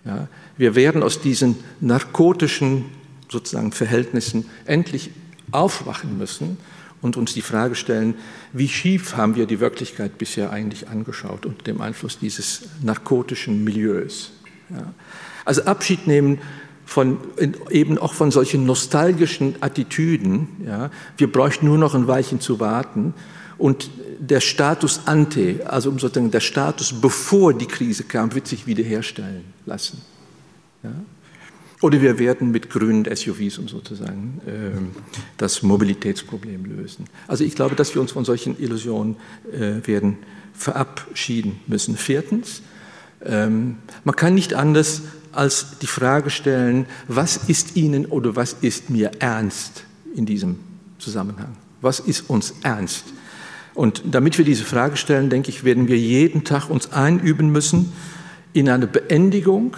Ja, 0.05 0.27
wir 0.59 0.75
werden 0.75 1.03
aus 1.03 1.21
diesen 1.21 1.55
narkotischen 1.79 2.85
sozusagen 3.29 3.71
Verhältnissen 3.71 4.45
endlich 4.65 5.09
aufwachen 5.51 6.17
müssen 6.17 6.57
und 7.01 7.15
uns 7.15 7.33
die 7.33 7.41
Frage 7.41 7.75
stellen, 7.75 8.15
wie 8.51 8.67
schief 8.67 9.15
haben 9.15 9.35
wir 9.35 9.45
die 9.45 9.61
Wirklichkeit 9.61 10.17
bisher 10.17 10.51
eigentlich 10.51 10.89
angeschaut 10.89 11.45
unter 11.45 11.63
dem 11.63 11.79
Einfluss 11.79 12.19
dieses 12.19 12.63
narkotischen 12.83 13.63
Milieus. 13.63 14.31
Ja. 14.69 14.93
Also 15.45 15.63
Abschied 15.63 16.07
nehmen 16.07 16.39
von, 16.85 17.19
eben 17.69 17.97
auch 17.97 18.13
von 18.13 18.29
solchen 18.29 18.65
nostalgischen 18.65 19.55
Attitüden. 19.61 20.49
Ja. 20.65 20.91
Wir 21.15 21.31
bräuchten 21.31 21.67
nur 21.67 21.77
noch 21.77 21.95
ein 21.95 22.07
Weilchen 22.07 22.41
zu 22.41 22.59
warten 22.59 23.13
und 23.57 23.89
der 24.19 24.41
Status 24.41 25.03
ante, 25.05 25.61
also 25.67 25.91
sozusagen 25.91 26.31
der 26.31 26.41
Status 26.41 26.93
bevor 26.99 27.53
die 27.53 27.65
Krise 27.65 28.03
kam, 28.03 28.35
wird 28.35 28.45
sich 28.45 28.67
wiederherstellen 28.67 29.45
lassen. 29.65 30.01
Ja. 30.83 30.91
Oder 31.81 32.01
wir 32.01 32.19
werden 32.19 32.51
mit 32.51 32.69
grünen 32.69 33.05
SUVs 33.05 33.57
und 33.57 33.69
sozusagen 33.69 34.41
äh, 34.45 34.77
das 35.37 35.63
Mobilitätsproblem 35.63 36.65
lösen. 36.65 37.05
Also 37.27 37.45
ich 37.45 37.55
glaube, 37.55 37.75
dass 37.75 37.95
wir 37.95 38.01
uns 38.01 38.11
von 38.11 38.25
solchen 38.25 38.59
Illusionen 38.59 39.15
äh, 39.51 39.87
werden 39.87 40.17
verabschieden 40.53 41.61
müssen. 41.67 41.95
Viertens, 41.95 42.61
ähm, 43.23 43.77
man 44.03 44.15
kann 44.15 44.33
nicht 44.33 44.53
anders 44.55 45.03
als 45.31 45.79
die 45.81 45.87
Frage 45.87 46.29
stellen, 46.29 46.85
was 47.07 47.37
ist 47.37 47.77
Ihnen 47.77 48.05
oder 48.05 48.35
was 48.35 48.57
ist 48.61 48.89
mir 48.89 49.11
ernst 49.19 49.85
in 50.15 50.25
diesem 50.25 50.59
Zusammenhang? 50.97 51.55
Was 51.81 52.01
ist 52.01 52.29
uns 52.29 52.55
ernst? 52.63 53.05
Und 53.73 54.03
damit 54.11 54.37
wir 54.37 54.43
diese 54.43 54.65
Frage 54.65 54.97
stellen, 54.97 55.29
denke 55.29 55.49
ich, 55.49 55.63
werden 55.63 55.87
wir 55.87 55.97
jeden 55.97 56.43
Tag 56.43 56.69
uns 56.69 56.91
einüben 56.91 57.51
müssen 57.51 57.93
in 58.51 58.67
eine 58.67 58.87
Beendigung 58.87 59.77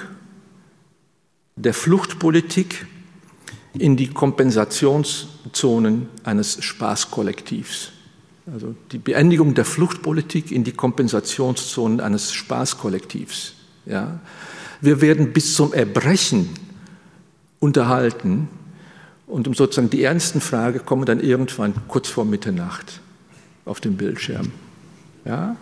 der 1.56 1.74
Fluchtpolitik 1.74 2.86
in 3.74 3.98
die 3.98 4.08
Kompensationszonen 4.08 6.08
eines 6.24 6.64
Spaßkollektivs. 6.64 7.92
Also 8.52 8.76
die 8.92 8.98
Beendigung 8.98 9.54
der 9.54 9.66
Fluchtpolitik 9.66 10.52
in 10.52 10.64
die 10.64 10.72
Kompensationszonen 10.72 12.02
eines 12.02 12.34
Spaßkollektivs. 12.34 13.54
Ja. 13.86 14.20
Wir 14.82 15.02
werden 15.02 15.32
bis 15.32 15.56
zum 15.56 15.74
Erbrechen 15.74 16.50
unterhalten 17.60 18.48
und 19.28 19.48
um 19.48 19.54
sozusagen 19.54 19.90
die 19.90 20.04
ernsten 20.04 20.42
Fragen 20.42 20.86
kommen 20.86 21.06
dann 21.06 21.20
irgendwann 21.20 21.74
kurz 21.88 22.10
vor 22.10 22.26
Mitternacht. 22.26 23.00
auf 23.66 23.80
dem 23.80 23.96
Bildschirm. 23.96 24.52
Ja? 25.26 25.56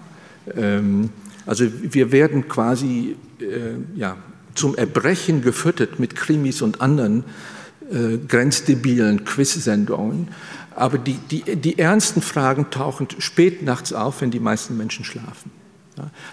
Ähm, 0.56 1.10
also 1.46 1.66
wir 1.82 2.12
werden 2.12 2.48
quasi 2.48 3.16
äh, 3.40 3.76
ja, 3.96 4.18
zum 4.56 4.76
Erbrechen 4.76 5.42
gefüttert 5.42 6.00
mit 6.00 6.16
Krimis 6.16 6.62
und 6.62 6.82
anderen 6.82 7.24
äh, 7.92 8.18
grenzdebilen 8.18 9.26
Quiz-Sendungen. 9.26 10.30
Aber 10.76 10.98
die, 10.98 11.18
die, 11.30 11.56
die 11.56 11.80
ernsten 11.80 12.22
Fragen 12.22 12.70
tauchen 12.70 13.08
spät 13.20 13.64
nachts 13.64 13.94
auf, 13.94 14.22
wenn 14.22 14.32
die 14.32 14.40
meisten 14.40 14.78
Menschen 14.78 15.04
schlafen. 15.04 15.52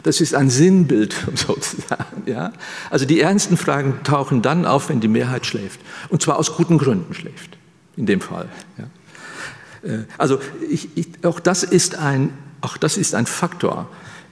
Das 0.03 0.21
ist 0.21 0.35
ein 0.35 0.51
Sinnbild 0.51 1.15
sozusagen. 1.35 2.23
Ja? 2.27 2.53
Also 2.91 3.05
die 3.05 3.21
ernsten 3.21 3.57
Fragen 3.57 4.01
tauchen 4.05 4.43
dann 4.43 4.65
auf, 4.65 4.89
wenn 4.89 5.01
die 5.01 5.09
Mehrheit 5.09 5.47
schläft. 5.47 5.81
Und 6.09 6.23
zwar 6.23 6.39
aus 6.39 6.55
guten 6.57 6.79
Gründen 6.79 7.15
schläft, 7.15 7.59
in 7.97 8.07
dem 8.07 8.21
Fall. 8.21 8.49
Ja? 8.79 9.91
Äh, 9.91 10.05
also 10.19 10.41
ich, 10.69 10.97
ich, 10.97 11.09
auch, 11.25 11.41
das 11.41 11.63
ist 11.63 11.97
ein, 11.97 12.31
auch 12.61 12.77
das 12.77 12.97
ist 12.97 13.15
ein 13.15 13.27
Faktor, 13.27 13.89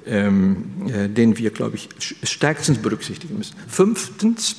ähm, 0.06 0.88
äh, 0.88 1.08
den 1.08 1.38
wir, 1.38 1.50
glaube 1.50 1.76
ich, 1.76 1.88
stärkstens 2.22 2.78
berücksichtigen 2.78 3.38
müssen. 3.38 3.56
Fünftens, 3.68 4.56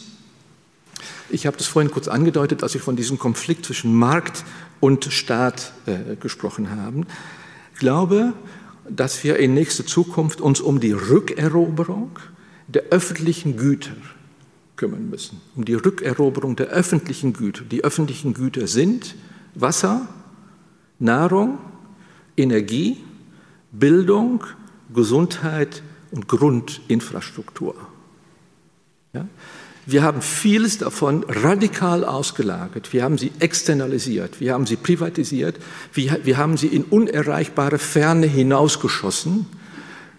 ich 1.29 1.45
habe 1.45 1.57
das 1.57 1.67
vorhin 1.67 1.91
kurz 1.91 2.07
angedeutet, 2.07 2.63
als 2.63 2.75
ich 2.75 2.81
von 2.81 2.95
diesem 2.95 3.19
Konflikt 3.19 3.65
zwischen 3.65 3.93
Markt 3.93 4.43
und 4.79 5.05
Staat 5.05 5.73
äh, 5.85 6.15
gesprochen 6.15 6.69
haben. 6.71 7.05
Glaube, 7.79 8.33
dass 8.89 9.23
wir 9.23 9.37
in 9.37 9.53
nächster 9.53 9.85
Zukunft 9.85 10.41
uns 10.41 10.61
um 10.61 10.79
die 10.79 10.91
Rückeroberung 10.91 12.11
der 12.67 12.83
öffentlichen 12.91 13.57
Güter 13.57 13.95
kümmern 14.75 15.09
müssen. 15.09 15.41
Um 15.55 15.65
die 15.65 15.73
Rückeroberung 15.73 16.55
der 16.55 16.67
öffentlichen 16.67 17.33
Güter. 17.33 17.63
Die 17.63 17.83
öffentlichen 17.83 18.33
Güter 18.33 18.67
sind 18.67 19.15
Wasser, 19.55 20.07
Nahrung, 20.99 21.57
Energie, 22.37 22.97
Bildung, 23.71 24.43
Gesundheit 24.95 25.83
und 26.11 26.27
Grundinfrastruktur. 26.27 27.75
Ja? 29.13 29.27
Wir 29.87 30.01
haben 30.01 30.21
vieles 30.23 30.79
davon 30.79 31.23
radikal 31.27 32.03
ausgelagert. 32.03 32.91
Wir 32.91 33.03
haben 33.03 33.19
sie 33.19 33.31
externalisiert. 33.39 34.39
Wir 34.39 34.53
haben 34.53 34.65
sie 34.65 34.77
privatisiert. 34.77 35.57
Wir, 35.93 36.19
wir 36.23 36.37
haben 36.37 36.57
sie 36.57 36.67
in 36.67 36.83
unerreichbare 36.83 37.77
Ferne 37.77 38.25
hinausgeschossen, 38.25 39.45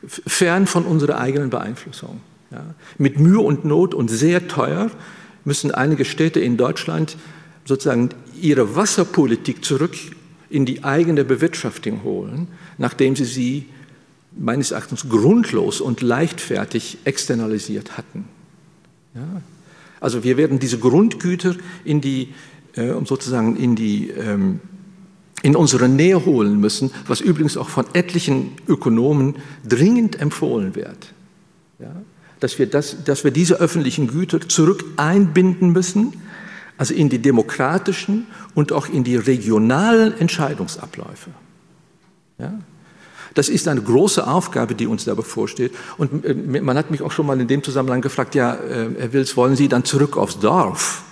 fern 0.07 0.68
von 0.68 0.85
unserer 0.85 1.18
eigenen 1.18 1.51
Beeinflussung. 1.51 2.20
Ja. 2.53 2.74
Mit 2.99 3.18
Mühe 3.18 3.41
und 3.41 3.64
Not 3.64 3.93
und 3.93 4.09
sehr 4.09 4.47
teuer 4.47 4.91
müssen 5.45 5.72
einige 5.72 6.05
Städte 6.05 6.39
in 6.39 6.57
Deutschland 6.57 7.16
sozusagen 7.64 8.11
ihre 8.41 8.77
Wasserpolitik 8.77 9.64
zurück 9.64 9.97
in 10.49 10.64
die 10.64 10.85
eigene 10.85 11.24
Bewirtschaftung 11.24 12.05
holen, 12.05 12.47
nachdem 12.79 13.16
sie 13.16 13.24
sie 13.24 13.66
meines 14.37 14.70
Erachtens 14.70 15.09
grundlos 15.09 15.80
und 15.80 16.03
leichtfertig 16.03 16.99
externalisiert 17.05 17.97
hatten. 17.97 18.24
Ja. 19.14 19.43
Also 20.01 20.24
wir 20.24 20.37
werden 20.37 20.59
diese 20.59 20.78
Grundgüter 20.78 21.55
in 21.84 22.01
die, 22.01 22.34
äh, 22.74 22.93
sozusagen 23.05 23.57
in 23.57 23.76
die, 23.76 24.11
ähm, 24.11 24.61
in 25.43 25.57
unsere 25.57 25.89
Nähe 25.89 26.24
holen 26.24 26.61
müssen, 26.61 26.91
was 27.07 27.20
übrigens 27.20 27.57
auch 27.57 27.68
von 27.68 27.87
etlichen 27.95 28.53
Ökonomen 28.68 29.37
dringend 29.66 30.20
empfohlen 30.20 30.74
wird. 30.74 31.12
Ja? 31.78 32.03
Dass, 32.41 32.59
wir 32.59 32.66
das, 32.66 33.05
dass 33.05 33.24
wir 33.24 33.30
diese 33.30 33.57
öffentlichen 33.57 34.09
Güter 34.09 34.41
zurück 34.41 34.84
einbinden 34.97 35.72
müssen, 35.72 36.14
also 36.78 36.93
in 36.93 37.09
die 37.09 37.18
demokratischen 37.18 38.26
und 38.55 38.72
auch 38.72 38.89
in 38.89 39.03
die 39.03 39.16
regionalen 39.16 40.18
Entscheidungsabläufe. 40.18 41.30
Ja? 42.39 42.59
Das 43.37 43.51
ist 43.51 43.68
eine 43.68 43.82
große 43.82 44.26
Aufgabe, 44.26 44.74
die 44.74 44.87
uns 44.87 45.05
da 45.05 45.14
bevorsteht. 45.14 45.72
Und 45.99 46.24
äh, 46.24 46.34
man 46.34 46.76
hat 46.76 46.91
mich 46.91 47.03
auch 47.03 47.12
schon 47.12 47.26
mal 47.26 47.39
in 47.39 47.47
dem 47.47 47.62
Zusammenhang 47.62 48.01
gefragt, 48.01 48.34
ja, 48.34 48.55
äh, 48.55 48.89
Herr 48.99 49.12
Wills, 49.12 49.37
wollen 49.37 49.57
Sie 49.57 49.68
dann 49.68 49.84
zurück 49.84 50.16
aufs 50.16 50.41
Dorf? 50.41 51.03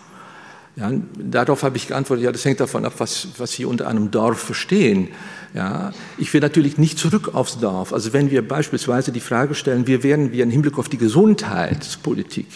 Ja, 0.77 0.91
darauf 1.16 1.62
habe 1.62 1.77
ich 1.77 1.87
geantwortet, 1.87 2.25
ja, 2.25 2.33
das 2.33 2.45
hängt 2.45 2.59
davon 2.59 2.85
ab, 2.85 2.95
was, 2.97 3.29
was 3.37 3.53
Sie 3.53 3.66
unter 3.66 3.87
einem 3.87 4.11
Dorf 4.11 4.41
verstehen. 4.41 5.09
Ja, 5.53 5.93
ich 6.16 6.33
will 6.33 6.41
natürlich 6.41 6.79
nicht 6.79 6.99
zurück 6.99 7.35
aufs 7.35 7.59
Dorf. 7.59 7.93
Also 7.93 8.14
wenn 8.14 8.31
wir 8.31 8.47
beispielsweise 8.47 9.12
die 9.12 9.20
Frage 9.20 9.55
stellen, 9.55 9.87
wie 9.87 10.03
werden 10.03 10.33
wir 10.33 10.43
im 10.43 10.51
Hinblick 10.51 10.79
auf 10.79 10.89
die 10.89 10.99
Gesundheitspolitik 10.99 12.49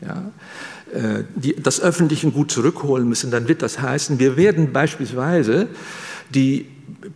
ja, 0.00 0.30
äh, 0.94 1.24
die, 1.34 1.56
das 1.60 1.80
öffentliche 1.80 2.30
Gut 2.30 2.52
zurückholen 2.52 3.08
müssen, 3.08 3.32
dann 3.32 3.48
wird 3.48 3.60
das 3.60 3.80
heißen, 3.80 4.20
wir 4.20 4.36
werden 4.36 4.72
beispielsweise 4.72 5.66
die 6.32 6.66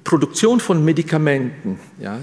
Produktion 0.04 0.60
von 0.60 0.84
Medikamenten 0.84 1.78
ja, 2.00 2.18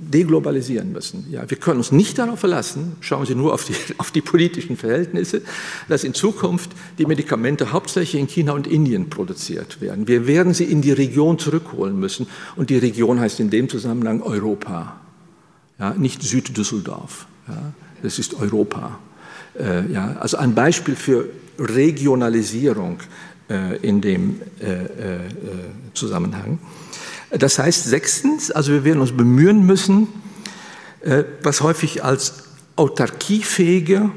deglobalisieren 0.00 0.92
müssen. 0.92 1.26
Ja, 1.30 1.48
wir 1.48 1.58
können 1.58 1.78
uns 1.78 1.92
nicht 1.92 2.18
darauf 2.18 2.40
verlassen, 2.40 2.96
schauen 3.00 3.26
Sie 3.26 3.34
nur 3.34 3.52
auf 3.52 3.64
die, 3.64 3.74
auf 3.98 4.10
die 4.10 4.22
politischen 4.22 4.76
Verhältnisse, 4.76 5.42
dass 5.88 6.04
in 6.04 6.14
Zukunft 6.14 6.70
die 6.98 7.06
Medikamente 7.06 7.72
hauptsächlich 7.72 8.20
in 8.20 8.26
China 8.26 8.52
und 8.52 8.66
Indien 8.66 9.10
produziert 9.10 9.80
werden. 9.80 10.08
Wir 10.08 10.26
werden 10.26 10.54
sie 10.54 10.64
in 10.64 10.80
die 10.80 10.92
Region 10.92 11.38
zurückholen 11.38 11.98
müssen 11.98 12.26
und 12.56 12.70
die 12.70 12.78
Region 12.78 13.20
heißt 13.20 13.40
in 13.40 13.50
dem 13.50 13.68
Zusammenhang 13.68 14.22
Europa, 14.22 15.00
ja, 15.78 15.94
nicht 15.94 16.22
Süddüsseldorf. 16.22 17.26
Ja, 17.48 17.72
das 18.02 18.18
ist 18.18 18.34
Europa. 18.34 18.98
Äh, 19.58 19.90
ja, 19.92 20.16
also 20.20 20.38
ein 20.38 20.54
Beispiel 20.54 20.96
für 20.96 21.28
Regionalisierung 21.58 23.00
in 23.82 24.00
dem 24.00 24.40
äh, 24.60 24.72
äh, 24.72 24.88
Zusammenhang. 25.94 26.58
Das 27.30 27.58
heißt 27.58 27.84
sechstens, 27.84 28.50
also 28.50 28.72
wir 28.72 28.84
werden 28.84 29.00
uns 29.00 29.12
bemühen 29.12 29.66
müssen, 29.66 30.08
was 31.42 31.60
häufig 31.60 32.04
als 32.04 32.44
autarkiefähige 32.76 34.10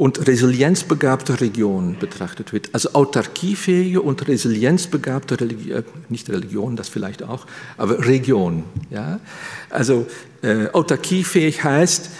und 0.00 0.26
resilienzbegabte 0.26 1.42
Region 1.42 1.96
betrachtet 2.00 2.54
wird. 2.54 2.70
Also 2.72 2.94
autarkiefähige 2.94 4.00
und 4.00 4.26
resilienzbegabte 4.28 5.38
Religion, 5.38 5.84
nicht 6.08 6.30
Religion, 6.30 6.74
das 6.74 6.88
vielleicht 6.88 7.22
auch, 7.22 7.46
aber 7.76 8.06
Region. 8.06 8.64
Ja? 8.88 9.20
Also 9.68 10.06
äh, 10.40 10.68
autarkiefähig 10.68 11.64
heißt, 11.64 12.10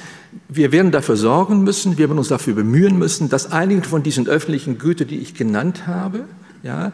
wir 0.49 0.73
werden 0.73 0.91
dafür 0.91 1.17
sorgen 1.17 1.63
müssen, 1.63 1.93
wir 1.93 2.09
werden 2.09 2.19
uns 2.19 2.29
dafür 2.29 2.55
bemühen 2.55 2.99
müssen, 2.99 3.29
dass 3.29 3.51
einige 3.53 3.83
von 3.83 4.03
diesen 4.03 4.29
öffentlichen 4.29 4.79
Gütern, 4.79 5.09
die 5.09 5.19
ich 5.19 5.35
genannt 5.35 5.87
habe, 5.87 6.25
ja, 6.63 6.93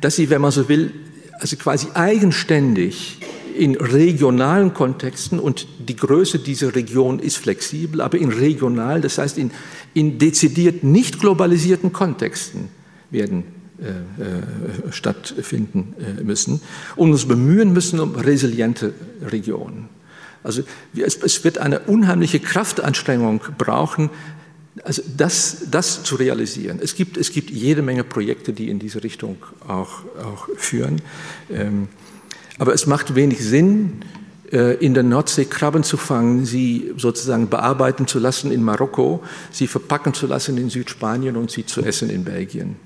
dass 0.00 0.16
sie, 0.16 0.30
wenn 0.30 0.40
man 0.40 0.50
so 0.50 0.68
will, 0.68 0.92
also 1.40 1.56
quasi 1.56 1.88
eigenständig 1.94 3.18
in 3.56 3.76
regionalen 3.76 4.74
Kontexten 4.74 5.38
und 5.38 5.66
die 5.78 5.96
Größe 5.96 6.38
dieser 6.38 6.74
Region 6.74 7.18
ist 7.18 7.36
flexibel, 7.36 8.00
aber 8.00 8.18
in 8.18 8.30
regional, 8.30 9.00
das 9.00 9.18
heißt 9.18 9.38
in, 9.38 9.50
in 9.94 10.18
dezidiert 10.18 10.84
nicht 10.84 11.20
globalisierten 11.20 11.92
Kontexten 11.92 12.68
werden 13.10 13.44
äh, 13.82 13.88
äh, 13.88 14.92
stattfinden 14.92 15.94
äh, 15.98 16.22
müssen 16.22 16.60
und 16.96 17.10
uns 17.10 17.26
bemühen 17.26 17.72
müssen 17.72 18.00
um 18.00 18.14
resiliente 18.14 18.94
Regionen. 19.22 19.88
Also 20.42 20.62
es 20.94 21.44
wird 21.44 21.58
eine 21.58 21.80
unheimliche 21.80 22.40
Kraftanstrengung 22.40 23.40
brauchen, 23.58 24.10
also 24.84 25.02
das, 25.16 25.66
das 25.70 26.02
zu 26.02 26.16
realisieren. 26.16 26.78
Es 26.82 26.94
gibt, 26.94 27.16
es 27.16 27.30
gibt 27.30 27.50
jede 27.50 27.82
Menge 27.82 28.04
Projekte, 28.04 28.52
die 28.52 28.70
in 28.70 28.78
diese 28.78 29.04
Richtung 29.04 29.36
auch, 29.68 30.00
auch 30.22 30.48
führen. 30.56 31.02
Ähm, 31.50 31.88
aber 32.58 32.72
es 32.72 32.86
macht 32.86 33.14
wenig 33.14 33.44
Sinn, 33.44 34.02
äh, 34.50 34.74
in 34.76 34.94
der 34.94 35.02
Nordsee 35.02 35.44
Krabben 35.44 35.82
zu 35.82 35.96
fangen, 35.96 36.46
sie 36.46 36.92
sozusagen 36.96 37.48
bearbeiten 37.48 38.06
zu 38.06 38.18
lassen 38.18 38.50
in 38.50 38.62
Marokko, 38.62 39.22
sie 39.50 39.66
verpacken 39.66 40.14
zu 40.14 40.26
lassen 40.26 40.56
in 40.56 40.70
Südspanien 40.70 41.36
und 41.36 41.50
sie 41.50 41.66
zu 41.66 41.82
essen 41.82 42.08
in 42.10 42.24
Belgien. 42.24 42.76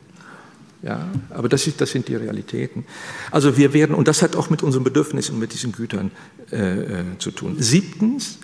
Ja, 0.83 1.09
aber 1.31 1.49
das, 1.49 1.67
ist, 1.67 1.81
das 1.81 1.91
sind 1.91 2.09
die 2.09 2.15
Realitäten. 2.15 2.85
Also 3.31 3.57
wir 3.57 3.73
werden, 3.73 3.95
und 3.95 4.09
das 4.09 4.23
hat 4.23 4.37
auch 4.37 4.51
mit 4.51 4.63
unseren 4.63 4.85
Bedürfnissen 4.85 5.35
und 5.35 5.41
mit 5.41 5.53
diesen 5.53 5.73
Gütern 5.73 6.11
äh, 6.53 7.01
äh, 7.01 7.05
zu 7.19 7.31
tun. 7.31 7.57
Siebtens, 7.59 8.39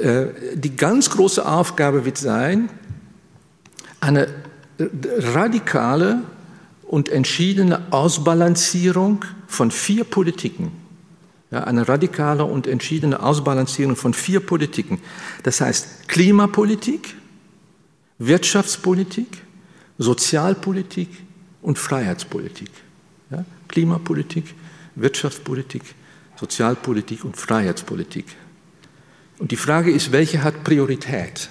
äh, 0.00 0.26
die 0.54 0.76
ganz 0.76 1.10
große 1.10 1.46
Aufgabe 1.46 2.04
wird 2.04 2.18
sein, 2.18 2.68
eine 4.00 4.28
radikale 4.78 6.22
und 6.82 7.08
entschiedene 7.08 7.92
Ausbalancierung 7.92 9.24
von 9.46 9.70
vier 9.70 10.04
Politiken. 10.04 10.72
Ja, 11.50 11.64
eine 11.64 11.88
radikale 11.88 12.44
und 12.44 12.66
entschiedene 12.66 13.22
Ausbalancierung 13.22 13.94
von 13.94 14.12
vier 14.12 14.40
Politiken. 14.40 15.00
Das 15.44 15.60
heißt 15.60 16.08
Klimapolitik, 16.08 17.14
Wirtschaftspolitik, 18.18 19.28
Sozialpolitik 19.96 21.08
und 21.66 21.78
Freiheitspolitik. 21.78 22.70
Ja? 23.30 23.44
Klimapolitik, 23.66 24.54
Wirtschaftspolitik, 24.94 25.82
Sozialpolitik 26.36 27.24
und 27.24 27.36
Freiheitspolitik. 27.36 28.26
Und 29.38 29.50
die 29.50 29.56
Frage 29.56 29.90
ist, 29.90 30.12
welche 30.12 30.44
hat 30.44 30.62
Priorität? 30.62 31.50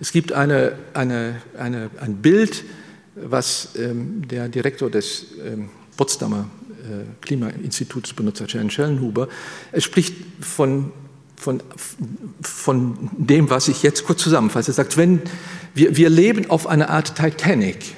Es 0.00 0.10
gibt 0.10 0.32
eine, 0.32 0.72
eine, 0.94 1.40
eine, 1.56 1.90
ein 2.00 2.16
Bild, 2.16 2.64
was 3.14 3.70
ähm, 3.76 4.26
der 4.28 4.48
Direktor 4.48 4.90
des 4.90 5.26
ähm, 5.42 5.70
Potsdamer 5.96 6.50
Klimainstitutsbenutzer 7.20 8.46
Jan 8.46 8.70
Schellenhuber. 8.70 9.28
Er 9.72 9.80
spricht 9.80 10.14
von, 10.40 10.92
von, 11.36 11.60
von 12.40 13.10
dem, 13.16 13.50
was 13.50 13.68
ich 13.68 13.82
jetzt 13.82 14.04
kurz 14.04 14.22
zusammenfasse. 14.22 14.70
Er 14.70 14.74
sagt, 14.74 14.96
wenn 14.96 15.22
wir, 15.74 15.96
wir 15.96 16.10
leben 16.10 16.48
auf 16.48 16.66
einer 16.66 16.90
Art 16.90 17.16
Titanic. 17.16 17.96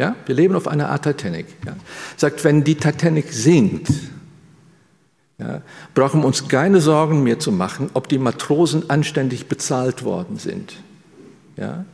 Ja, 0.00 0.16
wir 0.24 0.34
leben 0.34 0.56
auf 0.56 0.66
einer 0.66 0.88
Art 0.88 1.02
Titanic. 1.02 1.44
Ja. 1.66 1.76
Sagt, 2.16 2.42
wenn 2.42 2.64
die 2.64 2.76
Titanic 2.76 3.30
sinkt, 3.34 3.90
ja, 5.36 5.60
brauchen 5.92 6.22
wir 6.22 6.26
uns 6.26 6.48
keine 6.48 6.80
Sorgen 6.80 7.22
mehr 7.22 7.38
zu 7.38 7.52
machen, 7.52 7.90
ob 7.92 8.08
die 8.08 8.16
Matrosen 8.16 8.88
anständig 8.88 9.46
bezahlt 9.46 10.02
worden 10.02 10.38
sind. 10.38 10.76
Ja. 11.58 11.84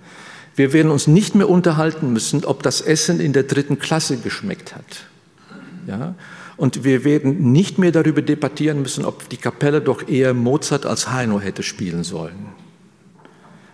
Wir 0.54 0.72
werden 0.72 0.92
uns 0.92 1.08
nicht 1.08 1.34
mehr 1.34 1.50
unterhalten 1.50 2.12
müssen, 2.12 2.44
ob 2.44 2.62
das 2.62 2.80
Essen 2.80 3.18
in 3.18 3.32
der 3.32 3.42
dritten 3.42 3.80
Klasse 3.80 4.18
geschmeckt 4.18 4.76
hat. 4.76 5.06
Ja? 5.88 6.14
Und 6.56 6.84
wir 6.84 7.02
werden 7.02 7.50
nicht 7.50 7.76
mehr 7.78 7.90
darüber 7.90 8.22
debattieren 8.22 8.82
müssen, 8.82 9.04
ob 9.04 9.28
die 9.30 9.36
Kapelle 9.36 9.80
doch 9.80 10.06
eher 10.06 10.32
Mozart 10.32 10.86
als 10.86 11.10
Heino 11.10 11.40
hätte 11.40 11.64
spielen 11.64 12.04
sollen. 12.04 12.46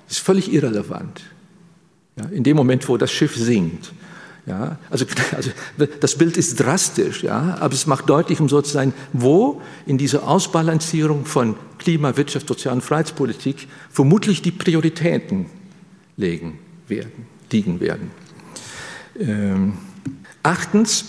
Das 0.08 0.16
ist 0.16 0.24
völlig 0.24 0.50
irrelevant. 0.50 1.20
Ja? 2.16 2.24
In 2.30 2.44
dem 2.44 2.56
Moment, 2.56 2.88
wo 2.88 2.96
das 2.96 3.12
Schiff 3.12 3.36
sinkt. 3.36 3.92
Ja? 4.46 4.78
Also, 4.90 5.04
also 5.36 5.50
das 6.00 6.16
Bild 6.16 6.36
ist 6.36 6.60
drastisch, 6.60 7.22
ja? 7.22 7.56
aber 7.60 7.74
es 7.74 7.86
macht 7.86 8.08
deutlich, 8.08 8.40
um 8.40 8.48
so 8.48 8.60
zu 8.62 8.72
sein, 8.72 8.92
wo 9.12 9.60
in 9.86 9.98
dieser 9.98 10.26
Ausbalancierung 10.26 11.24
von 11.24 11.56
Klima, 11.78 12.16
Wirtschaft, 12.16 12.48
Sozial- 12.48 12.74
und 12.74 12.82
Freiheitspolitik 12.82 13.68
vermutlich 13.90 14.42
die 14.42 14.52
Prioritäten 14.52 15.46
liegen 16.16 16.58
werden, 16.88 17.26
liegen 17.50 17.80
werden. 17.80 18.10
Ähm, 19.18 19.74
achtens, 20.42 21.04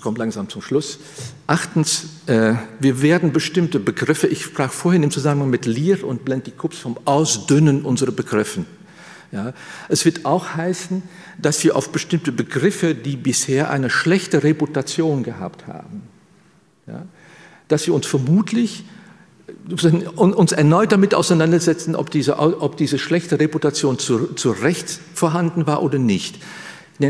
kommt 0.00 0.18
langsam 0.18 0.48
zum 0.48 0.62
Schluss. 0.62 0.98
Achtens, 1.46 2.06
äh, 2.26 2.54
wir 2.78 3.02
werden 3.02 3.32
bestimmte 3.32 3.80
Begriffe, 3.80 4.26
ich 4.26 4.44
sprach 4.44 4.72
vorhin 4.72 5.02
im 5.02 5.10
Zusammenhang 5.10 5.50
mit 5.50 5.66
Lear 5.66 6.04
und 6.04 6.24
Blenty 6.24 6.50
Kups 6.50 6.78
vom 6.78 6.98
Ausdünnen 7.04 7.82
unserer 7.82 8.12
Begriffe. 8.12 8.64
Ja, 9.32 9.52
es 9.88 10.04
wird 10.04 10.24
auch 10.24 10.54
heißen, 10.54 11.02
dass 11.38 11.62
wir 11.64 11.76
auf 11.76 11.90
bestimmte 11.90 12.32
Begriffe, 12.32 12.94
die 12.94 13.16
bisher 13.16 13.70
eine 13.70 13.90
schlechte 13.90 14.42
Reputation 14.42 15.22
gehabt 15.22 15.66
haben, 15.66 16.02
ja, 16.86 17.06
dass 17.68 17.86
wir 17.86 17.94
uns 17.94 18.06
vermutlich 18.06 18.84
uns 20.16 20.52
erneut 20.52 20.92
damit 20.92 21.14
auseinandersetzen, 21.14 21.96
ob 21.96 22.10
diese, 22.10 22.38
ob 22.38 22.76
diese 22.76 22.98
schlechte 22.98 23.38
Reputation 23.40 23.98
zu, 23.98 24.34
zu 24.34 24.50
Recht 24.50 25.00
vorhanden 25.14 25.66
war 25.66 25.82
oder 25.82 25.98
nicht. 25.98 26.38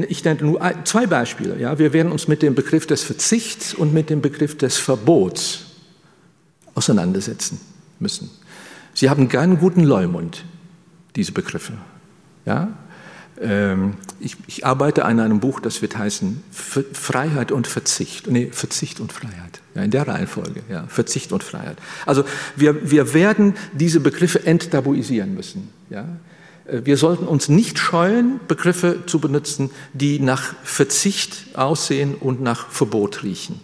Ich 0.09 0.25
nenne 0.25 0.43
nur 0.43 0.61
zwei 0.85 1.07
Beispiele. 1.07 1.59
Ja. 1.59 1.79
Wir 1.79 1.93
werden 1.93 2.13
uns 2.13 2.29
mit 2.29 2.43
dem 2.43 2.55
Begriff 2.55 2.87
des 2.87 3.03
Verzichts 3.03 3.75
und 3.75 3.93
mit 3.93 4.09
dem 4.09 4.21
Begriff 4.21 4.57
des 4.57 4.79
Verbots 4.79 5.67
auseinandersetzen 6.75 7.61
müssen. 7.99 8.31
Sie 8.95 9.11
haben 9.11 9.29
keinen 9.29 9.59
guten 9.59 9.83
Leumund, 9.83 10.45
diese 11.17 11.33
Begriffe. 11.33 11.73
Ja? 12.47 12.69
Ähm, 13.41 13.95
ich, 14.21 14.37
ich, 14.47 14.67
arbeite 14.67 15.07
an 15.07 15.19
einem 15.19 15.41
Buch, 15.41 15.61
das 15.61 15.81
wird 15.81 15.97
heißen 15.97 16.43
Freiheit 16.53 17.53
und 17.53 17.67
Verzicht. 17.67 18.27
Nee, 18.27 18.51
Verzicht 18.53 19.01
und 19.01 19.13
Freiheit. 19.13 19.61
Ja, 19.75 19.83
in 19.83 19.91
der 19.91 20.07
Reihenfolge. 20.07 20.63
Ja, 20.69 20.85
Verzicht 20.89 21.33
und 21.33 21.43
Freiheit. 21.43 21.79
Also 22.05 22.25
wir, 22.57 22.91
wir 22.91 23.15
werden 23.15 23.55
diese 23.73 24.01
Begriffe 24.01 24.45
enttabuisieren 24.45 25.35
müssen. 25.35 25.71
Ja? 25.89 26.07
Äh, 26.67 26.83
wir 26.85 26.99
sollten 26.99 27.27
uns 27.27 27.49
nicht 27.49 27.79
scheuen, 27.79 28.41
Begriffe 28.47 29.07
zu 29.07 29.21
benutzen, 29.21 29.71
die 29.95 30.21
nach 30.21 30.55
Verzicht 30.63 31.47
aussehen 31.55 32.17
und 32.17 32.43
nach 32.43 32.69
Verbot 32.69 33.23
riechen. 33.23 33.59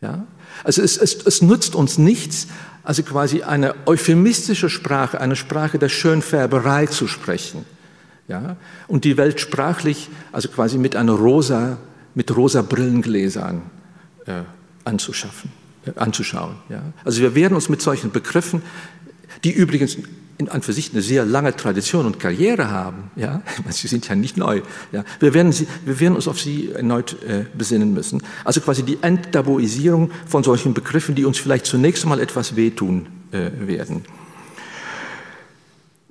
Ja? 0.00 0.24
Also 0.64 0.80
es, 0.80 0.96
es, 0.96 1.26
es 1.26 1.42
nützt 1.42 1.74
uns 1.74 1.98
nichts, 1.98 2.46
also 2.84 3.02
quasi 3.02 3.42
eine 3.42 3.74
euphemistische 3.84 4.70
Sprache, 4.70 5.20
eine 5.20 5.36
Sprache 5.36 5.78
der 5.78 5.90
Schönfärberei 5.90 6.86
zu 6.86 7.06
sprechen 7.06 7.66
ja, 8.28 8.56
und 8.88 9.04
die 9.04 9.16
Welt 9.16 9.40
sprachlich, 9.40 10.08
also 10.30 10.48
quasi 10.48 10.78
mit 10.78 10.96
einer 10.96 11.12
rosa, 11.12 11.78
mit 12.14 12.34
rosa 12.36 12.62
Brillengläsern 12.62 13.62
äh, 14.26 14.42
anzuschaffen, 14.84 15.50
äh, 15.86 15.98
anzuschauen. 15.98 16.56
Ja. 16.68 16.82
Also 17.04 17.20
wir 17.20 17.34
werden 17.34 17.54
uns 17.54 17.68
mit 17.68 17.82
solchen 17.82 18.10
Begriffen, 18.10 18.62
die 19.44 19.52
übrigens 19.52 19.96
in 20.38 20.48
an 20.48 20.62
für 20.62 20.72
sich 20.72 20.92
eine 20.92 21.02
sehr 21.02 21.24
lange 21.24 21.54
Tradition 21.54 22.06
und 22.06 22.18
Karriere 22.18 22.70
haben, 22.70 23.10
ja, 23.16 23.42
sie 23.68 23.86
sind 23.86 24.08
ja 24.08 24.14
nicht 24.14 24.36
neu, 24.36 24.62
ja, 24.90 25.04
wir 25.20 25.34
werden, 25.34 25.52
sie, 25.52 25.68
wir 25.84 26.00
werden 26.00 26.16
uns 26.16 26.26
auf 26.26 26.40
sie 26.40 26.72
erneut 26.72 27.22
äh, 27.22 27.44
besinnen 27.56 27.92
müssen. 27.92 28.22
Also 28.44 28.60
quasi 28.60 28.82
die 28.82 28.98
Enttabuisierung 29.02 30.10
von 30.26 30.42
solchen 30.42 30.74
Begriffen, 30.74 31.14
die 31.14 31.24
uns 31.24 31.38
vielleicht 31.38 31.66
zunächst 31.66 32.06
mal 32.06 32.18
etwas 32.18 32.56
wehtun 32.56 33.06
äh, 33.30 33.50
werden. 33.66 34.04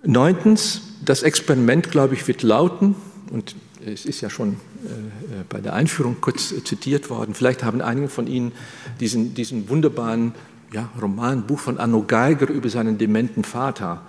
Neuntens, 0.03 0.81
das 1.03 1.23
Experiment, 1.23 1.91
glaube 1.91 2.13
ich, 2.13 2.27
wird 2.27 2.43
lauten, 2.43 2.95
und 3.31 3.55
es 3.85 4.05
ist 4.05 4.21
ja 4.21 4.29
schon 4.29 4.53
äh, 4.53 5.43
bei 5.49 5.59
der 5.59 5.73
Einführung 5.73 6.17
kurz 6.21 6.51
äh, 6.51 6.63
zitiert 6.63 7.09
worden, 7.09 7.33
vielleicht 7.33 7.63
haben 7.63 7.81
einige 7.81 8.09
von 8.09 8.27
Ihnen 8.27 8.51
diesen, 8.99 9.33
diesen 9.33 9.69
wunderbaren 9.69 10.33
ja, 10.71 10.89
Roman, 11.01 11.47
Buch 11.47 11.59
von 11.59 11.77
Anno 11.77 12.03
Geiger 12.03 12.49
über 12.49 12.69
seinen 12.69 12.97
dementen 12.97 13.43
Vater 13.43 14.01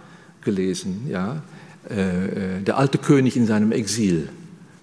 gelesen. 0.43 1.07
Ja? 1.09 1.43
Äh, 1.89 2.59
äh, 2.59 2.63
der 2.63 2.79
alte 2.79 2.99
König 2.99 3.37
in 3.37 3.47
seinem 3.47 3.73
Exil 3.73 4.29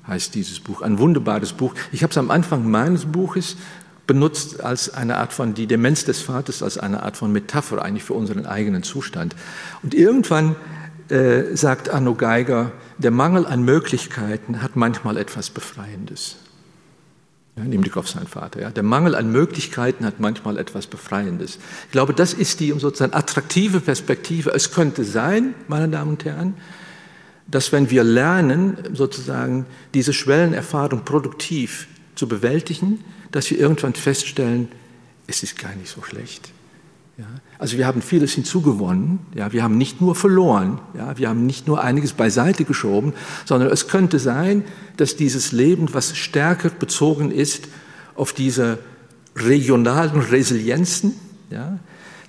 heißt 0.08 0.36
dieses 0.36 0.60
Buch. 0.60 0.82
Ein 0.82 1.00
wunderbares 1.00 1.54
Buch. 1.54 1.74
Ich 1.92 2.04
habe 2.04 2.12
es 2.12 2.18
am 2.18 2.32
Anfang 2.32 2.70
meines 2.70 3.06
Buches 3.06 3.56
benutzt 4.08 4.62
als 4.62 4.92
eine 4.92 5.18
Art 5.18 5.34
von, 5.34 5.54
die 5.54 5.68
Demenz 5.68 6.04
des 6.04 6.22
Vaters 6.22 6.64
als 6.64 6.80
eine 6.80 7.04
Art 7.04 7.16
von 7.16 7.32
Metapher 7.32 7.82
eigentlich 7.82 8.04
für 8.04 8.16
unseren 8.16 8.48
eigenen 8.48 8.82
Zustand. 8.82 9.36
Und 9.84 9.94
irgendwann 9.94 10.56
äh, 11.10 11.56
sagt 11.56 11.90
Arno 11.90 12.16
Geiger, 12.16 12.72
der 12.98 13.12
Mangel 13.12 13.46
an 13.46 13.64
Möglichkeiten 13.64 14.62
hat 14.62 14.76
manchmal 14.76 15.18
etwas 15.18 15.50
Befreiendes. 15.50 16.38
Ja, 17.56 17.64
Im 17.64 17.82
Blick 17.82 17.98
auf 17.98 18.08
seinen 18.08 18.28
Vater. 18.28 18.62
Ja. 18.62 18.70
Der 18.70 18.84
Mangel 18.84 19.16
an 19.16 19.32
Möglichkeiten 19.32 20.06
hat 20.06 20.20
manchmal 20.20 20.58
etwas 20.58 20.88
Befreiendes. 20.88 21.60
Ich 21.86 21.92
glaube, 21.92 22.14
das 22.14 22.34
ist 22.34 22.60
die 22.60 22.72
sozusagen 22.72 23.14
attraktive 23.14 23.82
Perspektive. 23.82 24.52
Es 24.52 24.72
könnte 24.72 25.04
sein, 25.04 25.56
meine 25.68 25.90
Damen 25.90 26.12
und 26.12 26.26
Herren, 26.26 26.54
dass 27.48 27.72
wenn 27.72 27.90
wir 27.90 28.04
lernen, 28.04 28.78
sozusagen 28.94 29.66
diese 29.94 30.14
Schwellenerfahrung 30.14 31.04
produktiv 31.04 31.88
zu 32.16 32.28
bewältigen, 32.28 33.04
dass 33.32 33.50
wir 33.50 33.60
irgendwann 33.60 33.94
feststellen, 33.94 34.70
es 35.28 35.44
ist 35.44 35.58
gar 35.58 35.76
nicht 35.76 35.90
so 35.90 36.02
schlecht. 36.02 36.52
Ja, 37.20 37.26
also 37.58 37.78
wir 37.78 37.86
haben 37.86 38.02
vieles 38.02 38.32
hinzugewonnen. 38.32 39.20
Ja, 39.36 39.52
wir 39.52 39.62
haben 39.62 39.78
nicht 39.78 40.00
nur 40.00 40.16
verloren. 40.16 40.80
Ja, 40.96 41.18
wir 41.18 41.28
haben 41.28 41.46
nicht 41.46 41.68
nur 41.68 41.84
einiges 41.84 42.14
beiseite 42.14 42.64
geschoben, 42.64 43.12
sondern 43.44 43.70
es 43.70 43.90
könnte 43.90 44.20
sein, 44.20 44.64
dass 44.96 45.18
dieses 45.18 45.52
Leben, 45.52 45.94
was 45.94 46.16
stärker 46.16 46.70
bezogen 46.70 47.30
ist 47.30 47.68
auf 48.16 48.32
diese 48.32 48.80
regionalen 49.36 50.22
Resilienzen, 50.22 51.14
ja, 51.50 51.80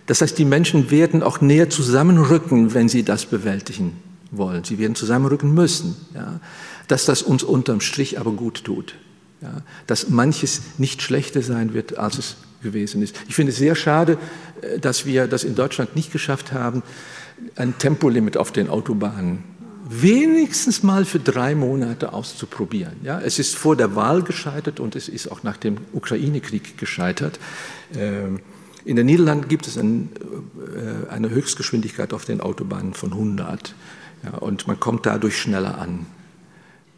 das 0.06 0.22
heißt, 0.22 0.36
die 0.38 0.44
Menschen 0.44 0.90
werden 0.90 1.22
auch 1.22 1.40
näher 1.40 1.70
zusammenrücken, 1.70 2.74
wenn 2.74 2.88
sie 2.88 3.04
das 3.04 3.26
bewältigen 3.26 3.96
wollen. 4.32 4.64
Sie 4.64 4.80
werden 4.80 4.96
zusammenrücken 4.96 5.54
müssen. 5.54 5.94
Ja, 6.16 6.40
dass 6.88 7.04
das 7.04 7.22
uns 7.22 7.44
unterm 7.44 7.80
Strich 7.80 8.18
aber 8.18 8.32
gut 8.32 8.64
tut. 8.64 8.96
Ja, 9.40 9.62
dass 9.86 10.08
manches 10.08 10.62
nicht 10.78 11.00
schlechter 11.00 11.42
sein 11.42 11.74
wird, 11.74 11.96
als 11.96 12.18
es 12.18 12.36
gewesen 12.62 13.02
ist. 13.02 13.16
Ich 13.28 13.34
finde 13.34 13.52
es 13.52 13.58
sehr 13.58 13.74
schade, 13.74 14.18
äh, 14.62 14.78
dass 14.78 15.06
wir 15.06 15.26
das 15.26 15.44
in 15.44 15.54
Deutschland 15.54 15.96
nicht 15.96 16.12
geschafft 16.12 16.52
haben, 16.52 16.82
ein 17.56 17.78
Tempolimit 17.78 18.36
auf 18.36 18.52
den 18.52 18.68
Autobahnen 18.68 19.44
wenigstens 19.90 20.84
mal 20.84 21.04
für 21.04 21.18
drei 21.18 21.56
Monate 21.56 22.12
auszuprobieren. 22.12 22.92
Ja, 23.02 23.20
es 23.20 23.40
ist 23.40 23.56
vor 23.56 23.74
der 23.74 23.96
Wahl 23.96 24.22
gescheitert 24.22 24.78
und 24.78 24.94
es 24.94 25.08
ist 25.08 25.30
auch 25.32 25.42
nach 25.42 25.56
dem 25.56 25.78
Ukraine-Krieg 25.92 26.78
gescheitert. 26.78 27.40
Ähm, 27.96 28.38
in 28.84 28.96
den 28.96 29.06
Niederlanden 29.06 29.48
gibt 29.48 29.66
es 29.66 29.76
äh, 29.76 29.82
eine 31.10 31.30
Höchstgeschwindigkeit 31.30 32.12
auf 32.12 32.24
den 32.24 32.40
Autobahnen 32.40 32.94
von 32.94 33.12
100 33.12 33.74
ja, 34.22 34.38
und 34.38 34.68
man 34.68 34.78
kommt 34.78 35.06
dadurch 35.06 35.38
schneller 35.38 35.78
an. 35.78 36.06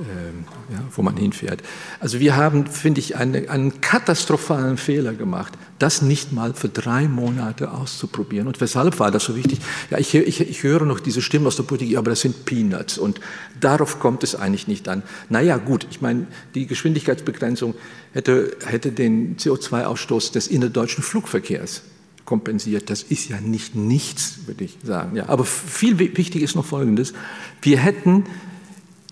Ähm, 0.03 0.44
ja, 0.72 0.82
wo 0.96 1.03
man 1.03 1.16
hinfährt. 1.16 1.62
Also 2.00 2.18
wir 2.18 2.34
haben, 2.34 2.66
finde 2.66 2.98
ich, 2.98 3.14
eine, 3.14 3.48
einen 3.48 3.80
katastrophalen 3.80 4.76
Fehler 4.76 5.12
gemacht, 5.12 5.53
das 5.78 6.03
nicht 6.03 6.32
mal 6.32 6.55
für 6.55 6.68
drei 6.68 7.07
Monate 7.07 7.70
auszuprobieren. 7.70 8.48
Und 8.48 8.61
weshalb 8.61 8.98
war 8.98 9.12
das 9.12 9.24
so 9.24 9.36
wichtig? 9.36 9.61
Ja, 9.90 9.98
ich, 9.98 10.12
ich, 10.12 10.40
ich 10.40 10.62
höre 10.64 10.86
noch 10.86 10.98
diese 10.98 11.22
Stimme 11.22 11.46
aus 11.46 11.55
der 11.55 11.62
Politik, 11.62 11.96
aber 11.96 12.11
das 12.11 12.22
sind 12.22 12.44
Peanuts 12.46 12.98
und 12.98 13.20
darauf 13.61 14.00
kommt 14.00 14.24
es 14.24 14.34
eigentlich 14.34 14.66
nicht 14.66 14.88
an. 14.88 15.05
Naja, 15.28 15.57
gut, 15.59 15.86
ich 15.88 16.00
meine, 16.00 16.26
die 16.57 16.66
Geschwindigkeitsbegrenzung 16.66 17.74
hätte, 18.12 18.57
hätte 18.66 18.90
den 18.90 19.36
CO2-Ausstoß 19.36 20.32
des 20.32 20.48
innerdeutschen 20.48 21.05
Flugverkehrs 21.05 21.82
kompensiert. 22.24 22.90
Das 22.90 23.05
ist 23.05 23.28
ja 23.28 23.40
nicht 23.40 23.76
nichts, 23.76 24.46
würde 24.46 24.64
ich 24.64 24.78
sagen. 24.82 25.14
Ja, 25.14 25.28
aber 25.28 25.44
viel 25.44 26.00
wichtig 26.00 26.42
ist 26.42 26.57
noch 26.57 26.64
Folgendes. 26.64 27.12
Wir 27.61 27.78
hätten 27.78 28.24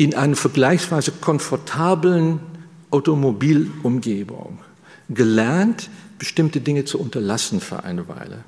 in 0.01 0.15
einer 0.15 0.35
vergleichsweise 0.35 1.13
komfortablen 1.13 2.41
Automobilumgebung 2.91 4.59
gelernt, 5.11 5.91
bestimmte 6.19 6.63
Dinge 6.63 6.87
zu 6.87 6.99
unterlassen 6.99 7.61
für 7.61 7.85
eine 7.85 8.09
Weile. 8.09 8.39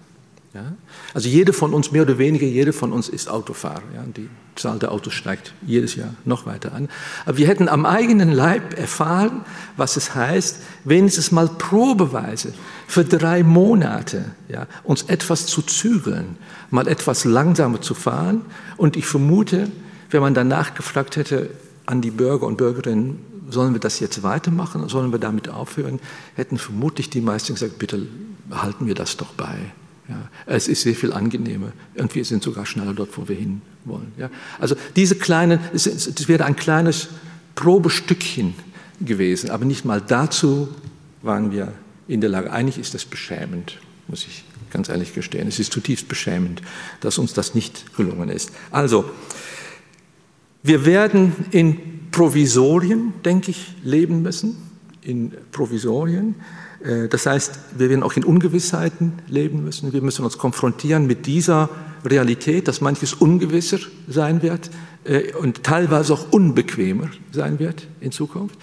Ja? 0.55 0.73
Also 1.13 1.29
jede 1.29 1.53
von 1.53 1.75
uns, 1.75 1.93
mehr 1.93 2.03
oder 2.03 2.17
weniger, 2.17 2.47
jede 2.47 2.73
von 2.73 2.91
uns 2.91 3.11
ist 3.11 3.29
Autofahrer. 3.29 3.83
Ja? 3.95 4.03
Die 4.17 4.31
Zahl 4.57 4.79
der 4.79 4.93
Autos 4.93 5.13
steigt 5.13 5.53
jedes 5.67 5.95
Jahr 5.95 6.15
noch 6.25 6.47
weiter 6.47 6.73
an. 6.73 6.89
Aber 7.27 7.37
wir 7.37 7.47
hätten 7.47 7.69
am 7.69 7.85
eigenen 7.85 8.33
Leib 8.33 8.79
erfahren, 8.79 9.43
was 9.77 9.99
es 9.99 10.15
heißt, 10.15 10.57
wenigstens 10.85 11.33
mal 11.33 11.51
probeweise 11.51 12.55
für 12.87 13.05
drei 13.05 13.43
Monate 13.43 14.25
ja, 14.49 14.67
uns 14.85 15.03
etwas 15.03 15.45
zu 15.45 15.61
zügeln, 15.61 16.39
mal 16.71 16.89
etwas 16.89 17.27
langsamer 17.27 17.83
zu 17.83 17.93
fahren. 17.93 18.41
Und 18.79 18.97
ich 18.97 19.05
vermute, 19.05 19.71
wenn 20.13 20.23
man 20.23 20.35
danach 20.35 20.75
gefragt 20.75 21.17
hätte 21.17 21.51
an 21.87 22.01
die 22.01 22.11
Bürger 22.11 22.47
und 22.47 22.57
Bürgerinnen, 22.57 23.19
sollen 23.51 23.73
wir 23.73 23.81
das 23.81 24.01
jetzt 24.01 24.23
weitermachen, 24.23 24.89
sollen 24.89 25.13
wir 25.13 25.19
damit 25.19 25.49
aufhören, 25.49 26.01
hätten 26.35 26.59
vermutlich 26.59 27.11
die 27.11 27.21
meisten 27.21 27.55
gesagt, 27.55 27.79
bitte 27.79 28.07
halten 28.51 28.87
wir 28.87 28.95
das 28.95 29.17
doch 29.17 29.33
bei. 29.35 29.57
Ja, 30.09 30.29
es 30.47 30.69
ist 30.69 30.83
sehr 30.83 30.95
viel 30.95 31.13
angenehmer 31.13 31.73
und 31.95 32.15
wir 32.15 32.25
sind 32.25 32.43
sogar 32.43 32.67
schneller 32.67 32.93
dort, 32.93 33.17
wo 33.17 33.29
wir 33.29 33.37
hinwollen. 33.37 34.13
Ja, 34.17 34.31
also 34.59 34.75
diese 34.97 35.15
kleinen, 35.15 35.61
es, 35.73 35.87
es 35.87 36.29
wäre 36.29 36.45
ein 36.45 36.57
kleines 36.57 37.09
Probestückchen 37.55 38.55
gewesen, 39.01 39.51
aber 39.51 39.65
nicht 39.65 39.85
mal 39.85 40.01
dazu 40.01 40.69
waren 41.23 41.53
wir 41.53 41.73
in 42.09 42.21
der 42.21 42.31
Lage. 42.31 42.53
Eigentlich 42.53 42.79
ist 42.79 42.95
das 42.95 43.05
beschämend, 43.05 43.79
muss 44.09 44.27
ich 44.27 44.45
ganz 44.71 44.89
ehrlich 44.89 45.15
gestehen. 45.15 45.47
Es 45.47 45.59
ist 45.59 45.73
zutiefst 45.73 46.09
beschämend, 46.09 46.63
dass 47.01 47.19
uns 47.19 47.33
das 47.33 47.55
nicht 47.55 47.95
gelungen 47.97 48.29
ist. 48.29 48.51
Also, 48.71 49.05
wir 50.63 50.87
werden 50.87 51.33
in 51.51 52.11
Provisorien, 52.11 53.15
denke 53.25 53.51
ich, 53.51 53.75
leben 53.83 54.23
müssen, 54.23 54.57
in 55.03 55.33
Provisorien. 55.51 56.37
Äh, 56.85 57.09
das 57.09 57.27
heißt, 57.27 57.59
wir 57.77 57.91
werden 57.91 58.03
auch 58.03 58.15
in 58.15 58.25
Ungewissheiten 58.25 59.15
leben 59.29 59.65
müssen. 59.65 59.93
Wir 59.93 60.03
müssen 60.03 60.25
uns 60.25 60.39
konfrontieren 60.39 61.07
mit 61.07 61.27
dieser 61.27 61.69
Realität, 62.05 62.69
dass 62.69 62.81
manches 62.81 63.15
ungewisser 63.15 63.79
sein 64.09 64.43
wird 64.43 64.71
äh, 65.05 65.33
und 65.35 65.63
teilweise 65.65 66.13
auch 66.13 66.33
unbequemer 66.33 67.11
sein 67.33 67.59
wird 67.59 67.89
in 68.01 68.13
Zukunft. 68.13 68.59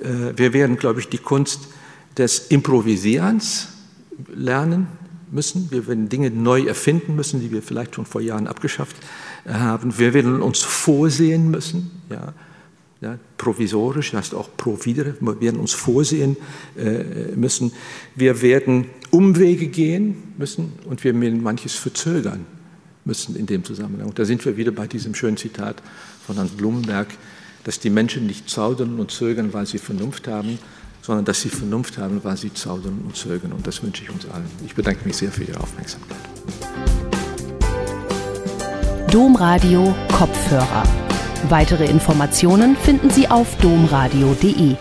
Äh, 0.00 0.36
wir 0.36 0.52
werden, 0.52 0.76
glaube 0.76 1.00
ich, 1.00 1.08
die 1.08 1.18
Kunst 1.18 1.68
des 2.16 2.48
Improvisierens 2.48 3.68
lernen 4.34 4.88
müssen. 5.30 5.70
Wir 5.70 5.86
werden 5.86 6.08
Dinge 6.08 6.30
neu 6.30 6.62
erfinden 6.62 7.16
müssen, 7.16 7.40
die 7.40 7.50
wir 7.50 7.62
vielleicht 7.62 7.94
schon 7.94 8.06
vor 8.06 8.20
Jahren 8.20 8.46
abgeschafft 8.46 8.96
haben. 9.46 9.98
Wir 9.98 10.14
werden 10.14 10.42
uns 10.42 10.60
vorsehen 10.60 11.50
müssen. 11.50 11.90
Ja 12.10 12.34
ja, 13.00 13.18
provisorisch, 13.38 14.12
heißt 14.12 14.34
auch 14.34 14.50
pro 14.56 14.78
videre. 14.82 15.14
Wir 15.20 15.40
werden 15.40 15.60
uns 15.60 15.72
vorsehen 15.72 16.36
äh, 16.76 17.34
müssen. 17.34 17.72
Wir 18.14 18.42
werden 18.42 18.86
Umwege 19.10 19.68
gehen 19.68 20.34
müssen 20.36 20.72
und 20.84 21.02
wir 21.02 21.18
werden 21.18 21.42
manches 21.42 21.74
verzögern 21.74 22.44
müssen 23.04 23.36
in 23.36 23.46
dem 23.46 23.64
Zusammenhang. 23.64 24.08
Und 24.08 24.18
da 24.18 24.24
sind 24.24 24.44
wir 24.44 24.56
wieder 24.56 24.70
bei 24.70 24.86
diesem 24.86 25.14
schönen 25.14 25.38
Zitat 25.38 25.82
von 26.26 26.36
Hans 26.36 26.50
Blumenberg, 26.50 27.08
dass 27.64 27.80
die 27.80 27.90
Menschen 27.90 28.26
nicht 28.26 28.50
zaudern 28.50 29.00
und 29.00 29.10
zögern, 29.10 29.52
weil 29.52 29.66
sie 29.66 29.78
Vernunft 29.78 30.28
haben, 30.28 30.58
sondern 31.10 31.24
dass 31.24 31.40
sie 31.40 31.48
Vernunft 31.48 31.98
haben, 31.98 32.22
weil 32.22 32.36
sie 32.36 32.54
zaudern 32.54 33.00
und 33.04 33.16
zögern. 33.16 33.52
Und 33.52 33.66
das 33.66 33.82
wünsche 33.82 34.04
ich 34.04 34.10
uns 34.10 34.28
allen. 34.30 34.48
Ich 34.64 34.76
bedanke 34.76 35.04
mich 35.04 35.16
sehr 35.16 35.32
für 35.32 35.42
Ihre 35.42 35.58
Aufmerksamkeit. 35.58 36.16
Domradio 39.10 39.92
Kopfhörer 40.16 40.84
Weitere 41.48 41.86
Informationen 41.86 42.76
finden 42.76 43.10
Sie 43.10 43.26
auf 43.28 43.56
domradio.de. 43.56 44.76